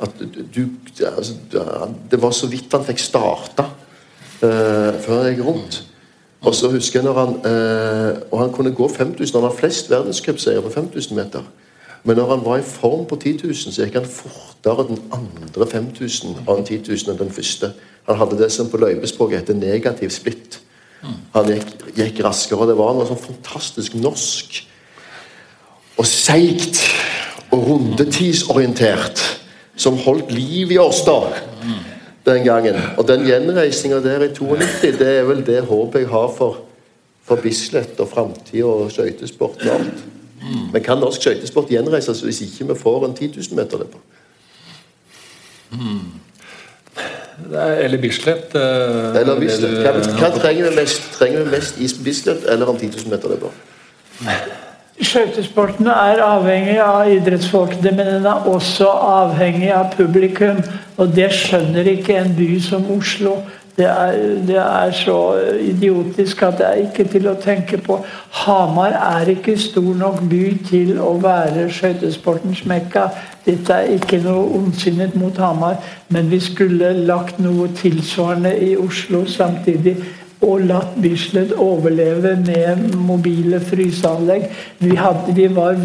At 0.00 0.10
du, 0.54 0.60
altså, 1.04 1.32
Det 2.10 2.22
var 2.22 2.30
så 2.30 2.48
vidt 2.48 2.72
han 2.72 2.84
fikk 2.84 2.98
starta 2.98 3.66
uh, 4.42 4.96
før 5.00 5.22
han 5.22 5.32
gikk 5.34 5.44
rundt. 5.44 5.82
Og 6.40 6.54
så 6.56 6.70
husker 6.72 7.00
jeg 7.00 7.04
når 7.04 7.18
han 7.18 7.34
uh, 7.44 8.20
Og 8.30 8.38
han 8.40 8.52
kunne 8.52 8.72
gå 8.72 8.88
5000. 8.88 9.36
Han 9.36 9.50
har 9.50 9.56
flest 9.58 9.90
verdenscupseiere 9.90 10.62
på 10.62 10.70
5000 10.70 11.16
meter. 11.16 11.44
Men 12.04 12.16
når 12.16 12.30
han 12.30 12.44
var 12.44 12.56
i 12.58 12.64
form 12.64 13.04
på 13.06 13.16
10 13.16 13.40
000, 13.44 13.54
så 13.54 13.84
gikk 13.84 13.98
han 14.00 14.08
fortere 14.08 14.86
den 14.88 15.02
andre 15.12 15.66
5000 15.66 16.36
av 16.48 16.56
den 16.56 16.64
10 16.64 16.80
000 16.88 17.12
enn 17.12 17.20
den 17.20 17.32
første. 17.32 17.72
Han 18.08 18.16
hadde 18.16 18.38
det 18.40 18.48
som 18.52 18.70
på 18.70 18.80
løypespråket 18.80 19.38
heter 19.42 19.54
negativ 19.54 20.08
splitt. 20.08 20.62
Han 21.34 21.52
gikk, 21.52 21.68
gikk 21.96 22.24
raskere, 22.24 22.64
og 22.64 22.72
det 22.72 22.78
var 22.78 22.96
noe 22.96 23.08
sånn 23.08 23.20
fantastisk 23.20 23.94
norsk 24.00 24.62
og 26.00 26.06
seigt 26.08 26.80
og 27.52 27.64
rundetidsorientert 27.66 29.20
som 29.80 29.96
holdt 30.00 30.30
liv 30.32 30.72
i 30.72 30.78
oss 30.80 31.02
da 31.06 31.18
den 32.28 32.44
gangen. 32.46 32.76
Og 33.00 33.06
den 33.08 33.24
gjenreisinga 33.28 33.98
der 34.04 34.24
i 34.26 34.30
92, 34.36 34.96
det 35.00 35.08
er 35.18 35.24
vel 35.28 35.40
det 35.46 35.62
håpet 35.68 36.04
jeg 36.04 36.10
har 36.12 36.28
for, 36.36 36.60
for 37.26 37.40
Bislett 37.42 38.00
og 38.00 38.08
framtida 38.12 38.64
og 38.68 38.90
skøytesporten 38.92 39.68
og 39.68 39.74
alt. 39.80 40.02
Men 40.72 40.82
kan 40.84 40.98
norsk 41.02 41.20
skøytesport 41.24 41.68
gjenreises 41.72 42.22
hvis 42.24 42.40
ikke 42.46 42.70
vi 42.72 42.78
får 42.80 43.04
en 43.08 43.14
10 43.18 43.28
000 43.36 43.58
meter 43.60 43.82
løper? 43.84 44.00
Er- 47.52 47.84
Eller 47.84 47.98
Bislett. 47.98 48.54
eh, 48.54 49.20
Eller 49.20 49.40
Bislett? 49.40 49.78
Hva, 49.84 49.92
hva 50.20 50.30
trenger 50.38 50.70
vi 50.70 50.76
mest? 50.76 51.02
Trenger 51.18 51.44
vi 51.44 51.50
mest 51.56 51.78
i 51.80 51.88
Bislett 52.04 52.44
eller 52.48 52.66
en 52.72 52.78
10 52.78 52.86
000 53.04 53.10
meter 53.14 53.28
løper? 53.36 53.48
Skøytesporten 55.00 55.86
er 55.88 56.20
avhengig 56.20 56.76
av 56.84 57.08
idrettsfolkene, 57.08 57.94
men 57.96 58.06
den 58.06 58.26
er 58.28 58.48
også 58.50 58.90
avhengig 58.90 59.70
av 59.72 59.94
publikum. 59.94 60.60
Og 61.00 61.14
det 61.16 61.30
skjønner 61.32 61.88
ikke 61.94 62.18
en 62.20 62.34
by 62.36 62.50
som 62.60 62.84
Oslo. 62.92 63.38
Det 63.78 63.86
er, 63.88 64.16
det 64.44 64.58
er 64.60 64.90
så 64.92 65.16
idiotisk 65.60 66.42
at 66.42 66.58
det 66.58 66.66
er 66.66 66.82
ikke 66.82 67.06
til 67.08 67.30
å 67.30 67.36
tenke 67.40 67.78
på. 67.80 67.96
Hamar 68.42 68.92
er 68.92 69.30
ikke 69.32 69.56
stor 69.56 69.94
nok 69.96 70.20
by 70.28 70.42
til 70.68 70.98
å 71.00 71.14
være 71.22 71.70
skøytesportens 71.72 72.66
mekka. 72.68 73.06
Dette 73.46 73.72
er 73.72 73.94
ikke 73.96 74.20
noe 74.20 74.50
ondsinnet 74.58 75.16
mot 75.16 75.38
Hamar, 75.40 75.78
men 76.12 76.28
vi 76.28 76.42
skulle 76.44 76.92
lagt 77.08 77.40
noe 77.40 77.70
tilsvarende 77.80 78.52
i 78.68 78.74
Oslo 78.76 79.24
samtidig 79.24 79.96
og 80.40 80.64
latt 80.64 80.96
Bislett 81.02 81.52
overleve 81.52 82.36
med 82.46 82.94
mobile 82.96 83.60
fryseanlegg. 83.60 84.48
Vi, 84.78 84.94
hadde, 84.96 85.34
vi 85.36 85.46
var 85.54 85.76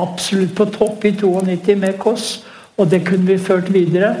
absolutt 0.00 0.54
på 0.56 0.68
topp 0.74 1.04
i 1.08 1.14
92 1.16 1.76
med 1.80 1.98
Koss, 1.98 2.44
og 2.76 2.90
det 2.90 3.04
kunne 3.06 3.26
vi 3.26 3.38
ført 3.38 3.72
videre. 3.72 4.14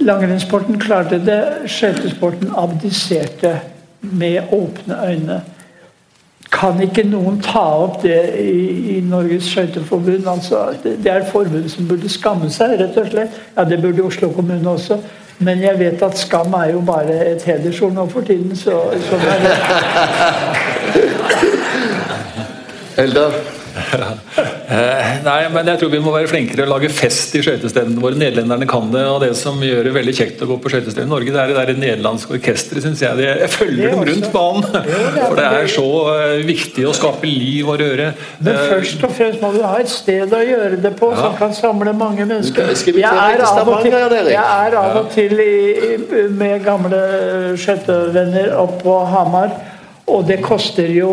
Langrennssporten 0.00 0.80
klarte 0.80 1.20
det, 1.20 1.40
skøytesporten 1.68 2.54
abdiserte 2.56 3.58
med 4.00 4.52
åpne 4.52 4.98
øyne. 5.06 5.42
Kan 6.52 6.80
ikke 6.84 7.04
noen 7.08 7.38
ta 7.40 7.62
opp 7.84 8.02
det 8.02 8.18
i, 8.40 8.96
i 8.96 9.00
Norges 9.08 9.46
skøyteforbund? 9.52 10.26
Altså, 10.28 10.66
det, 10.82 10.98
det 11.04 11.12
er 11.12 11.22
et 11.22 11.32
forbund 11.32 11.68
som 11.72 11.88
burde 11.88 12.10
skamme 12.12 12.50
seg, 12.52 12.76
rett 12.80 12.98
og 13.00 13.08
slett. 13.12 13.38
Ja, 13.56 13.64
Det 13.64 13.80
burde 13.80 14.04
Oslo 14.04 14.28
kommune 14.32 14.70
også. 14.70 14.98
Men 15.44 15.62
jeg 15.62 15.78
vet 15.78 16.02
at 16.02 16.18
skam 16.18 16.54
er 16.58 16.72
jo 16.72 16.80
bare 16.86 17.16
et 17.32 17.42
hedersord 17.42 17.92
nå 17.96 18.06
for 18.08 18.20
tiden, 18.26 18.56
så 18.56 18.80
det. 18.92 19.56
Eldar? 23.02 23.51
Eh, 24.72 25.08
Nei, 25.20 25.48
men 25.52 25.66
jeg 25.68 25.80
tror 25.82 25.90
vi 25.92 25.98
må 26.00 26.12
være 26.14 26.28
flinkere 26.30 26.64
å 26.64 26.70
lage 26.70 26.88
fest 26.88 27.34
i 27.36 27.42
skøytestedene 27.44 28.00
våre. 28.00 28.16
Nederlenderne 28.16 28.64
kan 28.70 28.86
det, 28.92 29.02
og 29.10 29.18
det 29.20 29.32
som 29.36 29.58
gjør 29.60 29.84
det 29.84 29.92
veldig 29.92 30.14
kjekt 30.16 30.40
å 30.40 30.48
gå 30.48 30.56
på 30.64 30.70
skøytested 30.72 31.04
i 31.04 31.10
Norge, 31.10 31.34
det 31.34 31.42
er 31.42 31.50
det 31.50 31.56
der 31.58 31.80
nederlandske 31.82 32.38
orkesteret, 32.38 32.80
syns 32.86 33.02
jeg. 33.04 33.20
Jeg 33.26 33.50
følger 33.52 33.92
dem 33.92 34.04
rundt 34.08 34.28
banen. 34.32 34.64
For 35.18 35.36
det 35.36 35.44
er 35.48 35.68
så 35.74 35.84
eh, 36.14 36.38
viktig 36.48 36.86
å 36.88 36.94
skape 36.96 37.28
liv 37.28 37.68
og 37.68 37.82
røre. 37.82 38.08
Men 38.40 38.52
Eh, 38.52 38.70
først 38.70 39.04
og 39.04 39.12
fremst 39.18 39.44
må 39.44 39.52
du 39.52 39.60
ha 39.66 39.74
et 39.82 39.92
sted 39.92 40.32
å 40.32 40.40
gjøre 40.46 40.80
det 40.86 40.94
på 40.96 41.10
som 41.18 41.36
kan 41.36 41.52
samle 41.56 41.92
mange 41.96 42.24
mennesker. 42.24 42.72
Jeg 42.72 43.04
er 43.04 43.44
av 43.44 43.68
og 43.68 43.84
til, 43.84 43.98
av 43.98 44.98
og 45.02 45.12
til 45.12 45.36
i, 45.42 45.52
i, 45.92 46.24
med 46.32 46.64
gamle 46.64 47.02
skøytevenner 47.60 48.54
opp 48.62 48.78
på 48.86 48.96
Hamar. 49.12 49.52
Og 50.10 50.26
det 50.26 50.40
koster 50.42 50.88
jo, 50.90 51.10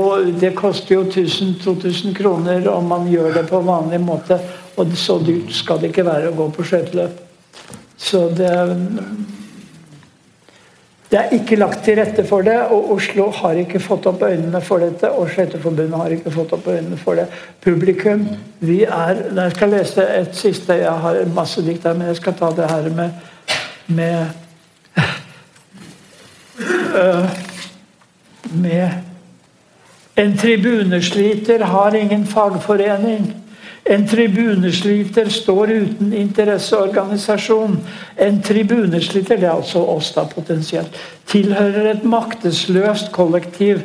jo 0.90 1.04
1000-2000 1.04 2.16
kroner 2.18 2.68
om 2.72 2.88
man 2.90 3.08
gjør 3.12 3.34
det 3.38 3.46
på 3.50 3.62
vanlig 3.62 4.00
måte. 4.02 4.40
Og 4.80 4.96
så 4.98 5.20
dyrt 5.22 5.52
skal 5.54 5.82
det 5.82 5.92
ikke 5.92 6.08
være 6.08 6.32
å 6.32 6.38
gå 6.38 6.50
på 6.56 6.66
skøyteløp. 6.66 7.20
Så 8.00 8.30
det 8.34 8.54
det 11.10 11.18
er 11.18 11.32
ikke 11.34 11.58
lagt 11.58 11.80
til 11.82 11.98
rette 11.98 12.22
for 12.30 12.46
det, 12.46 12.54
og 12.70 12.92
Oslo 12.94 13.32
har 13.34 13.58
ikke 13.58 13.80
fått 13.82 14.06
opp 14.06 14.22
øynene 14.28 14.60
for 14.62 14.84
dette. 14.84 15.10
Og 15.10 15.32
Skøyteforbundet 15.34 15.98
har 15.98 16.14
ikke 16.14 16.34
fått 16.36 16.54
opp 16.54 16.68
øynene 16.70 16.98
for 17.02 17.18
det. 17.18 17.26
Publikum, 17.66 18.28
vi 18.60 18.84
er 18.84 19.24
Jeg 19.36 19.56
skal 19.56 19.74
lese 19.74 20.06
et 20.06 20.36
siste 20.38 20.74
Jeg 20.74 20.92
har 20.92 21.18
masse 21.34 21.66
dikt 21.66 21.84
her, 21.84 21.98
men 21.98 22.08
jeg 22.08 22.22
skal 22.22 22.34
ta 22.38 22.52
det 22.54 22.70
her 22.70 22.90
med 22.94 23.10
med 23.88 24.28
øh, 26.94 27.30
med 28.52 28.90
En 30.20 30.38
tribunesliter 30.38 31.60
har 31.60 31.96
ingen 31.96 32.26
fagforening. 32.28 33.36
En 33.86 34.08
tribunesliter 34.08 35.30
står 35.30 35.72
uten 35.72 36.14
interesseorganisasjon. 36.14 37.78
En 38.18 38.42
tribunesliter, 38.44 39.38
det 39.38 39.48
er 39.48 39.56
altså 39.56 39.80
oss 39.80 40.12
da 40.14 40.26
potensielt, 40.28 41.00
tilhører 41.28 41.92
et 41.94 42.04
maktesløst 42.04 43.12
kollektiv. 43.16 43.80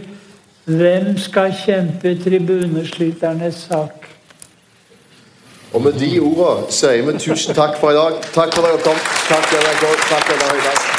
Hvem 0.65 1.15
skal 1.19 1.55
kjempe 1.65 2.17
tribunesliternes 2.25 3.55
sak? 3.69 4.11
Og 5.75 5.83
med 5.83 5.93
de 5.99 6.11
ordene 6.21 6.75
sier 6.75 7.07
vi 7.07 7.17
tusen 7.19 7.55
takk 7.55 7.79
for 7.81 7.95
i 7.95 7.99
dag. 7.99 8.21
Takk 8.35 8.55
for 8.55 8.67
at 8.67 8.75
dere 8.75 8.85
kom. 8.85 9.01
Takk 9.31 9.49
kom. 9.81 10.05
Takk 10.11 10.29
høydes. 10.51 10.94